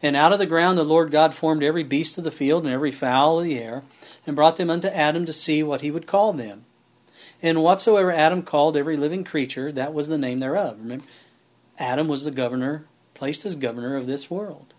And 0.01 0.15
out 0.15 0.31
of 0.31 0.39
the 0.39 0.45
ground 0.45 0.77
the 0.77 0.83
Lord 0.83 1.11
God 1.11 1.33
formed 1.33 1.63
every 1.63 1.83
beast 1.83 2.17
of 2.17 2.23
the 2.23 2.31
field 2.31 2.63
and 2.63 2.73
every 2.73 2.91
fowl 2.91 3.39
of 3.39 3.45
the 3.45 3.59
air, 3.59 3.83
and 4.25 4.35
brought 4.35 4.57
them 4.57 4.69
unto 4.69 4.87
Adam 4.87 5.25
to 5.25 5.33
see 5.33 5.61
what 5.61 5.81
he 5.81 5.91
would 5.91 6.07
call 6.07 6.33
them. 6.33 6.65
And 7.41 7.61
whatsoever 7.61 8.11
Adam 8.11 8.41
called 8.41 8.77
every 8.77 8.97
living 8.97 9.23
creature, 9.23 9.71
that 9.73 9.93
was 9.93 10.07
the 10.07 10.17
name 10.17 10.39
thereof. 10.39 10.77
Remember, 10.79 11.05
Adam 11.77 12.07
was 12.07 12.23
the 12.23 12.31
governor, 12.31 12.85
placed 13.15 13.45
as 13.45 13.55
governor 13.55 13.95
of 13.95 14.05
this 14.05 14.29
world. 14.29 14.75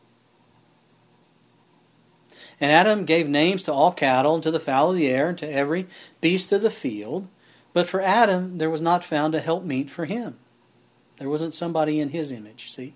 And 2.61 2.71
Adam 2.71 3.05
gave 3.05 3.29
names 3.29 3.65
to 3.65 3.73
all 3.73 3.93
cattle, 3.93 4.35
and 4.35 4.43
to 4.45 4.51
the 4.51 4.61
fowl 4.61 4.91
of 4.91 4.97
the 4.97 5.09
air, 5.09 5.31
and 5.31 5.39
to 5.39 5.51
every 5.51 5.89
beast 6.21 6.53
of 6.53 6.63
the 6.63 6.71
field. 6.71 7.29
But 7.73 7.89
for 7.89 8.01
Adam 8.01 8.59
there 8.59 8.71
was 8.71 8.81
not 8.81 9.05
found 9.05 9.35
a 9.35 9.41
helpmeet 9.41 9.91
for 9.91 10.05
him. 10.05 10.39
There 11.17 11.29
wasn't 11.29 11.55
somebody 11.55 12.01
in 12.01 12.11
his 12.11 12.31
image, 12.31 12.71
see? 12.71 12.95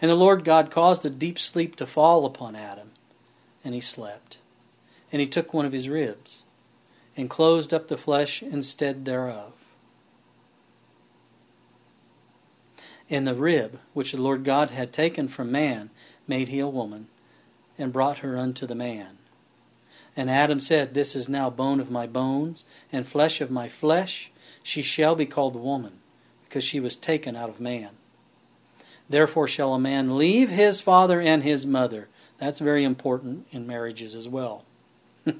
And 0.00 0.10
the 0.10 0.14
Lord 0.14 0.44
God 0.44 0.70
caused 0.70 1.04
a 1.04 1.10
deep 1.10 1.38
sleep 1.38 1.74
to 1.76 1.86
fall 1.86 2.24
upon 2.24 2.54
Adam, 2.54 2.90
and 3.64 3.74
he 3.74 3.80
slept. 3.80 4.38
And 5.10 5.20
he 5.20 5.26
took 5.26 5.52
one 5.52 5.66
of 5.66 5.72
his 5.72 5.88
ribs, 5.88 6.44
and 7.16 7.30
closed 7.30 7.72
up 7.72 7.88
the 7.88 7.96
flesh 7.96 8.42
instead 8.42 9.04
thereof. 9.04 9.52
And 13.08 13.26
the 13.26 13.34
rib 13.34 13.80
which 13.94 14.12
the 14.12 14.20
Lord 14.20 14.44
God 14.44 14.70
had 14.70 14.92
taken 14.92 15.28
from 15.28 15.52
man 15.52 15.90
made 16.26 16.48
he 16.48 16.58
a 16.58 16.68
woman, 16.68 17.06
and 17.78 17.92
brought 17.92 18.18
her 18.18 18.36
unto 18.36 18.66
the 18.66 18.74
man. 18.74 19.18
And 20.16 20.30
Adam 20.30 20.60
said, 20.60 20.94
This 20.94 21.14
is 21.14 21.28
now 21.28 21.50
bone 21.50 21.78
of 21.78 21.90
my 21.90 22.06
bones, 22.06 22.64
and 22.90 23.06
flesh 23.06 23.40
of 23.40 23.50
my 23.50 23.68
flesh. 23.68 24.32
She 24.62 24.82
shall 24.82 25.14
be 25.14 25.26
called 25.26 25.54
woman, 25.54 25.98
because 26.44 26.64
she 26.64 26.80
was 26.80 26.96
taken 26.96 27.36
out 27.36 27.50
of 27.50 27.60
man. 27.60 27.90
Therefore 29.08 29.46
shall 29.46 29.74
a 29.74 29.78
man 29.78 30.16
leave 30.16 30.50
his 30.50 30.80
father 30.80 31.20
and 31.20 31.44
his 31.44 31.64
mother. 31.64 32.08
That's 32.38 32.58
very 32.58 32.82
important 32.82 33.46
in 33.52 33.66
marriages 33.66 34.14
as 34.14 34.28
well. 34.28 34.64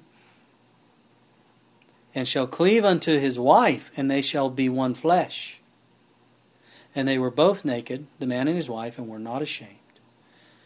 and 2.14 2.28
shall 2.28 2.46
cleave 2.46 2.84
unto 2.84 3.18
his 3.18 3.38
wife, 3.38 3.90
and 3.96 4.10
they 4.10 4.22
shall 4.22 4.50
be 4.50 4.68
one 4.68 4.94
flesh. 4.94 5.60
And 6.96 7.06
they 7.06 7.18
were 7.18 7.30
both 7.30 7.64
naked, 7.64 8.08
the 8.18 8.26
man 8.26 8.48
and 8.48 8.56
his 8.56 8.68
wife, 8.68 8.98
and 8.98 9.06
were 9.06 9.20
not 9.20 9.42
ashamed. 9.42 9.70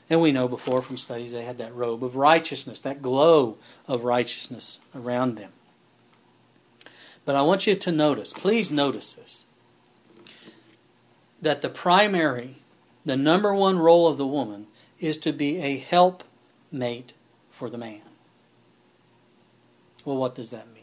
And 0.08 0.22
we 0.22 0.32
know 0.32 0.48
before 0.48 0.80
from 0.80 0.96
studies 0.96 1.32
they 1.32 1.44
had 1.44 1.58
that 1.58 1.74
robe 1.74 2.02
of 2.02 2.16
righteousness, 2.16 2.80
that 2.80 3.02
glow 3.02 3.58
of 3.86 4.04
righteousness 4.04 4.78
around 4.94 5.36
them. 5.36 5.52
But 7.26 7.36
I 7.36 7.42
want 7.42 7.66
you 7.66 7.74
to 7.74 7.92
notice, 7.92 8.32
please 8.32 8.70
notice 8.70 9.12
this, 9.12 9.44
that 11.42 11.60
the 11.60 11.68
primary 11.68 12.56
the 13.04 13.16
number 13.16 13.54
one 13.54 13.78
role 13.78 14.06
of 14.06 14.18
the 14.18 14.26
woman 14.26 14.66
is 14.98 15.18
to 15.18 15.32
be 15.32 15.58
a 15.58 15.78
helpmate 15.78 17.12
for 17.50 17.70
the 17.70 17.78
man. 17.78 18.02
Well, 20.04 20.16
what 20.16 20.34
does 20.34 20.50
that 20.50 20.72
mean? 20.72 20.79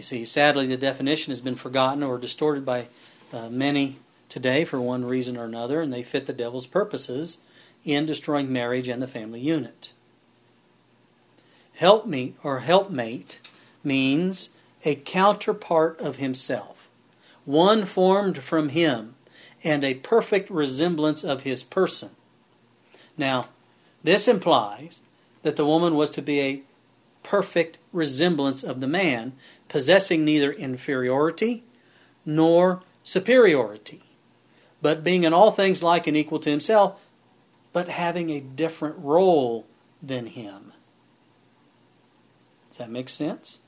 You 0.00 0.04
see, 0.04 0.24
sadly, 0.24 0.64
the 0.64 0.78
definition 0.78 1.30
has 1.30 1.42
been 1.42 1.56
forgotten 1.56 2.02
or 2.02 2.16
distorted 2.16 2.64
by 2.64 2.86
uh, 3.34 3.50
many 3.50 3.98
today 4.30 4.64
for 4.64 4.80
one 4.80 5.04
reason 5.04 5.36
or 5.36 5.44
another, 5.44 5.82
and 5.82 5.92
they 5.92 6.02
fit 6.02 6.24
the 6.24 6.32
devil's 6.32 6.66
purposes 6.66 7.36
in 7.84 8.06
destroying 8.06 8.50
marriage 8.50 8.88
and 8.88 9.02
the 9.02 9.06
family 9.06 9.40
unit. 9.40 9.92
Helpmeet 11.74 12.32
or 12.42 12.60
helpmate 12.60 13.42
means 13.84 14.48
a 14.86 14.94
counterpart 14.94 16.00
of 16.00 16.16
himself 16.16 16.88
one 17.44 17.84
formed 17.84 18.38
from 18.38 18.70
him, 18.70 19.16
and 19.62 19.84
a 19.84 19.92
perfect 19.92 20.48
resemblance 20.48 21.22
of 21.22 21.42
his 21.42 21.62
person. 21.62 22.12
Now, 23.18 23.48
this 24.02 24.26
implies 24.26 25.02
that 25.42 25.56
the 25.56 25.66
woman 25.66 25.94
was 25.94 26.08
to 26.12 26.22
be 26.22 26.40
a 26.40 26.62
perfect 27.22 27.76
resemblance 27.92 28.62
of 28.62 28.80
the 28.80 28.88
man, 28.88 29.34
possessing 29.70 30.24
neither 30.24 30.52
inferiority 30.52 31.62
nor 32.26 32.82
superiority, 33.04 34.02
but 34.82 35.04
being 35.04 35.22
in 35.22 35.32
all 35.32 35.52
things 35.52 35.82
like 35.82 36.06
and 36.06 36.16
equal 36.16 36.40
to 36.40 36.50
himself, 36.50 37.00
but 37.72 37.88
having 37.88 38.30
a 38.30 38.40
different 38.40 38.96
role 38.98 39.64
than 40.02 40.26
him. 40.26 40.72
Does 42.68 42.78
that 42.78 42.90
make 42.90 43.08
sense? 43.08 43.60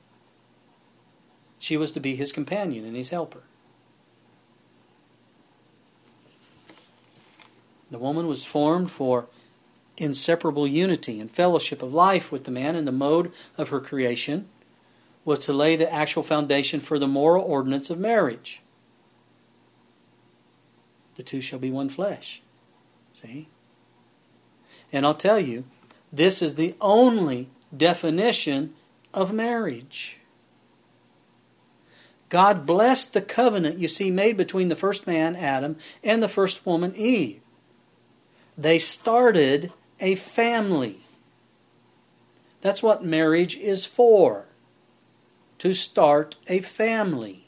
She 1.59 1.77
was 1.77 1.93
to 1.93 2.01
be 2.01 2.17
his 2.17 2.33
companion 2.33 2.85
and 2.85 2.97
his 2.97 3.11
helper. 3.11 3.45
The 7.93 7.99
woman 7.99 8.27
was 8.27 8.45
formed 8.45 8.91
for 8.91 9.29
inseparable 9.99 10.67
unity 10.67 11.21
and 11.21 11.31
fellowship 11.31 11.81
of 11.81 11.95
life 11.95 12.33
with 12.33 12.43
the 12.43 12.51
man, 12.51 12.75
in 12.75 12.87
the 12.87 12.91
mode 12.91 13.31
of 13.57 13.69
her 13.69 13.79
creation 13.79 14.49
was 15.25 15.39
to 15.41 15.53
lay 15.53 15.77
the 15.77 15.93
actual 15.93 16.23
foundation 16.23 16.81
for 16.81 16.99
the 16.99 17.07
moral 17.07 17.45
ordinance 17.45 17.91
of 17.91 17.99
marriage. 17.99 18.63
The 21.17 21.23
two 21.23 21.41
shall 21.41 21.59
be 21.59 21.71
one 21.71 21.89
flesh. 21.89 22.43
See? 23.13 23.49
And 24.93 25.07
I'll 25.07 25.15
tell 25.15 25.39
you, 25.39 25.65
this 26.13 26.43
is 26.43 26.55
the 26.55 26.75
only 26.81 27.51
definition 27.75 28.75
of 29.15 29.33
marriage. 29.33 30.19
God 32.29 32.67
blessed 32.67 33.13
the 33.13 33.21
covenant, 33.21 33.79
you 33.79 33.89
see, 33.89 34.11
made 34.11 34.37
between 34.37 34.69
the 34.69 34.77
first 34.77 35.07
man, 35.07 35.37
Adam, 35.37 35.77
and 36.03 36.23
the 36.23 36.29
first 36.29 36.65
woman, 36.65 36.95
Eve. 36.97 37.41
They 38.57 38.79
started 38.79 39.73
a 40.01 40.15
family. 40.15 41.01
That's 42.63 42.83
what 42.83 43.05
marriage 43.05 43.57
is 43.57 43.85
for 43.85 44.47
to 45.63 45.73
start 45.73 46.35
a 46.49 46.59
family. 46.59 47.45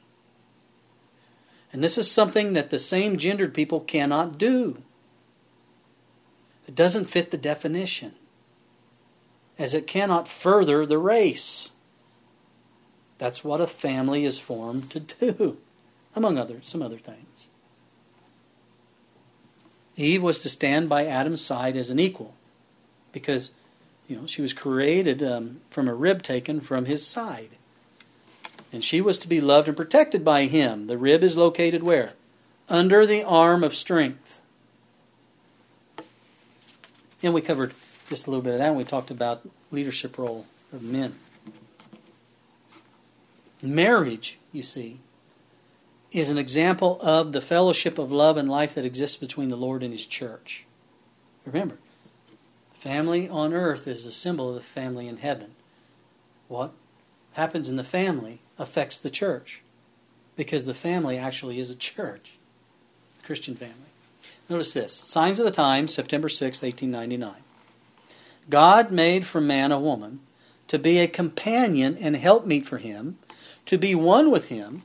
And 1.72 1.82
this 1.82 1.98
is 1.98 2.08
something 2.08 2.52
that 2.52 2.70
the 2.70 2.78
same 2.78 3.16
gendered 3.16 3.52
people 3.52 3.80
cannot 3.80 4.38
do. 4.38 4.84
It 6.68 6.76
doesn't 6.76 7.06
fit 7.06 7.32
the 7.32 7.36
definition, 7.36 8.14
as 9.58 9.74
it 9.74 9.88
cannot 9.88 10.28
further 10.28 10.86
the 10.86 10.96
race. 10.96 11.72
That's 13.18 13.42
what 13.42 13.60
a 13.60 13.66
family 13.66 14.24
is 14.24 14.38
formed 14.38 14.90
to 14.92 15.00
do, 15.00 15.56
among 16.14 16.38
other 16.38 16.60
some 16.62 16.82
other 16.82 16.98
things. 16.98 17.48
Eve 19.96 20.22
was 20.22 20.40
to 20.42 20.48
stand 20.48 20.88
by 20.88 21.06
Adam's 21.06 21.44
side 21.44 21.76
as 21.76 21.90
an 21.90 21.98
equal 21.98 22.36
because 23.10 23.50
you 24.06 24.14
know 24.14 24.26
she 24.28 24.40
was 24.40 24.52
created 24.52 25.20
um, 25.20 25.62
from 25.68 25.88
a 25.88 25.94
rib 25.94 26.22
taken 26.22 26.60
from 26.60 26.84
his 26.84 27.04
side 27.04 27.56
and 28.74 28.82
she 28.82 29.00
was 29.00 29.18
to 29.20 29.28
be 29.28 29.40
loved 29.40 29.68
and 29.68 29.76
protected 29.76 30.24
by 30.24 30.46
him. 30.46 30.88
The 30.88 30.98
rib 30.98 31.22
is 31.22 31.36
located 31.36 31.84
where? 31.84 32.14
Under 32.68 33.06
the 33.06 33.22
arm 33.22 33.62
of 33.62 33.72
strength. 33.72 34.40
And 37.22 37.32
we 37.32 37.40
covered 37.40 37.72
just 38.08 38.26
a 38.26 38.30
little 38.30 38.42
bit 38.42 38.54
of 38.54 38.58
that 38.58 38.68
and 38.68 38.76
we 38.76 38.82
talked 38.82 39.12
about 39.12 39.48
leadership 39.70 40.18
role 40.18 40.46
of 40.72 40.82
men. 40.82 41.14
Marriage 43.62 44.38
you 44.52 44.64
see 44.64 44.98
is 46.10 46.30
an 46.30 46.38
example 46.38 47.00
of 47.00 47.32
the 47.32 47.40
fellowship 47.40 47.96
of 47.96 48.10
love 48.10 48.36
and 48.36 48.50
life 48.50 48.74
that 48.74 48.84
exists 48.84 49.16
between 49.16 49.48
the 49.48 49.56
Lord 49.56 49.84
and 49.84 49.92
His 49.92 50.04
church. 50.04 50.66
Remember, 51.46 51.78
family 52.72 53.28
on 53.28 53.54
earth 53.54 53.86
is 53.86 54.04
a 54.04 54.12
symbol 54.12 54.48
of 54.48 54.56
the 54.56 54.60
family 54.60 55.06
in 55.06 55.18
heaven. 55.18 55.54
What 56.48 56.72
happens 57.34 57.68
in 57.68 57.76
the 57.76 57.84
family 57.84 58.40
affects 58.58 58.98
the 58.98 59.10
church 59.10 59.62
because 60.36 60.66
the 60.66 60.74
family 60.74 61.16
actually 61.16 61.60
is 61.60 61.70
a 61.70 61.76
church, 61.76 62.32
Christian 63.22 63.54
family. 63.54 63.74
Notice 64.48 64.72
this 64.72 64.92
Signs 64.92 65.38
of 65.38 65.44
the 65.44 65.52
Times, 65.52 65.94
September 65.94 66.28
6, 66.28 66.62
1899. 66.62 67.42
God 68.50 68.90
made 68.90 69.24
for 69.24 69.40
man 69.40 69.72
a 69.72 69.80
woman 69.80 70.20
to 70.68 70.78
be 70.78 70.98
a 70.98 71.06
companion 71.06 71.96
and 71.98 72.16
helpmeet 72.16 72.66
for 72.66 72.78
him, 72.78 73.18
to 73.66 73.78
be 73.78 73.94
one 73.94 74.30
with 74.30 74.48
him 74.48 74.82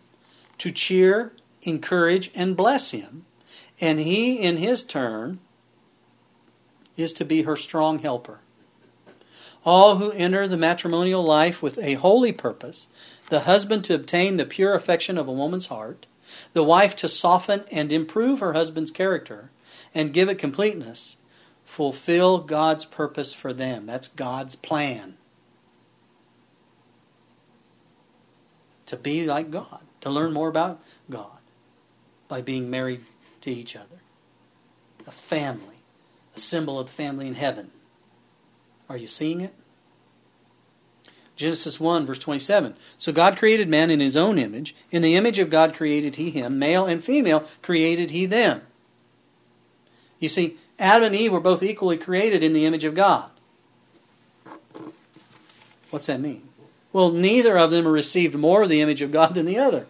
to 0.60 0.72
cheer, 0.72 1.32
encourage, 1.64 2.30
and 2.36 2.56
bless 2.56 2.92
him. 2.92 3.26
And 3.82 4.00
he, 4.00 4.36
in 4.36 4.58
his 4.58 4.84
turn, 4.84 5.40
is 6.96 7.14
to 7.14 7.26
be 7.26 7.44
her 7.44 7.56
strong 7.56 8.00
helper. 8.00 8.40
All 9.66 9.98
who 9.98 10.12
enter 10.12 10.48
the 10.48 10.58
matrimonial 10.58 11.24
life 11.24 11.62
with 11.62 11.78
a 11.80 11.96
holy 11.96 12.32
purpose, 12.32 12.88
the 13.30 13.42
husband 13.42 13.84
to 13.86 13.96
obtain 13.96 14.38
the 14.38 14.46
pure 14.46 14.74
affection 14.74 15.18
of 15.18 15.28
a 15.28 15.34
woman's 15.34 15.68
heart, 15.68 16.06
the 16.54 16.64
wife 16.64 16.96
to 16.98 17.08
soften 17.08 17.64
and 17.72 17.92
improve 17.92 18.40
her 18.40 18.54
husband's 18.54 18.92
character 18.92 19.52
and 19.94 20.14
give 20.14 20.30
it 20.30 20.40
completeness, 20.40 21.18
fulfill 21.66 22.40
God's 22.40 22.86
purpose 22.86 23.34
for 23.34 23.54
them. 23.54 23.86
That's 23.86 24.08
God's 24.08 24.56
plan. 24.56 25.16
To 28.86 28.98
be 28.98 29.26
like 29.26 29.52
God 29.52 29.82
to 30.02 30.10
learn 30.10 30.34
more 30.34 30.50
about 30.50 30.82
God 31.10 31.40
by 32.28 32.42
being 32.42 32.70
married 32.70 33.02
to 33.42 33.52
each 33.52 33.76
other. 33.76 33.98
A 35.08 35.12
family, 35.12 35.84
a 36.36 36.40
symbol 36.40 36.80
of 36.80 36.88
the 36.88 36.94
family 36.94 37.28
in 37.28 37.36
heaven. 37.36 37.72
Are 38.90 38.98
you 38.98 39.08
seeing 39.08 39.42
it? 39.42 39.54
Genesis 41.36 41.80
1, 41.80 42.06
verse 42.06 42.20
27. 42.20 42.76
So 42.98 43.14
God 43.14 43.38
created 43.38 43.70
man 43.70 43.90
in 43.90 44.02
his 44.02 44.18
own 44.18 44.38
image. 44.38 44.76
In 44.92 45.02
the 45.02 45.16
image 45.16 45.40
of 45.40 45.50
God 45.50 45.74
created 45.74 46.18
he 46.18 46.32
him. 46.32 46.60
Male 46.60 46.86
and 46.86 47.02
female 47.02 47.48
created 47.62 48.10
he 48.12 48.26
them. 48.26 48.62
You 50.20 50.28
see, 50.28 50.58
Adam 50.78 51.06
and 51.06 51.16
Eve 51.16 51.32
were 51.32 51.40
both 51.40 51.64
equally 51.64 51.98
created 51.98 52.44
in 52.44 52.52
the 52.52 52.66
image 52.66 52.84
of 52.84 52.94
God. 52.94 53.30
What's 55.92 56.08
that 56.08 56.20
mean? 56.20 56.50
Well, 56.92 57.12
neither 57.12 57.58
of 57.58 57.72
them 57.72 57.88
received 57.88 58.36
more 58.36 58.64
of 58.64 58.70
the 58.70 58.82
image 58.82 59.02
of 59.02 59.12
God 59.12 59.36
than 59.36 59.46
the 59.46 59.58
other. 59.58 59.88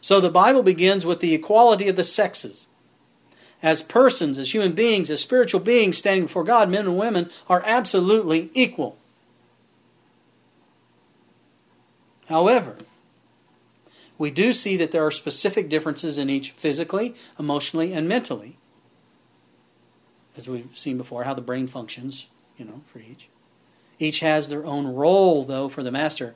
So 0.00 0.20
the 0.20 0.30
Bible 0.30 0.62
begins 0.62 1.06
with 1.06 1.20
the 1.20 1.34
equality 1.34 1.88
of 1.88 1.96
the 1.96 2.04
sexes. 2.04 2.68
As 3.62 3.80
persons, 3.82 4.38
as 4.38 4.52
human 4.52 4.72
beings, 4.72 5.10
as 5.10 5.20
spiritual 5.20 5.60
beings 5.60 5.96
standing 5.96 6.26
before 6.26 6.44
God, 6.44 6.68
men 6.68 6.86
and 6.86 6.98
women 6.98 7.30
are 7.48 7.62
absolutely 7.64 8.50
equal. 8.54 8.98
However, 12.26 12.78
we 14.18 14.30
do 14.30 14.52
see 14.52 14.76
that 14.76 14.90
there 14.90 15.06
are 15.06 15.10
specific 15.10 15.68
differences 15.68 16.18
in 16.18 16.28
each 16.28 16.50
physically, 16.52 17.14
emotionally, 17.38 17.92
and 17.92 18.08
mentally. 18.08 18.56
As 20.36 20.48
we've 20.48 20.76
seen 20.76 20.96
before, 20.96 21.24
how 21.24 21.34
the 21.34 21.42
brain 21.42 21.66
functions, 21.66 22.30
you 22.56 22.64
know, 22.64 22.82
for 22.86 22.98
each. 22.98 23.28
Each 23.98 24.20
has 24.20 24.48
their 24.48 24.64
own 24.64 24.86
role, 24.86 25.44
though, 25.44 25.68
for 25.68 25.82
the 25.82 25.90
master 25.90 26.34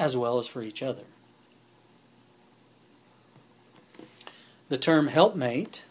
as 0.00 0.16
well 0.16 0.38
as 0.38 0.46
for 0.46 0.62
each 0.62 0.82
other. 0.82 1.04
The 4.70 4.78
term 4.78 5.08
helpmate 5.08 5.82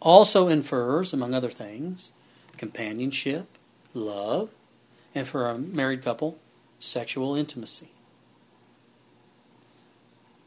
also 0.00 0.48
infers, 0.48 1.12
among 1.12 1.34
other 1.34 1.50
things, 1.50 2.12
companionship, 2.56 3.46
love, 3.94 4.50
and 5.14 5.26
for 5.26 5.48
a 5.48 5.58
married 5.58 6.02
couple, 6.02 6.38
sexual 6.78 7.34
intimacy. 7.34 7.90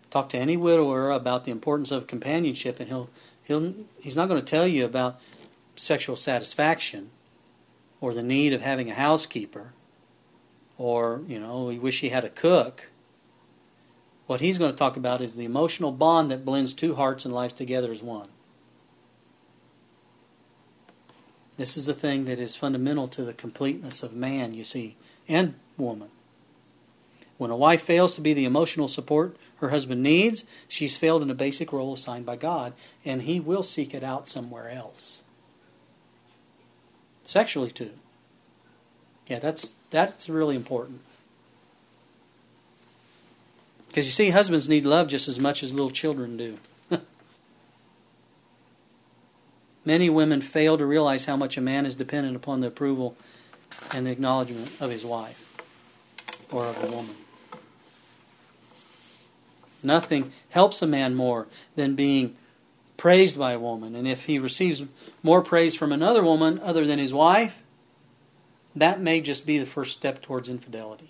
Talk 0.10 0.30
to 0.30 0.38
any 0.38 0.58
widower 0.58 1.10
about 1.12 1.46
the 1.46 1.52
importance 1.52 1.92
of 1.92 2.08
companionship, 2.08 2.80
and 2.80 2.90
he'll, 2.90 3.10
he'll, 3.44 3.74
he's 4.00 4.16
not 4.16 4.28
going 4.28 4.40
to 4.40 4.46
tell 4.46 4.68
you 4.68 4.86
about 4.86 5.20
sexual 5.76 6.16
satisfaction 6.16 7.10
or 8.02 8.14
the 8.14 8.24
need 8.24 8.54
of 8.54 8.62
having 8.62 8.90
a 8.90 8.94
housekeeper 8.94 9.74
or, 10.82 11.22
you 11.28 11.40
know, 11.40 11.66
we 11.66 11.78
wish 11.78 12.00
he 12.00 12.10
had 12.10 12.26
a 12.26 12.30
cook. 12.30 12.90
What 14.26 14.42
he's 14.42 14.58
going 14.58 14.72
to 14.72 14.78
talk 14.78 14.98
about 14.98 15.22
is 15.22 15.36
the 15.36 15.46
emotional 15.46 15.92
bond 15.92 16.32
that 16.32 16.44
blends 16.44 16.74
two 16.74 16.96
hearts 16.96 17.24
and 17.24 17.32
lives 17.32 17.54
together 17.54 17.92
as 17.92 18.02
one. 18.02 18.30
This 21.62 21.78
is 21.78 21.86
the 21.86 21.94
thing 21.94 22.26
that 22.26 22.40
is 22.40 22.56
fundamental 22.56 23.08
to 23.10 23.24
the 23.24 23.36
completeness 23.36 24.02
of 24.02 24.16
man, 24.16 24.56
you 24.56 24.64
see, 24.64 24.96
and 25.28 25.54
woman. 25.78 26.10
When 27.38 27.52
a 27.52 27.56
wife 27.56 27.84
fails 27.84 28.16
to 28.16 28.22
be 28.22 28.34
the 28.34 28.46
emotional 28.46 28.88
support 28.88 29.38
her 29.58 29.70
husband 29.70 30.02
needs, 30.02 30.44
she's 30.68 30.98
failed 30.98 31.22
in 31.22 31.30
a 31.30 31.36
basic 31.36 31.72
role 31.72 31.94
assigned 31.94 32.26
by 32.26 32.36
God, 32.36 32.74
and 33.06 33.22
he 33.22 33.40
will 33.40 33.62
seek 33.62 33.94
it 33.94 34.04
out 34.04 34.28
somewhere 34.28 34.72
else. 34.72 35.24
Sexually, 37.22 37.70
too. 37.70 37.92
Yeah, 39.28 39.38
that's 39.38 39.76
that's 39.92 40.28
really 40.28 40.56
important. 40.56 41.02
Because 43.88 44.08
you 44.08 44.12
see, 44.12 44.32
husbands 44.32 44.68
need 44.68 44.88
love 44.88 45.10
just 45.10 45.28
as 45.28 45.40
much 45.40 45.62
as 45.62 45.76
little 45.76 45.92
children 45.92 46.38
do. 46.38 46.58
Many 49.84 50.10
women 50.10 50.42
fail 50.42 50.78
to 50.78 50.86
realize 50.86 51.26
how 51.26 51.36
much 51.36 51.58
a 51.58 51.62
man 51.62 51.86
is 51.86 51.96
dependent 51.96 52.36
upon 52.36 52.60
the 52.60 52.68
approval 52.68 53.16
and 53.94 54.06
the 54.06 54.12
acknowledgement 54.12 54.80
of 54.80 54.92
his 54.92 55.04
wife 55.04 55.48
or 56.52 56.66
of 56.66 56.84
a 56.84 56.88
woman. 56.88 57.16
Nothing 59.84 60.32
helps 60.50 60.82
a 60.82 60.88
man 60.88 61.16
more 61.16 61.48
than 61.76 61.96
being 61.96 62.36
praised 62.98 63.38
by 63.38 63.54
a 63.54 63.60
woman. 63.60 63.96
And 63.96 64.08
if 64.08 64.26
he 64.26 64.38
receives 64.38 64.84
more 65.24 65.42
praise 65.42 65.76
from 65.76 65.92
another 65.92 66.24
woman 66.24 66.60
other 66.60 66.86
than 66.86 67.00
his 67.00 67.14
wife, 67.14 67.64
that 68.76 69.02
may 69.02 69.22
just 69.22 69.46
be 69.46 69.58
the 69.58 69.66
first 69.66 69.94
step 69.94 70.22
towards 70.22 70.50
infidelity. 70.50 71.10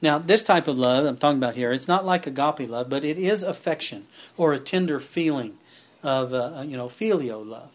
Now, 0.00 0.18
this 0.18 0.42
type 0.42 0.68
of 0.68 0.78
love 0.78 1.04
I'm 1.04 1.16
talking 1.16 1.38
about 1.38 1.56
here, 1.56 1.72
it's 1.72 1.88
not 1.88 2.04
like 2.04 2.26
agape 2.26 2.68
love, 2.68 2.88
but 2.88 3.04
it 3.04 3.18
is 3.18 3.42
affection 3.42 4.06
or 4.36 4.52
a 4.52 4.58
tender 4.58 5.00
feeling 5.00 5.58
of, 6.02 6.32
uh, 6.32 6.62
you 6.66 6.76
know, 6.76 6.88
filial 6.88 7.44
love. 7.44 7.72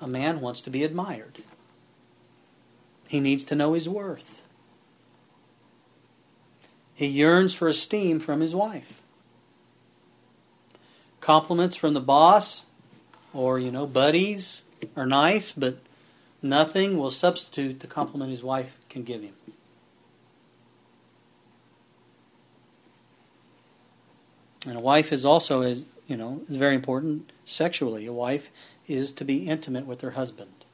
A 0.00 0.06
man 0.06 0.40
wants 0.40 0.60
to 0.62 0.70
be 0.70 0.84
admired. 0.84 1.42
He 3.08 3.20
needs 3.20 3.42
to 3.44 3.56
know 3.56 3.72
his 3.72 3.88
worth. 3.88 4.42
He 6.94 7.06
yearns 7.06 7.54
for 7.54 7.66
esteem 7.66 8.20
from 8.20 8.40
his 8.40 8.54
wife. 8.54 9.02
Compliments 11.20 11.74
from 11.74 11.94
the 11.94 12.00
boss 12.00 12.64
or, 13.32 13.58
you 13.58 13.72
know, 13.72 13.86
buddies 13.86 14.62
are 14.94 15.06
nice, 15.06 15.50
but 15.50 15.78
nothing 16.40 16.96
will 16.96 17.10
substitute 17.10 17.80
the 17.80 17.86
compliment 17.88 18.30
his 18.30 18.44
wife 18.44 18.78
can 18.94 19.02
give 19.02 19.22
him. 19.22 19.34
And 24.66 24.78
a 24.78 24.80
wife 24.80 25.12
is 25.12 25.26
also 25.26 25.60
is 25.60 25.86
you 26.06 26.16
know 26.16 26.40
is 26.48 26.56
very 26.56 26.74
important 26.74 27.32
sexually. 27.44 28.06
A 28.06 28.12
wife 28.12 28.50
is 28.86 29.12
to 29.12 29.24
be 29.24 29.48
intimate 29.48 29.84
with 29.84 30.00
her 30.00 30.12
husband. 30.12 30.64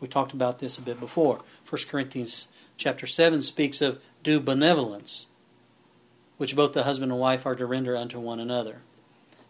We 0.00 0.08
talked 0.08 0.32
about 0.32 0.60
this 0.60 0.78
a 0.78 0.82
bit 0.82 1.00
before. 1.00 1.40
1 1.68 1.82
Corinthians 1.88 2.48
chapter 2.76 3.06
7 3.06 3.42
speaks 3.42 3.80
of 3.80 4.00
due 4.22 4.38
benevolence, 4.38 5.26
which 6.36 6.56
both 6.56 6.74
the 6.74 6.84
husband 6.84 7.10
and 7.10 7.20
wife 7.20 7.46
are 7.46 7.56
to 7.56 7.66
render 7.66 7.96
unto 7.96 8.20
one 8.20 8.38
another. 8.38 8.78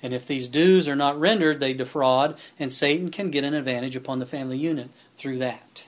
And 0.03 0.13
if 0.13 0.27
these 0.27 0.49
dues 0.49 0.87
are 0.87 0.97
not 0.97 1.19
rendered, 1.19 1.61
they 1.61 1.75
defraud, 1.75 2.37
and 2.59 2.73
Satan 2.73 3.11
can 3.11 3.31
get 3.31 3.43
an 3.43 3.55
advantage 3.55 3.97
upon 3.97 4.19
the 4.19 4.27
family 4.27 4.59
unit 4.59 4.91
through 5.17 5.39
that. 5.39 5.87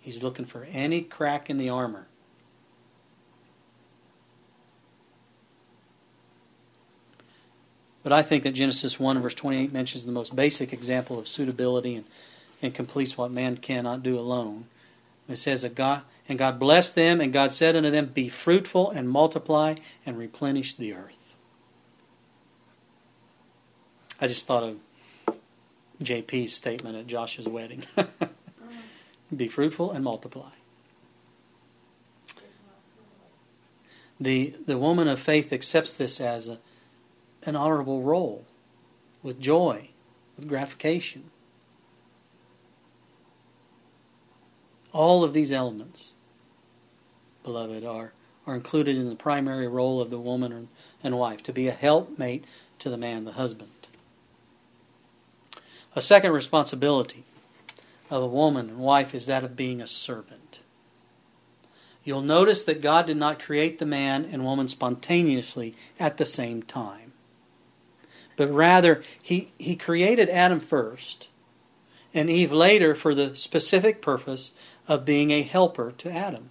He's 0.00 0.22
looking 0.22 0.44
for 0.44 0.66
any 0.72 1.02
crack 1.02 1.50
in 1.50 1.58
the 1.58 1.68
armor. 1.68 2.06
But 8.02 8.12
I 8.12 8.22
think 8.22 8.44
that 8.44 8.52
Genesis 8.52 8.98
1 8.98 9.20
verse 9.20 9.34
28 9.34 9.72
mentions 9.72 10.06
the 10.06 10.12
most 10.12 10.34
basic 10.34 10.72
example 10.72 11.18
of 11.18 11.28
suitability 11.28 11.94
and, 11.94 12.04
and 12.62 12.72
completes 12.72 13.18
what 13.18 13.30
man 13.30 13.56
cannot 13.56 14.02
do 14.02 14.18
alone. 14.18 14.66
It 15.28 15.36
says 15.36 15.62
that 15.62 15.74
God 15.74 16.02
and 16.28 16.38
God 16.38 16.58
blessed 16.58 16.94
them, 16.94 17.20
and 17.20 17.32
God 17.32 17.52
said 17.52 17.74
unto 17.74 17.90
them, 17.90 18.06
Be 18.06 18.28
fruitful 18.28 18.90
and 18.90 19.08
multiply 19.08 19.76
and 20.04 20.18
replenish 20.18 20.74
the 20.74 20.92
earth. 20.92 21.34
I 24.20 24.26
just 24.26 24.46
thought 24.46 24.62
of 24.62 25.36
JP's 26.02 26.52
statement 26.52 26.96
at 26.96 27.06
Josh's 27.06 27.48
wedding. 27.48 27.84
Be 29.34 29.48
fruitful 29.48 29.92
and 29.92 30.02
multiply. 30.04 30.50
The, 34.20 34.54
the 34.66 34.78
woman 34.78 35.06
of 35.06 35.20
faith 35.20 35.52
accepts 35.52 35.92
this 35.92 36.20
as 36.20 36.48
a, 36.48 36.58
an 37.44 37.54
honorable 37.54 38.02
role, 38.02 38.44
with 39.22 39.38
joy, 39.38 39.90
with 40.36 40.48
gratification. 40.48 41.30
All 44.92 45.22
of 45.22 45.34
these 45.34 45.52
elements, 45.52 46.14
beloved, 47.44 47.84
are, 47.84 48.12
are 48.46 48.54
included 48.54 48.96
in 48.96 49.08
the 49.08 49.14
primary 49.14 49.68
role 49.68 50.00
of 50.00 50.10
the 50.10 50.18
woman 50.18 50.68
and 51.04 51.18
wife 51.18 51.42
to 51.44 51.52
be 51.52 51.68
a 51.68 51.72
helpmate 51.72 52.44
to 52.80 52.90
the 52.90 52.96
man, 52.96 53.24
the 53.24 53.32
husband. 53.32 53.70
A 55.94 56.00
second 56.00 56.32
responsibility 56.32 57.24
of 58.10 58.22
a 58.22 58.26
woman 58.26 58.68
and 58.68 58.78
wife 58.78 59.14
is 59.14 59.26
that 59.26 59.44
of 59.44 59.56
being 59.56 59.80
a 59.80 59.86
servant. 59.86 60.60
You'll 62.04 62.22
notice 62.22 62.64
that 62.64 62.80
God 62.80 63.06
did 63.06 63.16
not 63.16 63.42
create 63.42 63.78
the 63.78 63.86
man 63.86 64.24
and 64.24 64.44
woman 64.44 64.68
spontaneously 64.68 65.74
at 66.00 66.16
the 66.16 66.24
same 66.24 66.62
time. 66.62 67.12
But 68.36 68.50
rather, 68.50 69.02
he, 69.20 69.52
he 69.58 69.76
created 69.76 70.30
Adam 70.30 70.60
first 70.60 71.28
and 72.14 72.30
Eve 72.30 72.52
later 72.52 72.94
for 72.94 73.14
the 73.14 73.36
specific 73.36 74.00
purpose 74.00 74.52
of 74.86 75.04
being 75.04 75.30
a 75.30 75.42
helper 75.42 75.92
to 75.98 76.10
Adam. 76.10 76.50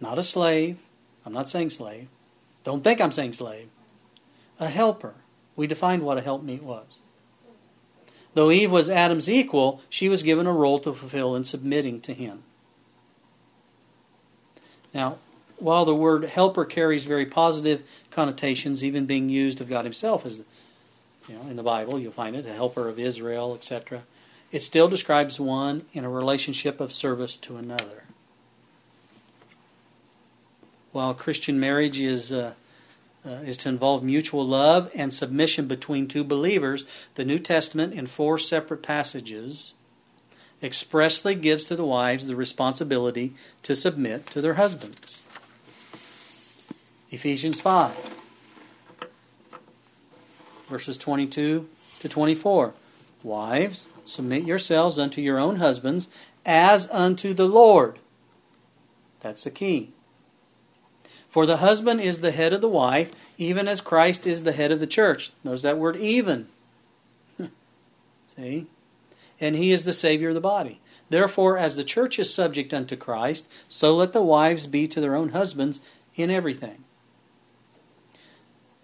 Not 0.00 0.18
a 0.18 0.22
slave. 0.22 0.78
I'm 1.26 1.32
not 1.32 1.48
saying 1.48 1.70
slave. 1.70 2.08
Don't 2.64 2.82
think 2.82 3.00
I'm 3.00 3.12
saying 3.12 3.34
slave. 3.34 3.68
A 4.58 4.68
helper. 4.68 5.14
We 5.56 5.66
defined 5.66 6.02
what 6.02 6.18
a 6.18 6.22
helpmeet 6.22 6.62
was. 6.62 6.98
Though 8.38 8.52
Eve 8.52 8.70
was 8.70 8.88
Adam's 8.88 9.28
equal, 9.28 9.82
she 9.90 10.08
was 10.08 10.22
given 10.22 10.46
a 10.46 10.52
role 10.52 10.78
to 10.78 10.94
fulfill 10.94 11.34
in 11.34 11.42
submitting 11.42 12.00
to 12.02 12.14
him. 12.14 12.44
Now, 14.94 15.18
while 15.56 15.84
the 15.84 15.92
word 15.92 16.22
helper 16.22 16.64
carries 16.64 17.02
very 17.02 17.26
positive 17.26 17.82
connotations, 18.12 18.84
even 18.84 19.06
being 19.06 19.28
used 19.28 19.60
of 19.60 19.68
God 19.68 19.84
Himself 19.84 20.24
as, 20.24 20.38
the, 20.38 20.44
you 21.28 21.34
know, 21.34 21.50
in 21.50 21.56
the 21.56 21.64
Bible, 21.64 21.98
you'll 21.98 22.12
find 22.12 22.36
it 22.36 22.46
a 22.46 22.52
helper 22.52 22.88
of 22.88 23.00
Israel, 23.00 23.56
etc. 23.56 24.04
It 24.52 24.62
still 24.62 24.86
describes 24.88 25.40
one 25.40 25.86
in 25.92 26.04
a 26.04 26.08
relationship 26.08 26.80
of 26.80 26.92
service 26.92 27.34
to 27.34 27.56
another. 27.56 28.04
While 30.92 31.12
Christian 31.12 31.58
marriage 31.58 31.98
is 31.98 32.32
uh, 32.32 32.52
uh, 33.28 33.42
is 33.44 33.58
to 33.58 33.68
involve 33.68 34.02
mutual 34.02 34.46
love 34.46 34.90
and 34.94 35.12
submission 35.12 35.66
between 35.66 36.08
two 36.08 36.24
believers, 36.24 36.86
the 37.14 37.24
New 37.24 37.38
Testament, 37.38 37.92
in 37.92 38.06
four 38.06 38.38
separate 38.38 38.82
passages, 38.82 39.74
expressly 40.62 41.34
gives 41.34 41.66
to 41.66 41.76
the 41.76 41.84
wives 41.84 42.26
the 42.26 42.34
responsibility 42.34 43.34
to 43.62 43.74
submit 43.74 44.26
to 44.28 44.40
their 44.40 44.54
husbands. 44.54 45.20
Ephesians 47.10 47.60
5, 47.60 48.16
verses 50.68 50.96
22 50.96 51.68
to 52.00 52.08
24. 52.08 52.74
Wives, 53.22 53.88
submit 54.04 54.44
yourselves 54.44 54.98
unto 54.98 55.20
your 55.20 55.38
own 55.38 55.56
husbands 55.56 56.08
as 56.46 56.88
unto 56.90 57.34
the 57.34 57.48
Lord. 57.48 57.98
That's 59.20 59.44
the 59.44 59.50
key. 59.50 59.92
For 61.28 61.44
the 61.44 61.58
husband 61.58 62.00
is 62.00 62.20
the 62.20 62.30
head 62.30 62.52
of 62.52 62.60
the 62.60 62.68
wife, 62.68 63.12
even 63.36 63.68
as 63.68 63.80
Christ 63.80 64.26
is 64.26 64.42
the 64.42 64.52
head 64.52 64.72
of 64.72 64.80
the 64.80 64.86
church. 64.86 65.32
Notice 65.44 65.62
that 65.62 65.78
word 65.78 65.96
even. 65.96 66.48
See? 68.36 68.66
And 69.40 69.56
he 69.56 69.72
is 69.72 69.84
the 69.84 69.92
Savior 69.92 70.28
of 70.28 70.34
the 70.34 70.40
body. 70.40 70.80
Therefore, 71.10 71.58
as 71.58 71.76
the 71.76 71.84
church 71.84 72.18
is 72.18 72.32
subject 72.32 72.72
unto 72.74 72.96
Christ, 72.96 73.48
so 73.68 73.94
let 73.94 74.12
the 74.12 74.22
wives 74.22 74.66
be 74.66 74.86
to 74.88 75.00
their 75.00 75.16
own 75.16 75.30
husbands 75.30 75.80
in 76.14 76.30
everything. 76.30 76.84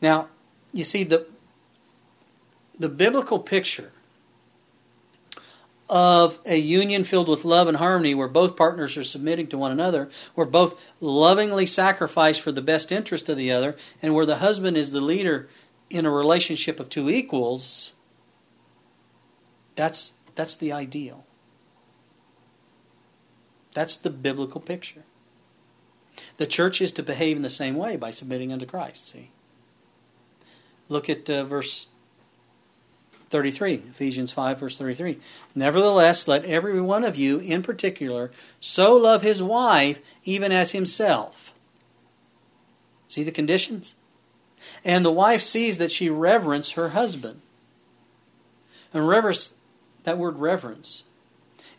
Now, 0.01 0.29
you 0.73 0.85
see, 0.85 1.05
the, 1.05 1.27
the 2.79 2.89
biblical 2.89 3.39
picture 3.39 3.93
of 5.89 6.39
a 6.47 6.57
union 6.57 7.05
filled 7.05 7.29
with 7.29 7.45
love 7.45 7.69
and 7.69 7.77
harmony 7.77 8.15
where 8.15 8.29
both 8.29 8.57
partners 8.57 8.97
are 8.97 9.05
submitting 9.05 9.47
to 9.49 9.59
one 9.59 9.71
another, 9.71 10.11
where 10.35 10.47
both 10.47 10.81
lovingly 11.01 11.67
sacrifice 11.67 12.39
for 12.39 12.53
the 12.53 12.63
best 12.63 12.91
interest 12.91 13.29
of 13.29 13.37
the 13.37 13.51
other, 13.51 13.77
and 14.01 14.15
where 14.15 14.27
the 14.27 14.37
husband 14.37 14.77
is 14.77 14.93
the 14.93 15.01
leader 15.01 15.49
in 15.91 16.07
a 16.07 16.11
relationship 16.11 16.81
of 16.81 16.89
two 16.89 17.11
equals, 17.11 17.93
that's, 19.77 20.13
that's 20.35 20.57
the 20.57 20.73
ideal. 20.73 21.27
That's 23.75 23.97
the 23.97 24.11
biblical 24.11 24.61
picture. 24.61 25.05
The 26.37 26.47
church 26.47 26.81
is 26.81 26.93
to 26.93 27.03
behave 27.03 27.37
in 27.37 27.43
the 27.43 27.51
same 27.51 27.75
way 27.75 27.97
by 27.97 28.11
submitting 28.11 28.53
unto 28.53 28.67
Christ, 28.67 29.09
see? 29.09 29.33
Look 30.89 31.11
at 31.11 31.29
uh, 31.29 31.45
verse 31.45 31.89
33, 33.35 33.83
Ephesians 33.91 34.31
5, 34.31 34.61
verse 34.61 34.79
33. 34.79 35.19
Nevertheless, 35.57 36.29
let 36.29 36.45
every 36.45 36.81
one 36.81 37.03
of 37.03 37.17
you 37.17 37.41
in 37.41 37.65
particular 37.65 38.31
so 38.61 38.97
love 38.97 39.23
his 39.23 39.43
wife 39.43 40.01
even 40.23 40.53
as 40.53 40.71
himself. 40.71 41.53
See 43.09 43.25
the 43.25 43.33
conditions? 43.33 43.97
And 44.85 45.05
the 45.05 45.11
wife 45.11 45.43
sees 45.43 45.79
that 45.79 45.91
she 45.91 46.09
reverence 46.09 46.71
her 46.71 46.91
husband. 46.91 47.41
And 48.93 49.09
reverence, 49.09 49.55
that 50.05 50.17
word 50.17 50.37
reverence, 50.37 51.03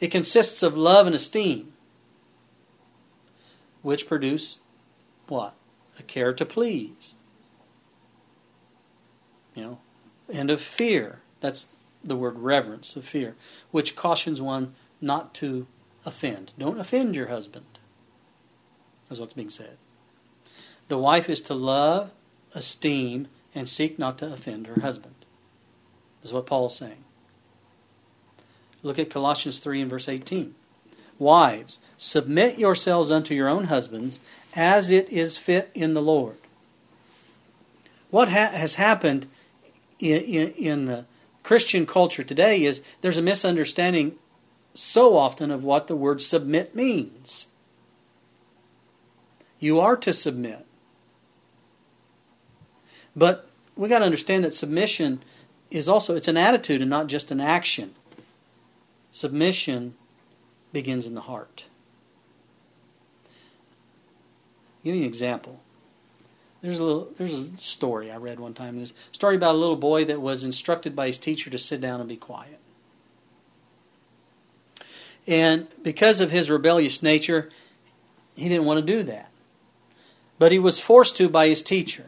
it 0.02 0.12
consists 0.12 0.62
of 0.62 0.76
love 0.76 1.08
and 1.08 1.16
esteem, 1.16 1.72
which 3.82 4.10
produce 4.10 4.58
what? 5.30 5.54
A 5.98 6.04
care 6.04 6.34
to 6.34 6.46
please. 6.46 7.14
You 9.54 9.64
know, 9.64 9.80
and 10.28 10.52
of 10.52 10.60
fear 10.60 11.22
that's 11.46 11.68
the 12.04 12.16
word 12.16 12.40
reverence 12.40 12.96
of 12.96 13.06
fear, 13.06 13.36
which 13.70 13.96
cautions 13.96 14.42
one 14.42 14.74
not 15.00 15.34
to 15.36 15.68
offend. 16.04 16.52
Don't 16.58 16.80
offend 16.80 17.16
your 17.16 17.28
husband, 17.28 17.66
is 19.12 19.20
what's 19.20 19.34
being 19.34 19.50
said. 19.50 19.78
The 20.88 20.98
wife 20.98 21.30
is 21.30 21.42
to 21.42 21.54
love, 21.54 22.12
esteem, 22.56 23.28
and 23.54 23.70
seek 23.70 24.00
not 24.00 24.18
to 24.20 24.34
offend 24.34 24.66
her 24.68 24.82
husband, 24.82 25.14
is 26.24 26.34
what 26.34 26.48
Paul 26.48 26.66
is 26.66 26.76
saying. 26.76 27.04
Look 28.82 28.98
at 28.98 29.10
Colossians 29.12 29.60
3 29.60 29.82
and 29.82 29.90
verse 29.90 30.10
18. 30.10 30.56
Wives, 31.18 31.80
submit 31.96 32.58
yourselves 32.58 33.12
unto 33.12 33.36
your 33.36 33.48
own 33.48 33.66
husbands 33.66 34.20
as 34.56 34.90
it 34.90 35.10
is 35.10 35.38
fit 35.38 35.72
in 35.76 35.94
the 35.94 36.02
Lord. 36.02 36.38
What 38.10 38.30
ha- 38.30 38.52
has 38.52 38.76
happened 38.76 39.28
in, 40.00 40.22
in, 40.22 40.52
in 40.52 40.86
the 40.86 41.06
Christian 41.46 41.86
culture 41.86 42.24
today 42.24 42.64
is 42.64 42.82
there's 43.02 43.20
a 43.20 43.22
misunderstanding 43.22 44.16
so 44.74 45.16
often 45.16 45.52
of 45.52 45.64
what 45.64 45.86
the 45.86 45.96
word 45.96 46.20
submit 46.20 46.76
means. 46.76 47.50
You 49.60 49.80
are 49.80 49.96
to 49.98 50.12
submit. 50.12 50.66
But 53.16 53.48
we 53.76 53.88
got 53.88 54.00
to 54.00 54.06
understand 54.06 54.44
that 54.44 54.56
submission 54.56 55.22
is 55.70 55.88
also 55.88 56.16
it's 56.16 56.28
an 56.28 56.36
attitude 56.36 56.82
and 56.82 56.90
not 56.90 57.06
just 57.06 57.30
an 57.30 57.40
action. 57.40 57.94
Submission 59.12 59.94
begins 60.74 61.06
in 61.06 61.14
the 61.14 61.22
heart. 61.22 61.70
I'll 63.24 64.86
give 64.86 64.96
you 64.96 65.02
an 65.02 65.08
example. 65.08 65.62
There's 66.66 66.80
a 66.80 66.84
little, 66.84 67.12
there's 67.16 67.34
a 67.34 67.58
story 67.58 68.10
I 68.10 68.18
read 68.18 68.40
one 68.40 68.56
time. 68.56 68.82
A 68.82 68.88
story 69.12 69.36
about 69.36 69.54
a 69.54 69.58
little 69.60 69.76
boy 69.76 70.04
that 70.06 70.20
was 70.20 70.44
instructed 70.44 70.96
by 70.96 71.06
his 71.06 71.20
teacher 71.20 71.52
to 71.52 71.60
sit 71.60 71.80
down 71.80 72.00
and 72.00 72.10
be 72.10 72.18
quiet. 72.18 72.60
And 75.28 75.68
because 75.84 76.22
of 76.22 76.32
his 76.32 76.50
rebellious 76.50 77.04
nature, 77.04 77.52
he 78.36 78.50
didn't 78.50 78.66
want 78.66 78.80
to 78.80 78.94
do 78.94 79.04
that. 79.04 79.30
But 80.40 80.52
he 80.52 80.58
was 80.58 80.80
forced 80.80 81.16
to 81.18 81.30
by 81.30 81.50
his 81.50 81.62
teacher. 81.62 82.08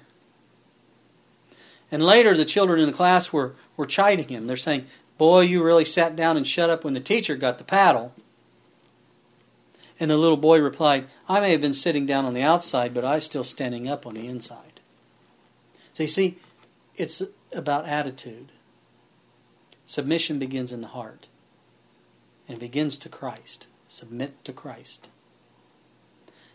And 1.92 2.04
later, 2.04 2.36
the 2.36 2.44
children 2.44 2.80
in 2.80 2.88
the 2.88 2.98
class 2.98 3.32
were, 3.32 3.54
were 3.76 3.86
chiding 3.86 4.28
him. 4.28 4.48
They're 4.48 4.58
saying, 4.58 4.88
Boy, 5.20 5.42
you 5.42 5.64
really 5.64 5.86
sat 5.86 6.16
down 6.16 6.36
and 6.36 6.48
shut 6.48 6.72
up 6.72 6.84
when 6.84 6.96
the 6.96 7.00
teacher 7.00 7.36
got 7.36 7.60
the 7.60 7.64
paddle. 7.64 8.12
And 10.00 10.12
the 10.12 10.18
little 10.18 10.38
boy 10.38 10.60
replied, 10.60 11.08
I 11.28 11.40
may 11.40 11.52
have 11.52 11.62
been 11.62 11.74
sitting 11.74 12.06
down 12.06 12.26
on 12.26 12.34
the 12.34 12.44
outside, 12.44 12.94
but 12.94 13.04
I 13.04 13.16
was 13.16 13.26
still 13.26 13.44
standing 13.44 13.88
up 13.88 14.06
on 14.06 14.14
the 14.14 14.28
inside. 14.28 14.80
So 15.94 16.04
you 16.04 16.10
see, 16.10 16.38
it's 16.96 17.24
about 17.52 17.88
attitude. 17.88 18.52
Submission 19.86 20.38
begins 20.38 20.72
in 20.72 20.82
the 20.82 20.90
heart. 20.90 21.28
And 22.48 22.58
it 22.58 22.60
begins 22.60 22.98
to 23.00 23.10
Christ. 23.10 23.66
Submit 23.88 24.44
to 24.46 24.54
Christ. 24.54 25.10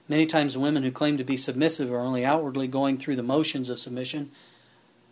Many 0.09 0.27
times 0.27 0.57
women 0.57 0.83
who 0.83 0.91
claim 0.91 1.17
to 1.17 1.25
be 1.25 1.37
submissive 1.37 1.93
are 1.93 1.99
only 1.99 2.25
outwardly 2.25 2.69
going 2.69 2.99
through 2.99 3.17
the 3.17 3.23
motions 3.23 3.71
of 3.71 3.81
submission, 3.81 4.31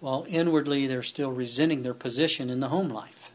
while 0.00 0.26
inwardly 0.28 0.86
they're 0.86 1.02
still 1.02 1.32
resenting 1.32 1.82
their 1.82 1.94
position 1.94 2.50
in 2.50 2.60
the 2.60 2.68
home 2.68 2.88
life. 2.88 3.30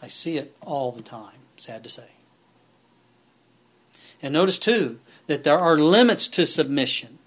I 0.00 0.08
see 0.08 0.38
it 0.38 0.56
all 0.60 0.92
the 0.92 1.02
time, 1.02 1.38
sad 1.56 1.84
to 1.84 1.90
say. 1.90 2.08
And 4.22 4.32
notice 4.32 4.58
too 4.58 4.98
that 5.26 5.44
there 5.44 5.58
are 5.58 5.78
limits 5.78 6.26
to 6.28 6.46
submission, 6.46 7.18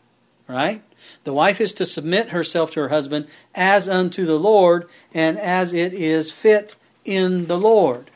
right? 0.48 0.84
The 1.24 1.34
wife 1.34 1.62
is 1.62 1.74
to 1.74 1.86
submit 1.86 2.30
herself 2.30 2.72
to 2.72 2.82
her 2.82 2.90
husband 2.90 3.28
as 3.54 3.88
unto 3.88 4.26
the 4.26 4.40
Lord 4.40 4.90
and 5.14 5.38
as 5.38 5.72
it 5.74 5.94
is 5.94 6.32
fit 6.32 6.76
in 7.06 7.48
the 7.48 7.58
Lord. 7.58 8.10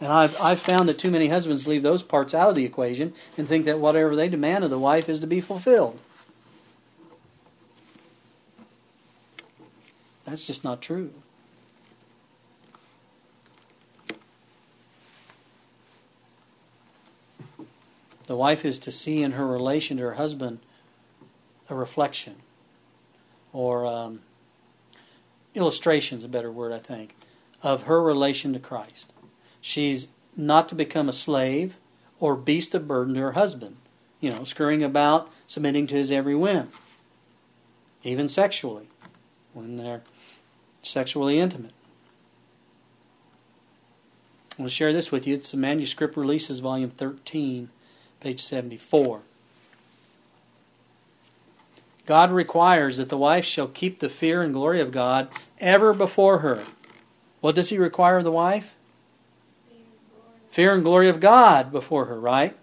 And 0.00 0.12
I've, 0.12 0.40
I've 0.40 0.60
found 0.60 0.88
that 0.88 0.98
too 0.98 1.10
many 1.10 1.28
husbands 1.28 1.66
leave 1.66 1.82
those 1.82 2.02
parts 2.02 2.34
out 2.34 2.50
of 2.50 2.56
the 2.56 2.64
equation 2.64 3.14
and 3.36 3.48
think 3.48 3.64
that 3.64 3.80
whatever 3.80 4.14
they 4.14 4.28
demand 4.28 4.64
of 4.64 4.70
the 4.70 4.78
wife 4.78 5.08
is 5.08 5.20
to 5.20 5.26
be 5.26 5.40
fulfilled. 5.40 6.00
That's 10.24 10.46
just 10.46 10.62
not 10.62 10.82
true. 10.82 11.12
The 18.28 18.36
wife 18.36 18.66
is 18.66 18.78
to 18.80 18.92
see 18.92 19.22
in 19.22 19.32
her 19.32 19.46
relation 19.46 19.96
to 19.96 20.02
her 20.02 20.14
husband 20.14 20.58
a 21.70 21.74
reflection 21.74 22.36
or 23.54 23.86
um, 23.86 24.20
illustration 25.54 26.18
is 26.18 26.24
a 26.24 26.28
better 26.28 26.52
word, 26.52 26.70
I 26.70 26.78
think, 26.78 27.16
of 27.62 27.84
her 27.84 28.02
relation 28.02 28.52
to 28.52 28.58
Christ. 28.58 29.14
She's 29.62 30.08
not 30.36 30.68
to 30.68 30.74
become 30.74 31.08
a 31.08 31.12
slave 31.14 31.78
or 32.20 32.36
beast 32.36 32.74
of 32.74 32.86
burden 32.86 33.14
to 33.14 33.20
her 33.20 33.32
husband, 33.32 33.76
you 34.20 34.28
know, 34.28 34.44
scurrying 34.44 34.84
about, 34.84 35.30
submitting 35.46 35.86
to 35.86 35.94
his 35.94 36.12
every 36.12 36.36
whim, 36.36 36.68
even 38.02 38.28
sexually, 38.28 38.90
when 39.54 39.76
they're 39.76 40.02
sexually 40.82 41.40
intimate. 41.40 41.72
I 44.58 44.62
want 44.62 44.70
to 44.70 44.76
share 44.76 44.92
this 44.92 45.10
with 45.10 45.26
you. 45.26 45.34
It's 45.34 45.54
a 45.54 45.56
manuscript 45.56 46.14
releases, 46.14 46.58
volume 46.58 46.90
13 46.90 47.70
page 48.20 48.40
74. 48.40 49.22
God 52.06 52.32
requires 52.32 52.96
that 52.96 53.10
the 53.10 53.18
wife 53.18 53.44
shall 53.44 53.68
keep 53.68 53.98
the 53.98 54.08
fear 54.08 54.42
and 54.42 54.54
glory 54.54 54.80
of 54.80 54.90
God 54.90 55.28
ever 55.58 55.92
before 55.92 56.38
her. 56.38 56.64
What 57.40 57.54
does 57.54 57.68
He 57.68 57.78
require 57.78 58.18
of 58.18 58.24
the 58.24 58.32
wife? 58.32 58.74
Fear 60.48 60.74
and 60.74 60.82
glory 60.82 61.08
of 61.08 61.20
God 61.20 61.70
before 61.70 62.06
her, 62.06 62.18
right? 62.18 62.56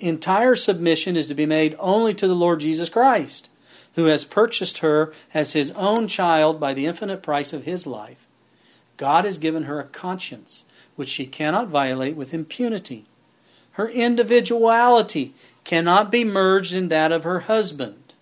Entire 0.00 0.56
submission 0.56 1.16
is 1.16 1.28
to 1.28 1.34
be 1.34 1.46
made 1.46 1.76
only 1.78 2.12
to 2.14 2.26
the 2.26 2.34
Lord 2.34 2.58
Jesus 2.60 2.88
Christ, 2.88 3.48
who 3.94 4.06
has 4.06 4.24
purchased 4.24 4.78
her 4.78 5.14
as 5.32 5.52
His 5.52 5.70
own 5.72 6.08
child 6.08 6.58
by 6.58 6.74
the 6.74 6.86
infinite 6.86 7.22
price 7.22 7.52
of 7.52 7.64
His 7.64 7.86
life. 7.86 8.26
God 8.96 9.24
has 9.24 9.38
given 9.38 9.62
her 9.64 9.78
a 9.78 9.84
conscience 9.84 10.64
which 10.96 11.08
she 11.08 11.26
cannot 11.26 11.68
violate 11.68 12.16
with 12.16 12.34
impunity. 12.34 13.06
Her 13.72 13.88
individuality 13.88 15.34
cannot 15.64 16.10
be 16.10 16.24
merged 16.24 16.74
in 16.74 16.88
that 16.88 17.12
of 17.12 17.24
her 17.24 17.40
husband, 17.40 18.14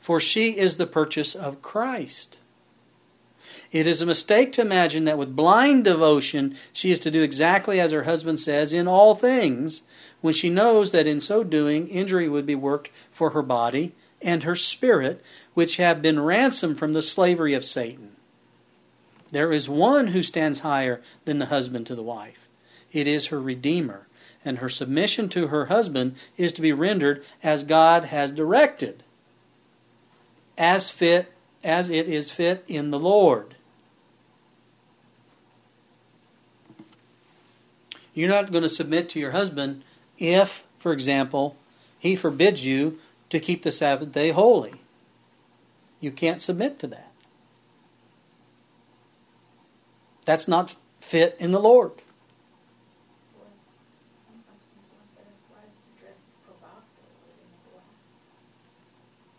for 0.00 0.18
she 0.18 0.56
is 0.56 0.76
the 0.76 0.86
purchase 0.86 1.34
of 1.34 1.62
Christ. 1.62 2.38
It 3.70 3.86
is 3.86 4.00
a 4.00 4.06
mistake 4.06 4.52
to 4.52 4.60
imagine 4.60 5.04
that 5.04 5.18
with 5.18 5.34
blind 5.34 5.84
devotion 5.84 6.56
she 6.72 6.90
is 6.90 7.00
to 7.00 7.10
do 7.10 7.22
exactly 7.22 7.80
as 7.80 7.92
her 7.92 8.04
husband 8.04 8.38
says 8.38 8.72
in 8.72 8.86
all 8.86 9.14
things, 9.14 9.82
when 10.20 10.32
she 10.32 10.48
knows 10.48 10.92
that 10.92 11.06
in 11.06 11.20
so 11.20 11.44
doing 11.44 11.88
injury 11.88 12.28
would 12.28 12.46
be 12.46 12.54
worked 12.54 12.90
for 13.12 13.30
her 13.30 13.42
body 13.42 13.92
and 14.22 14.42
her 14.42 14.54
spirit, 14.54 15.22
which 15.54 15.76
have 15.76 16.00
been 16.00 16.20
ransomed 16.20 16.78
from 16.78 16.92
the 16.92 17.02
slavery 17.02 17.52
of 17.52 17.64
Satan. 17.64 18.12
There 19.30 19.52
is 19.52 19.68
one 19.68 20.08
who 20.08 20.22
stands 20.22 20.60
higher 20.60 21.02
than 21.24 21.38
the 21.38 21.46
husband 21.46 21.86
to 21.88 21.94
the 21.94 22.02
wife. 22.02 22.43
It 22.94 23.06
is 23.08 23.26
her 23.26 23.40
Redeemer, 23.40 24.06
and 24.44 24.58
her 24.58 24.70
submission 24.70 25.28
to 25.30 25.48
her 25.48 25.66
husband 25.66 26.14
is 26.36 26.52
to 26.52 26.62
be 26.62 26.72
rendered 26.72 27.24
as 27.42 27.64
God 27.64 28.06
has 28.06 28.30
directed, 28.30 29.02
as 30.56 30.90
fit 30.90 31.32
as 31.64 31.90
it 31.90 32.08
is 32.08 32.30
fit 32.30 32.64
in 32.68 32.90
the 32.90 32.98
Lord. 32.98 33.56
You're 38.14 38.28
not 38.28 38.52
going 38.52 38.62
to 38.62 38.70
submit 38.70 39.08
to 39.10 39.18
your 39.18 39.32
husband 39.32 39.82
if, 40.16 40.64
for 40.78 40.92
example, 40.92 41.56
he 41.98 42.14
forbids 42.14 42.64
you 42.64 43.00
to 43.30 43.40
keep 43.40 43.62
the 43.62 43.72
Sabbath 43.72 44.12
day 44.12 44.30
holy. 44.30 44.74
You 46.00 46.12
can't 46.12 46.40
submit 46.40 46.78
to 46.78 46.86
that. 46.86 47.10
That's 50.24 50.46
not 50.46 50.76
fit 51.00 51.36
in 51.40 51.50
the 51.50 51.60
Lord. 51.60 51.90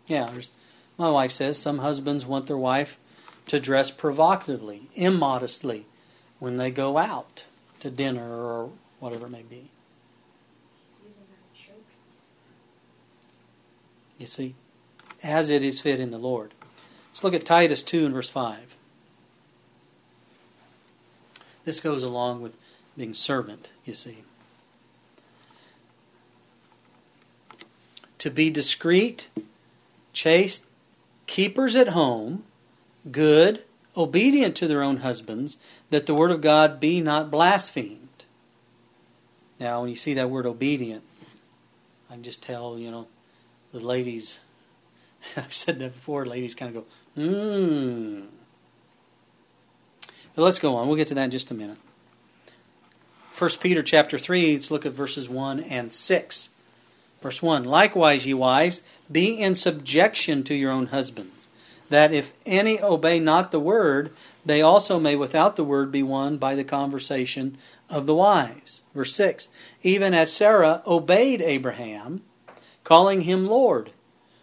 Yeah, 0.06 0.30
my 0.98 1.10
wife 1.10 1.32
says 1.32 1.58
some 1.58 1.78
husbands 1.78 2.24
want 2.24 2.46
their 2.46 2.56
wife 2.56 2.98
to 3.46 3.60
dress 3.60 3.90
provocatively, 3.90 4.82
immodestly, 4.94 5.84
when 6.38 6.56
they 6.56 6.70
go 6.70 6.98
out 6.98 7.44
to 7.80 7.90
dinner 7.90 8.28
or 8.28 8.70
whatever 9.00 9.26
it 9.26 9.30
may 9.30 9.42
be. 9.42 9.70
You 14.18 14.26
see, 14.26 14.54
as 15.22 15.50
it 15.50 15.62
is 15.62 15.80
fit 15.80 16.00
in 16.00 16.10
the 16.10 16.18
Lord. 16.18 16.52
Let's 17.10 17.22
look 17.22 17.34
at 17.34 17.44
Titus 17.44 17.82
2 17.82 18.06
and 18.06 18.14
verse 18.14 18.30
5. 18.30 18.76
This 21.64 21.80
goes 21.80 22.02
along 22.02 22.42
with 22.42 22.56
being 22.96 23.12
servant, 23.12 23.68
you 23.84 23.94
see. 23.94 24.18
To 28.18 28.30
be 28.30 28.50
discreet, 28.50 29.28
chaste, 30.16 30.64
keepers 31.26 31.76
at 31.76 31.88
home, 31.88 32.42
good, 33.12 33.62
obedient 33.96 34.56
to 34.56 34.66
their 34.66 34.82
own 34.82 34.98
husbands, 34.98 35.58
that 35.90 36.06
the 36.06 36.14
word 36.14 36.30
of 36.30 36.40
God 36.40 36.80
be 36.80 37.00
not 37.00 37.30
blasphemed. 37.30 38.24
Now, 39.60 39.82
when 39.82 39.90
you 39.90 39.96
see 39.96 40.14
that 40.14 40.30
word 40.30 40.46
obedient, 40.46 41.04
I 42.10 42.14
can 42.14 42.22
just 42.22 42.42
tell, 42.42 42.78
you 42.78 42.90
know, 42.90 43.06
the 43.72 43.80
ladies, 43.80 44.40
I've 45.36 45.52
said 45.52 45.78
that 45.80 45.94
before, 45.94 46.24
ladies 46.24 46.54
kind 46.54 46.74
of 46.74 46.82
go, 46.82 47.22
hmm. 47.22 48.20
But 50.34 50.42
let's 50.42 50.58
go 50.58 50.76
on. 50.76 50.86
We'll 50.86 50.96
get 50.96 51.08
to 51.08 51.14
that 51.14 51.24
in 51.24 51.30
just 51.30 51.50
a 51.50 51.54
minute. 51.54 51.78
1 53.38 53.50
Peter 53.60 53.82
chapter 53.82 54.18
3, 54.18 54.54
let's 54.54 54.70
look 54.70 54.86
at 54.86 54.92
verses 54.92 55.28
1 55.28 55.60
and 55.60 55.92
6. 55.92 56.48
Verse 57.26 57.42
1 57.42 57.64
Likewise, 57.64 58.24
ye 58.24 58.34
wives, 58.34 58.82
be 59.10 59.36
in 59.36 59.56
subjection 59.56 60.44
to 60.44 60.54
your 60.54 60.70
own 60.70 60.86
husbands, 60.86 61.48
that 61.88 62.12
if 62.12 62.32
any 62.46 62.80
obey 62.80 63.18
not 63.18 63.50
the 63.50 63.58
word, 63.58 64.12
they 64.44 64.62
also 64.62 65.00
may 65.00 65.16
without 65.16 65.56
the 65.56 65.64
word 65.64 65.90
be 65.90 66.04
won 66.04 66.36
by 66.36 66.54
the 66.54 66.62
conversation 66.62 67.58
of 67.90 68.06
the 68.06 68.14
wives. 68.14 68.82
Verse 68.94 69.12
6 69.14 69.48
Even 69.82 70.14
as 70.14 70.32
Sarah 70.32 70.84
obeyed 70.86 71.42
Abraham, 71.42 72.22
calling 72.84 73.22
him 73.22 73.48
Lord, 73.48 73.90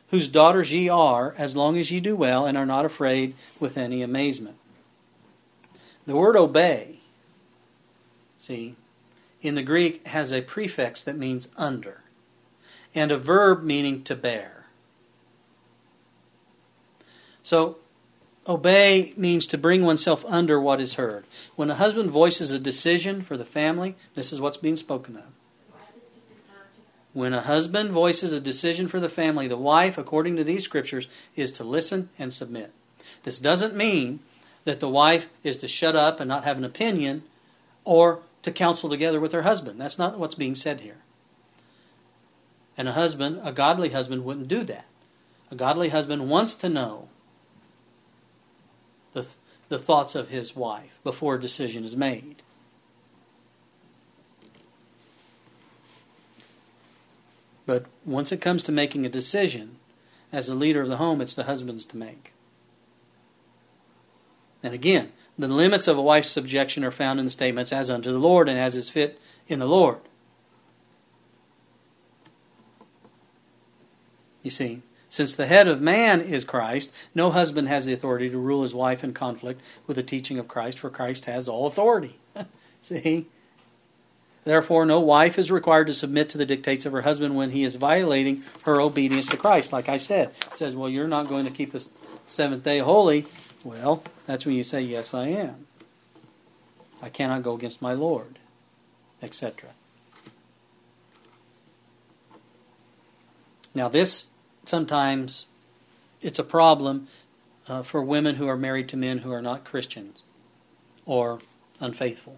whose 0.09 0.27
daughters 0.27 0.73
ye 0.73 0.89
are, 0.89 1.35
as 1.37 1.55
long 1.55 1.77
as 1.77 1.89
ye 1.89 2.01
do 2.01 2.17
well 2.17 2.45
and 2.45 2.57
are 2.57 2.65
not 2.65 2.83
afraid 2.83 3.33
with 3.61 3.77
any 3.77 4.01
amazement. 4.01 4.57
The 6.05 6.17
word 6.17 6.35
obey, 6.35 6.99
see, 8.37 8.75
in 9.41 9.55
the 9.55 9.63
Greek 9.63 10.05
has 10.07 10.33
a 10.33 10.41
prefix 10.41 11.01
that 11.01 11.17
means 11.17 11.47
under, 11.55 12.02
and 12.95 13.11
a 13.11 13.17
verb 13.17 13.63
meaning 13.63 14.03
to 14.03 14.15
bear. 14.15 14.65
So, 17.41 17.77
obey 18.47 19.13
means 19.17 19.45
to 19.47 19.57
bring 19.57 19.83
oneself 19.83 20.23
under 20.25 20.59
what 20.59 20.79
is 20.79 20.93
heard. 20.93 21.25
When 21.55 21.69
a 21.69 21.75
husband 21.75 22.09
voices 22.11 22.51
a 22.51 22.59
decision 22.59 23.21
for 23.21 23.35
the 23.37 23.45
family, 23.45 23.95
this 24.15 24.31
is 24.31 24.39
what's 24.39 24.57
being 24.57 24.75
spoken 24.75 25.17
of. 25.17 25.23
When 27.13 27.33
a 27.33 27.41
husband 27.41 27.91
voices 27.91 28.33
a 28.33 28.39
decision 28.39 28.87
for 28.87 28.99
the 28.99 29.09
family, 29.09 29.47
the 29.47 29.57
wife, 29.57 29.97
according 29.97 30.35
to 30.37 30.43
these 30.43 30.63
scriptures, 30.63 31.07
is 31.35 31.51
to 31.53 31.63
listen 31.63 32.09
and 32.17 32.33
submit. 32.33 32.71
This 33.21 33.37
doesn't 33.37 33.75
mean 33.75 34.19
that 34.65 34.79
the 34.79 34.89
wife 34.89 35.27
is 35.43 35.57
to 35.57 35.67
shut 35.67 35.95
up 35.95 36.19
and 36.19 36.27
not 36.27 36.43
have 36.43 36.57
an 36.57 36.63
opinion 36.63 37.23
or 37.83 38.21
to 38.41 38.51
counsel 38.51 38.89
together 38.89 39.19
with 39.19 39.31
her 39.31 39.43
husband. 39.43 39.79
That's 39.79 39.99
not 39.99 40.17
what's 40.17 40.35
being 40.35 40.55
said 40.55 40.81
here. 40.81 40.97
And 42.77 42.87
a 42.87 42.93
husband, 42.93 43.39
a 43.43 43.51
godly 43.51 43.89
husband, 43.89 44.25
wouldn't 44.25 44.47
do 44.47 44.63
that. 44.63 44.85
A 45.51 45.55
godly 45.55 45.89
husband 45.89 46.29
wants 46.29 46.55
to 46.55 46.69
know 46.69 47.09
the, 49.13 49.27
the 49.69 49.77
thoughts 49.77 50.15
of 50.15 50.29
his 50.29 50.55
wife 50.55 50.97
before 51.03 51.35
a 51.35 51.41
decision 51.41 51.83
is 51.83 51.95
made. 51.95 52.41
But 57.65 57.85
once 58.05 58.31
it 58.31 58.41
comes 58.41 58.63
to 58.63 58.71
making 58.71 59.05
a 59.05 59.09
decision, 59.09 59.77
as 60.31 60.47
the 60.47 60.55
leader 60.55 60.81
of 60.81 60.89
the 60.89 60.97
home, 60.97 61.21
it's 61.21 61.35
the 61.35 61.43
husband's 61.43 61.85
to 61.85 61.97
make. 61.97 62.33
And 64.61 64.73
again, 64.73 65.11
the 65.37 65.47
limits 65.47 65.87
of 65.87 65.97
a 65.97 66.01
wife's 66.01 66.29
subjection 66.29 66.83
are 66.83 66.91
found 66.91 67.19
in 67.19 67.25
the 67.25 67.31
statements 67.31 67.71
as 67.71 67.89
unto 67.89 68.11
the 68.11 68.19
Lord 68.19 68.49
and 68.49 68.57
as 68.57 68.75
is 68.75 68.89
fit 68.89 69.19
in 69.47 69.59
the 69.59 69.67
Lord. 69.67 69.99
You 74.43 74.51
see, 74.51 74.81
since 75.09 75.35
the 75.35 75.45
head 75.45 75.67
of 75.67 75.81
man 75.81 76.21
is 76.21 76.43
Christ, 76.43 76.91
no 77.15 77.31
husband 77.31 77.67
has 77.67 77.85
the 77.85 77.93
authority 77.93 78.29
to 78.29 78.37
rule 78.37 78.63
his 78.63 78.73
wife 78.73 79.03
in 79.03 79.13
conflict 79.13 79.61
with 79.87 79.95
the 79.95 80.03
teaching 80.03 80.37
of 80.37 80.47
Christ, 80.47 80.79
for 80.79 80.89
Christ 80.89 81.25
has 81.25 81.47
all 81.47 81.65
authority. 81.65 82.19
see? 82.81 83.27
Therefore, 84.43 84.85
no 84.85 84.99
wife 84.99 85.39
is 85.39 85.51
required 85.51 85.87
to 85.87 85.93
submit 85.93 86.29
to 86.29 86.37
the 86.37 86.45
dictates 86.45 86.85
of 86.85 86.91
her 86.91 87.01
husband 87.01 87.35
when 87.35 87.51
he 87.51 87.63
is 87.63 87.75
violating 87.75 88.43
her 88.65 88.81
obedience 88.81 89.27
to 89.27 89.37
Christ. 89.37 89.71
Like 89.71 89.87
I 89.87 89.97
said, 89.97 90.31
it 90.47 90.55
says, 90.55 90.75
Well, 90.75 90.89
you're 90.89 91.07
not 91.07 91.29
going 91.29 91.45
to 91.45 91.51
keep 91.51 91.71
the 91.71 91.87
seventh 92.25 92.63
day 92.63 92.79
holy. 92.79 93.25
Well, 93.63 94.03
that's 94.25 94.45
when 94.45 94.55
you 94.55 94.63
say, 94.63 94.81
Yes, 94.81 95.13
I 95.13 95.27
am. 95.27 95.67
I 97.01 97.09
cannot 97.09 97.43
go 97.43 97.53
against 97.53 97.81
my 97.81 97.93
Lord, 97.93 98.39
etc. 99.21 99.69
Now, 103.75 103.89
this 103.89 104.27
sometimes 104.65 105.47
it's 106.21 106.39
a 106.39 106.43
problem 106.43 107.07
uh, 107.67 107.83
for 107.83 108.01
women 108.01 108.35
who 108.35 108.47
are 108.47 108.57
married 108.57 108.89
to 108.89 108.97
men 108.97 109.19
who 109.19 109.31
are 109.31 109.41
not 109.41 109.63
Christians 109.63 110.21
or 111.05 111.39
unfaithful. 111.79 112.37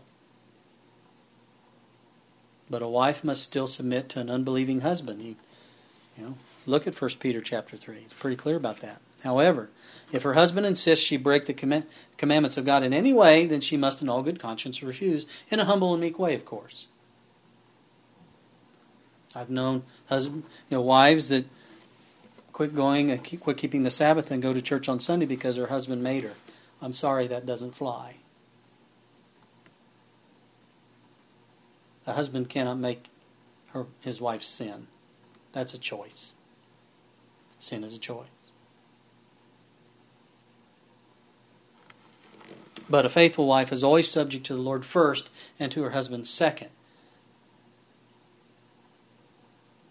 But 2.70 2.82
a 2.82 2.88
wife 2.88 3.24
must 3.24 3.44
still 3.44 3.68
submit 3.68 4.10
to 4.10 4.20
an 4.20 4.30
unbelieving 4.30 4.82
husband. 4.82 5.22
You, 5.22 5.36
you 6.18 6.24
know, 6.24 6.36
look 6.66 6.88
at 6.88 7.00
1 7.00 7.12
Peter 7.20 7.42
chapter 7.42 7.78
3. 7.78 7.98
It's 7.98 8.14
pretty 8.14 8.36
clear 8.36 8.56
about 8.56 8.80
that. 8.82 9.02
However, 9.24 9.70
if 10.12 10.24
her 10.24 10.34
husband 10.34 10.66
insists 10.66 11.06
she 11.06 11.18
break 11.18 11.46
the 11.46 11.54
comm- 11.54 11.86
commandments 12.18 12.58
of 12.58 12.66
God 12.66 12.84
in 12.84 12.94
any 12.94 13.14
way, 13.14 13.46
then 13.46 13.62
she 13.62 13.78
must 13.78 14.02
in 14.02 14.10
all 14.10 14.24
good 14.24 14.40
conscience 14.40 14.82
refuse, 14.84 15.26
in 15.50 15.60
a 15.60 15.66
humble 15.66 15.94
and 15.94 16.02
meek 16.02 16.20
way, 16.20 16.36
of 16.36 16.46
course. 16.46 16.88
I've 19.36 19.50
known 19.50 19.84
husband, 20.08 20.44
you 20.70 20.78
know, 20.78 20.82
wives 20.82 21.30
that 21.30 21.46
quit 22.56 22.74
going 22.74 23.12
and 23.12 23.22
keep, 23.22 23.42
quit 23.42 23.58
keeping 23.58 23.84
the 23.84 23.92
Sabbath 23.92 24.32
and 24.32 24.42
go 24.42 24.54
to 24.54 24.62
church 24.62 24.88
on 24.88 24.98
Sunday 24.98 25.26
because 25.26 25.58
her 25.58 25.68
husband 25.68 26.02
made 26.02 26.24
her. 26.24 26.36
I'm 26.82 26.94
sorry, 26.94 27.28
that 27.28 27.46
doesn't 27.46 27.76
fly. 27.76 28.16
A 32.08 32.14
husband 32.14 32.48
cannot 32.48 32.78
make 32.78 33.10
her, 33.72 33.88
his 34.00 34.22
wife 34.22 34.42
sin. 34.42 34.88
That's 35.52 35.74
a 35.74 35.78
choice. 35.78 36.32
Sin 37.60 37.84
is 37.84 37.98
a 37.98 38.00
choice. 38.00 38.28
But 42.90 43.06
a 43.06 43.10
faithful 43.10 43.48
wife 43.48 43.74
is 43.74 43.84
always 43.84 44.10
subject 44.10 44.46
to 44.46 44.54
the 44.54 44.62
Lord 44.62 44.86
first 44.86 45.30
and 45.60 45.74
to 45.74 45.84
her 45.84 45.90
husband 45.90 46.26
second. 46.26 46.70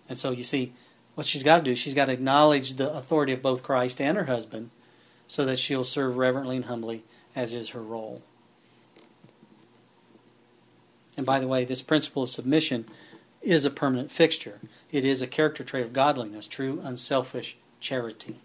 And 0.08 0.18
so 0.18 0.30
you 0.30 0.44
see, 0.44 0.72
what 1.14 1.26
she's 1.26 1.42
got 1.42 1.58
to 1.58 1.62
do, 1.62 1.76
she's 1.76 1.94
got 1.94 2.06
to 2.06 2.12
acknowledge 2.12 2.74
the 2.74 2.92
authority 2.92 3.32
of 3.32 3.42
both 3.42 3.62
Christ 3.62 4.00
and 4.00 4.16
her 4.16 4.24
husband 4.24 4.70
so 5.28 5.44
that 5.44 5.58
she'll 5.58 5.84
serve 5.84 6.16
reverently 6.16 6.56
and 6.56 6.64
humbly 6.66 7.04
as 7.34 7.54
is 7.54 7.70
her 7.70 7.82
role. 7.82 8.22
And 11.16 11.24
by 11.24 11.38
the 11.38 11.48
way, 11.48 11.64
this 11.64 11.82
principle 11.82 12.24
of 12.24 12.30
submission 12.30 12.86
is 13.40 13.64
a 13.64 13.70
permanent 13.70 14.10
fixture. 14.10 14.58
It 14.90 15.04
is 15.04 15.22
a 15.22 15.26
character 15.26 15.62
trait 15.62 15.84
of 15.84 15.92
godliness, 15.92 16.46
true, 16.46 16.80
unselfish 16.82 17.56
charity. 17.78 18.40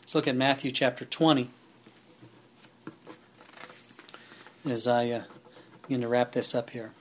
Let's 0.00 0.14
look 0.14 0.28
at 0.28 0.36
Matthew 0.36 0.70
chapter 0.70 1.04
20. 1.04 1.50
as 4.66 4.86
I 4.86 5.10
uh, 5.10 5.22
begin 5.82 6.00
to 6.00 6.08
wrap 6.08 6.32
this 6.32 6.54
up 6.54 6.70
here. 6.70 6.92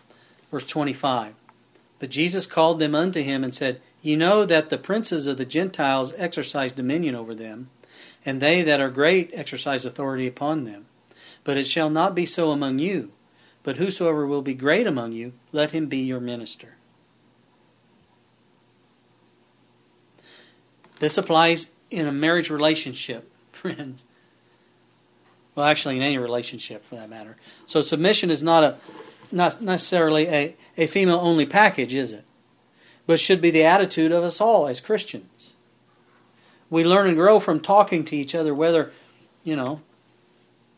Verse 0.51 0.67
25. 0.67 1.33
But 1.99 2.09
Jesus 2.09 2.45
called 2.45 2.79
them 2.79 2.93
unto 2.93 3.21
him 3.21 3.43
and 3.43 3.53
said, 3.53 3.81
Ye 4.03 4.17
know 4.17 4.43
that 4.43 4.69
the 4.69 4.77
princes 4.77 5.27
of 5.27 5.37
the 5.37 5.45
Gentiles 5.45 6.13
exercise 6.17 6.73
dominion 6.73 7.15
over 7.15 7.33
them, 7.33 7.69
and 8.25 8.41
they 8.41 8.61
that 8.61 8.81
are 8.81 8.89
great 8.89 9.31
exercise 9.33 9.85
authority 9.85 10.27
upon 10.27 10.65
them. 10.65 10.87
But 11.45 11.55
it 11.55 11.67
shall 11.67 11.89
not 11.89 12.13
be 12.13 12.25
so 12.25 12.51
among 12.51 12.79
you. 12.79 13.13
But 13.63 13.77
whosoever 13.77 14.27
will 14.27 14.41
be 14.41 14.53
great 14.53 14.85
among 14.85 15.13
you, 15.13 15.31
let 15.53 15.71
him 15.71 15.87
be 15.87 15.99
your 15.99 16.19
minister. 16.19 16.75
This 20.99 21.17
applies 21.17 21.71
in 21.89 22.05
a 22.05 22.11
marriage 22.11 22.49
relationship, 22.49 23.31
friends. 23.53 24.03
Well, 25.55 25.65
actually, 25.65 25.95
in 25.95 26.01
any 26.01 26.17
relationship 26.17 26.83
for 26.83 26.95
that 26.95 27.09
matter. 27.09 27.37
So 27.65 27.79
submission 27.79 28.29
is 28.29 28.43
not 28.43 28.63
a 28.65 28.77
not 29.31 29.61
necessarily 29.61 30.27
a, 30.27 30.55
a 30.77 30.87
female 30.87 31.19
only 31.19 31.45
package, 31.45 31.93
is 31.93 32.11
it? 32.11 32.25
But 33.05 33.19
should 33.19 33.41
be 33.41 33.51
the 33.51 33.65
attitude 33.65 34.11
of 34.11 34.23
us 34.23 34.39
all 34.39 34.67
as 34.67 34.79
Christians. 34.79 35.53
We 36.69 36.83
learn 36.83 37.07
and 37.07 37.17
grow 37.17 37.39
from 37.39 37.59
talking 37.59 38.05
to 38.05 38.15
each 38.15 38.33
other, 38.33 38.53
whether, 38.53 38.91
you 39.43 39.55
know, 39.55 39.81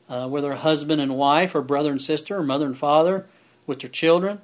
uh, 0.10 0.28
whether 0.28 0.54
husband 0.54 1.02
and 1.02 1.16
wife, 1.16 1.56
or 1.56 1.62
brother 1.62 1.92
and 1.92 2.02
sister, 2.02 2.38
or 2.38 2.44
mother 2.44 2.66
and 2.66 2.78
father, 2.78 3.28
with 3.66 3.80
their 3.80 3.90
children, 3.90 4.42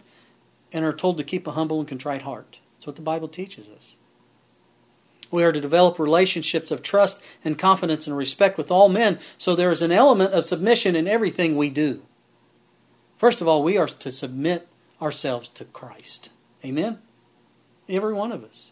and 0.72 0.86
are 0.86 0.94
told 0.94 1.18
to 1.18 1.24
keep 1.24 1.46
a 1.48 1.52
humble 1.52 1.80
and 1.80 1.88
contrite 1.88 2.22
heart. 2.22 2.60
That's 2.76 2.88
what 2.88 2.96
the 2.96 3.02
Bible 3.02 3.28
teaches 3.28 3.70
us. 3.70 3.98
We 5.30 5.44
are 5.44 5.52
to 5.52 5.62
develop 5.62 5.98
relationships 5.98 6.72
of 6.72 6.82
trust 6.82 7.22
and 7.44 7.58
confidence 7.58 8.06
and 8.06 8.18
respect 8.18 8.58
with 8.58 8.72
all 8.72 8.90
men, 8.90 9.20
so 9.38 9.56
there 9.56 9.72
is 9.72 9.82
an 9.82 9.92
element 9.92 10.34
of 10.34 10.46
submission 10.46 10.96
in 10.96 11.08
everything 11.08 11.56
we 11.56 11.70
do. 11.70 12.02
First 13.18 13.40
of 13.40 13.48
all, 13.48 13.64
we 13.64 13.78
are 13.78 13.88
to 13.88 14.12
submit 14.12 14.68
ourselves 15.02 15.48
to 15.50 15.66
Christ. 15.66 16.30
Amen? 16.66 17.00
Every 17.92 18.14
one 18.14 18.32
of 18.32 18.44
us. 18.44 18.72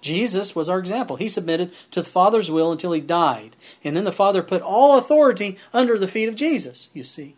Jesus 0.00 0.54
was 0.56 0.68
our 0.68 0.78
example. 0.78 1.16
He 1.16 1.28
submitted 1.28 1.72
to 1.90 2.00
the 2.00 2.08
Father's 2.08 2.50
will 2.50 2.72
until 2.72 2.92
he 2.92 3.02
died. 3.02 3.54
And 3.84 3.94
then 3.94 4.04
the 4.04 4.12
Father 4.12 4.42
put 4.42 4.62
all 4.62 4.96
authority 4.96 5.58
under 5.74 5.98
the 5.98 6.08
feet 6.08 6.28
of 6.28 6.36
Jesus, 6.36 6.88
you 6.94 7.04
see. 7.04 7.36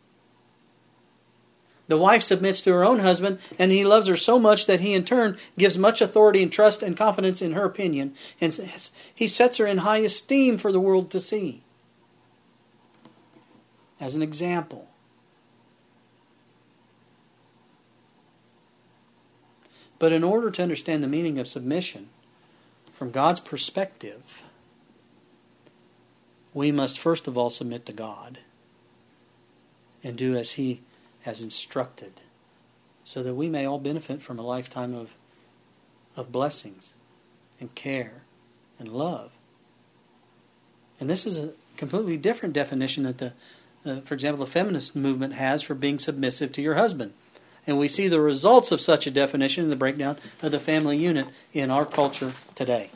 The 1.88 1.98
wife 1.98 2.22
submits 2.22 2.60
to 2.62 2.72
her 2.72 2.84
own 2.84 3.00
husband, 3.00 3.40
and 3.58 3.72
he 3.72 3.84
loves 3.84 4.06
her 4.06 4.16
so 4.16 4.38
much 4.38 4.66
that 4.66 4.80
he 4.80 4.94
in 4.94 5.04
turn 5.04 5.36
gives 5.58 5.76
much 5.76 6.00
authority 6.00 6.40
and 6.40 6.52
trust 6.52 6.82
and 6.82 6.96
confidence 6.96 7.42
in 7.42 7.52
her 7.52 7.64
opinion, 7.64 8.14
and 8.40 8.56
he 9.12 9.26
sets 9.26 9.56
her 9.56 9.66
in 9.66 9.78
high 9.78 9.98
esteem 9.98 10.56
for 10.56 10.70
the 10.70 10.80
world 10.80 11.10
to 11.10 11.18
see. 11.20 11.64
As 14.00 14.14
an 14.14 14.22
example. 14.22 14.88
But 20.02 20.12
in 20.12 20.24
order 20.24 20.50
to 20.50 20.62
understand 20.64 21.00
the 21.00 21.06
meaning 21.06 21.38
of 21.38 21.46
submission, 21.46 22.08
from 22.92 23.12
God's 23.12 23.38
perspective, 23.38 24.42
we 26.52 26.72
must 26.72 26.98
first 26.98 27.28
of 27.28 27.38
all 27.38 27.50
submit 27.50 27.86
to 27.86 27.92
God 27.92 28.40
and 30.02 30.16
do 30.18 30.34
as 30.34 30.54
He 30.54 30.80
has 31.20 31.40
instructed, 31.40 32.14
so 33.04 33.22
that 33.22 33.34
we 33.34 33.48
may 33.48 33.64
all 33.64 33.78
benefit 33.78 34.22
from 34.22 34.40
a 34.40 34.42
lifetime 34.42 34.92
of, 34.92 35.14
of 36.16 36.32
blessings 36.32 36.94
and 37.60 37.72
care 37.76 38.24
and 38.80 38.88
love. 38.88 39.30
And 40.98 41.08
this 41.08 41.24
is 41.24 41.38
a 41.38 41.52
completely 41.76 42.16
different 42.16 42.54
definition 42.56 43.04
that 43.04 43.18
the, 43.18 43.34
uh, 43.86 44.00
for 44.00 44.14
example, 44.14 44.44
the 44.44 44.50
feminist 44.50 44.96
movement 44.96 45.34
has 45.34 45.62
for 45.62 45.76
being 45.76 46.00
submissive 46.00 46.50
to 46.54 46.60
your 46.60 46.74
husband. 46.74 47.12
And 47.66 47.78
we 47.78 47.88
see 47.88 48.08
the 48.08 48.20
results 48.20 48.72
of 48.72 48.80
such 48.80 49.06
a 49.06 49.10
definition 49.10 49.64
in 49.64 49.70
the 49.70 49.76
breakdown 49.76 50.16
of 50.42 50.50
the 50.50 50.58
family 50.58 50.98
unit 50.98 51.26
in 51.52 51.70
our 51.70 51.86
culture 51.86 52.32
today. 52.54 52.90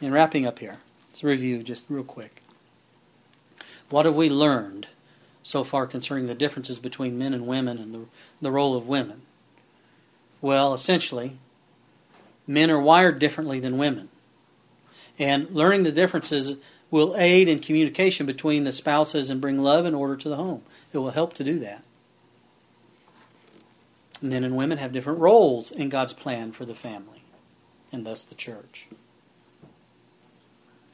In 0.00 0.12
wrapping 0.12 0.46
up 0.46 0.58
here, 0.58 0.76
let's 1.08 1.24
review 1.24 1.62
just 1.62 1.86
real 1.88 2.04
quick. 2.04 2.42
What 3.88 4.06
have 4.06 4.14
we 4.14 4.28
learned 4.28 4.88
so 5.42 5.64
far 5.64 5.86
concerning 5.86 6.26
the 6.26 6.34
differences 6.34 6.78
between 6.78 7.18
men 7.18 7.32
and 7.32 7.46
women 7.46 7.78
and 7.78 7.94
the, 7.94 8.00
the 8.40 8.50
role 8.50 8.76
of 8.76 8.86
women? 8.86 9.22
Well, 10.40 10.74
essentially, 10.74 11.38
men 12.46 12.70
are 12.70 12.80
wired 12.80 13.18
differently 13.18 13.58
than 13.58 13.78
women. 13.78 14.10
And 15.18 15.50
learning 15.50 15.84
the 15.84 15.92
differences 15.92 16.56
will 16.90 17.16
aid 17.16 17.48
in 17.48 17.58
communication 17.58 18.26
between 18.26 18.64
the 18.64 18.72
spouses 18.72 19.30
and 19.30 19.40
bring 19.40 19.62
love 19.62 19.84
and 19.84 19.96
order 19.96 20.16
to 20.16 20.28
the 20.28 20.36
home. 20.36 20.62
It 20.92 20.98
will 20.98 21.10
help 21.10 21.34
to 21.34 21.44
do 21.44 21.58
that. 21.60 21.82
Men 24.22 24.44
and 24.44 24.56
women 24.56 24.78
have 24.78 24.92
different 24.92 25.18
roles 25.18 25.70
in 25.70 25.88
God's 25.88 26.12
plan 26.12 26.52
for 26.52 26.64
the 26.64 26.74
family, 26.74 27.22
and 27.92 28.06
thus 28.06 28.24
the 28.24 28.34
church. 28.34 28.86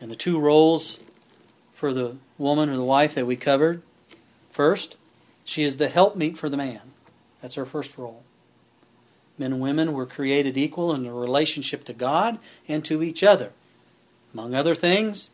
And 0.01 0.11
the 0.11 0.17
two 0.17 0.41
roles 0.41 0.99
for 1.75 1.93
the 1.93 2.17
woman 2.39 2.69
or 2.69 2.77
the 2.77 2.83
wife 2.83 3.15
that 3.15 3.27
we 3.27 3.37
covered 3.37 3.83
first, 4.51 4.97
she 5.45 5.63
is 5.63 5.77
the 5.77 5.89
helpmeet 5.89 6.37
for 6.37 6.49
the 6.49 6.57
man. 6.57 6.81
That's 7.41 7.55
her 7.55 7.67
first 7.67 7.97
role. 7.97 8.23
Men 9.39 9.53
and 9.53 9.63
women 9.63 9.93
were 9.93 10.07
created 10.07 10.57
equal 10.57 10.93
in 10.93 11.05
their 11.05 11.15
relationship 11.15 11.85
to 11.85 11.93
God 11.93 12.39
and 12.69 12.85
to 12.85 13.03
each 13.03 13.23
other. 13.23 13.53
Among 14.35 14.55
other 14.55 14.75
things, 14.75 15.31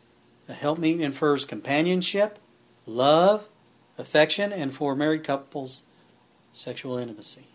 a 0.49 0.53
helpmeet 0.53 0.99
infers 0.99 1.45
companionship, 1.45 2.39
love, 2.87 3.47
affection, 3.99 4.51
and 4.51 4.73
for 4.73 4.95
married 4.95 5.23
couples, 5.23 5.83
sexual 6.51 6.97
intimacy. 6.97 7.47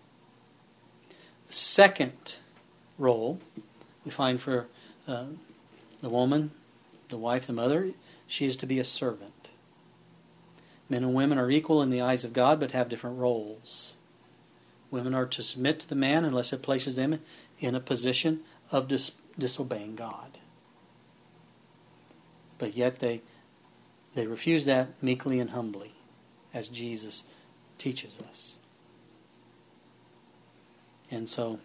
The 1.49 1.53
second 1.53 2.37
role 2.97 3.41
we 4.05 4.13
find 4.13 4.41
for 4.41 4.69
uh, 5.09 5.27
the 6.01 6.09
woman, 6.09 6.53
the 7.09 7.19
wife, 7.19 7.49
the 7.49 7.53
mother, 7.53 7.91
she 8.29 8.47
is 8.47 8.57
to 8.59 8.67
be 8.67 8.79
a 8.79 8.85
servant. 8.85 9.51
Men 10.89 11.03
and 11.03 11.15
women 11.15 11.37
are 11.37 11.51
equal 11.51 11.83
in 11.83 11.91
the 11.91 12.01
eyes 12.01 12.25
of 12.25 12.33
God, 12.33 12.61
but 12.61 12.71
have 12.71 12.89
different 12.89 13.19
roles. 13.19 13.97
Women 14.91 15.15
are 15.15 15.27
to 15.27 15.43
submit 15.43 15.81
to 15.81 15.89
the 15.89 15.97
man 15.97 16.25
unless 16.25 16.53
it 16.53 16.63
places 16.63 16.95
them 16.95 17.21
in 17.59 17.75
a 17.75 17.81
position 17.81 18.41
of 18.71 18.87
dis- 18.87 19.13
disobeying 19.37 19.97
God 19.97 20.39
but 22.59 22.77
yet 22.77 22.99
they 23.01 23.23
they 24.15 24.27
refuse 24.27 24.65
that 24.65 25.03
meekly 25.03 25.41
and 25.41 25.51
humbly, 25.51 25.93
as 26.53 26.69
Jesus 26.69 27.25
teaches 27.79 28.21
us. 28.31 28.55
And 31.11 31.29
so 31.29 31.59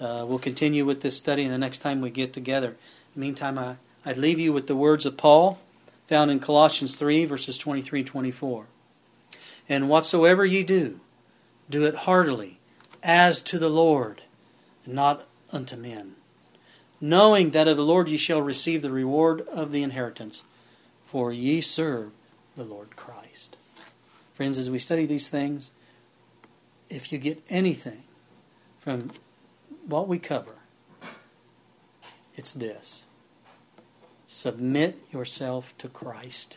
uh, 0.00 0.24
we'll 0.26 0.40
continue 0.40 0.84
with 0.84 1.02
this 1.02 1.16
study 1.16 1.46
the 1.46 1.56
next 1.56 1.78
time 1.78 2.00
we 2.00 2.10
get 2.10 2.32
together. 2.32 2.76
Meantime, 3.14 3.58
I, 3.58 3.76
I'd 4.04 4.16
leave 4.16 4.40
you 4.40 4.52
with 4.52 4.66
the 4.66 4.74
words 4.74 5.06
of 5.06 5.16
Paul 5.16 5.60
found 6.08 6.32
in 6.32 6.40
Colossians 6.40 6.96
3, 6.96 7.24
verses 7.26 7.56
23 7.58 8.00
and 8.00 8.08
24. 8.08 8.66
And 9.68 9.88
whatsoever 9.88 10.44
ye 10.44 10.64
do, 10.64 11.00
do 11.70 11.84
it 11.84 11.94
heartily, 11.94 12.58
as 13.02 13.40
to 13.42 13.58
the 13.58 13.70
Lord, 13.70 14.22
and 14.84 14.94
not 14.94 15.26
unto 15.52 15.76
men 15.76 16.16
knowing 17.04 17.50
that 17.50 17.68
of 17.68 17.76
the 17.76 17.84
Lord 17.84 18.08
ye 18.08 18.16
shall 18.16 18.40
receive 18.40 18.80
the 18.80 18.90
reward 18.90 19.42
of 19.42 19.72
the 19.72 19.82
inheritance, 19.82 20.44
for 21.04 21.30
ye 21.30 21.60
serve 21.60 22.12
the 22.56 22.64
Lord 22.64 22.96
Christ. 22.96 23.58
Friends, 24.32 24.56
as 24.56 24.70
we 24.70 24.78
study 24.78 25.04
these 25.04 25.28
things, 25.28 25.70
if 26.88 27.12
you 27.12 27.18
get 27.18 27.42
anything 27.50 28.04
from 28.80 29.10
what 29.86 30.08
we 30.08 30.18
cover, 30.18 30.54
it's 32.36 32.54
this 32.54 33.04
submit 34.26 34.96
yourself 35.12 35.76
to 35.76 35.88
Christ. 35.88 36.56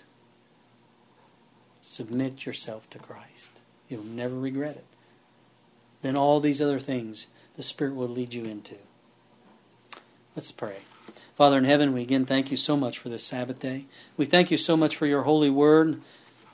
Submit 1.82 2.45
yourself 2.45 2.89
to 2.91 3.00
Christ. 3.00 3.52
You'll 3.89 4.04
never 4.04 4.36
regret 4.39 4.78
it. 4.78 4.86
Then 6.02 6.16
all 6.16 6.39
these 6.39 6.62
other 6.62 6.80
things 6.80 7.28
the 7.58 7.64
Spirit 7.64 7.95
will 7.95 8.08
lead 8.08 8.34
you 8.34 8.45
into. 8.45 8.78
Let's 10.38 10.52
pray. 10.52 10.82
Father 11.36 11.58
in 11.58 11.64
heaven, 11.64 11.94
we 11.94 12.04
again 12.04 12.24
thank 12.24 12.52
you 12.52 12.58
so 12.58 12.78
much 12.78 13.00
for 13.00 13.10
this 13.10 13.24
Sabbath 13.24 13.60
day. 13.60 13.86
We 14.18 14.26
thank 14.26 14.52
you 14.52 14.58
so 14.58 14.78
much 14.78 14.96
for 14.96 15.08
your 15.08 15.24
holy 15.24 15.50
word, 15.50 16.00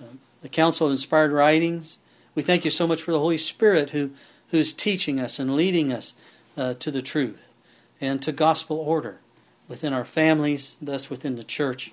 uh, 0.01 0.05
the 0.41 0.47
counsel 0.47 0.87
of 0.87 0.93
inspired 0.93 1.33
writings. 1.33 1.97
We 2.33 2.43
thank 2.43 2.63
you 2.63 2.71
so 2.71 2.87
much 2.87 3.01
for 3.01 3.11
the 3.11 3.19
Holy 3.19 3.37
Spirit 3.37 3.89
who, 3.89 4.11
who 4.51 4.57
is 4.57 4.71
teaching 4.71 5.19
us 5.19 5.37
and 5.37 5.57
leading 5.57 5.91
us 5.91 6.13
uh, 6.55 6.75
to 6.75 6.91
the 6.91 7.01
truth 7.01 7.51
and 7.99 8.21
to 8.21 8.31
gospel 8.31 8.77
order 8.77 9.19
within 9.67 9.91
our 9.91 10.05
families, 10.05 10.77
thus 10.81 11.09
within 11.09 11.35
the 11.35 11.43
church, 11.43 11.91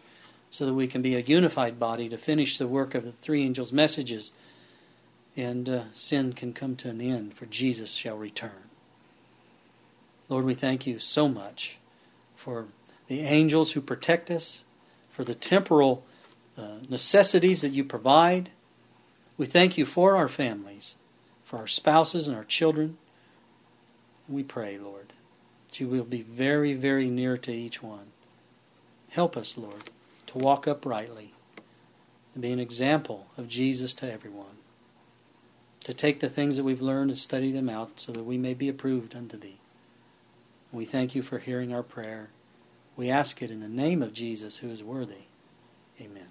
so 0.49 0.65
that 0.67 0.75
we 0.75 0.87
can 0.87 1.03
be 1.03 1.17
a 1.17 1.21
unified 1.21 1.81
body 1.81 2.09
to 2.09 2.17
finish 2.17 2.57
the 2.57 2.69
work 2.69 2.95
of 2.95 3.05
the 3.05 3.11
three 3.11 3.43
angels' 3.43 3.73
messages 3.73 4.31
and 5.37 5.69
uh, 5.69 5.83
sin 5.93 6.35
can 6.35 6.53
come 6.53 6.77
to 6.77 6.89
an 6.89 7.01
end, 7.01 7.35
for 7.35 7.47
Jesus 7.47 7.95
shall 7.95 8.17
return. 8.17 8.71
Lord, 10.29 10.45
we 10.45 10.55
thank 10.55 10.87
you 10.87 11.01
so 11.01 11.27
much 11.27 11.80
for 12.41 12.69
the 13.07 13.21
angels 13.21 13.73
who 13.73 13.83
protect 13.83 14.31
us, 14.31 14.65
for 15.11 15.25
the 15.25 15.35
temporal 15.35 16.07
uh, 16.57 16.79
necessities 16.89 17.61
that 17.61 17.73
you 17.73 17.85
provide. 17.85 18.49
We 19.37 19.45
thank 19.45 19.77
you 19.77 19.85
for 19.85 20.17
our 20.17 20.27
families, 20.27 20.97
for 21.45 21.59
our 21.59 21.67
spouses 21.67 22.29
and 22.29 22.37
our 22.37 22.45
children. 22.45 22.97
We 24.27 24.43
pray, 24.43 24.79
Lord, 24.79 25.13
that 25.69 25.81
you 25.81 25.87
will 25.87 26.05
be 26.05 26.23
very, 26.23 26.73
very 26.73 27.11
near 27.11 27.37
to 27.37 27.53
each 27.53 27.83
one. 27.83 28.07
Help 29.11 29.37
us, 29.37 29.59
Lord, 29.59 29.91
to 30.29 30.39
walk 30.39 30.67
uprightly 30.67 31.35
and 32.33 32.41
be 32.41 32.53
an 32.53 32.59
example 32.59 33.27
of 33.37 33.49
Jesus 33.49 33.93
to 33.95 34.11
everyone. 34.11 34.57
To 35.81 35.93
take 35.93 36.21
the 36.21 36.31
things 36.31 36.57
that 36.57 36.65
we've 36.65 36.81
learned 36.81 37.11
and 37.11 37.19
study 37.19 37.53
them 37.53 37.69
out 37.69 38.01
so 38.01 38.13
that 38.13 38.25
we 38.25 38.39
may 38.39 38.55
be 38.55 38.71
approved 38.71 39.15
unto 39.15 39.37
thee. 39.37 39.60
We 40.73 40.85
thank 40.85 41.15
you 41.15 41.23
for 41.23 41.39
hearing 41.39 41.73
our 41.75 41.83
prayer. 41.83 42.31
We 42.97 43.11
ask 43.11 43.43
it 43.43 43.51
in 43.51 43.61
the 43.61 43.69
name 43.69 44.03
of 44.03 44.13
Jesus, 44.13 44.59
who 44.59 44.69
is 44.69 44.83
worthy. 44.83 45.27
Amen. 46.01 46.29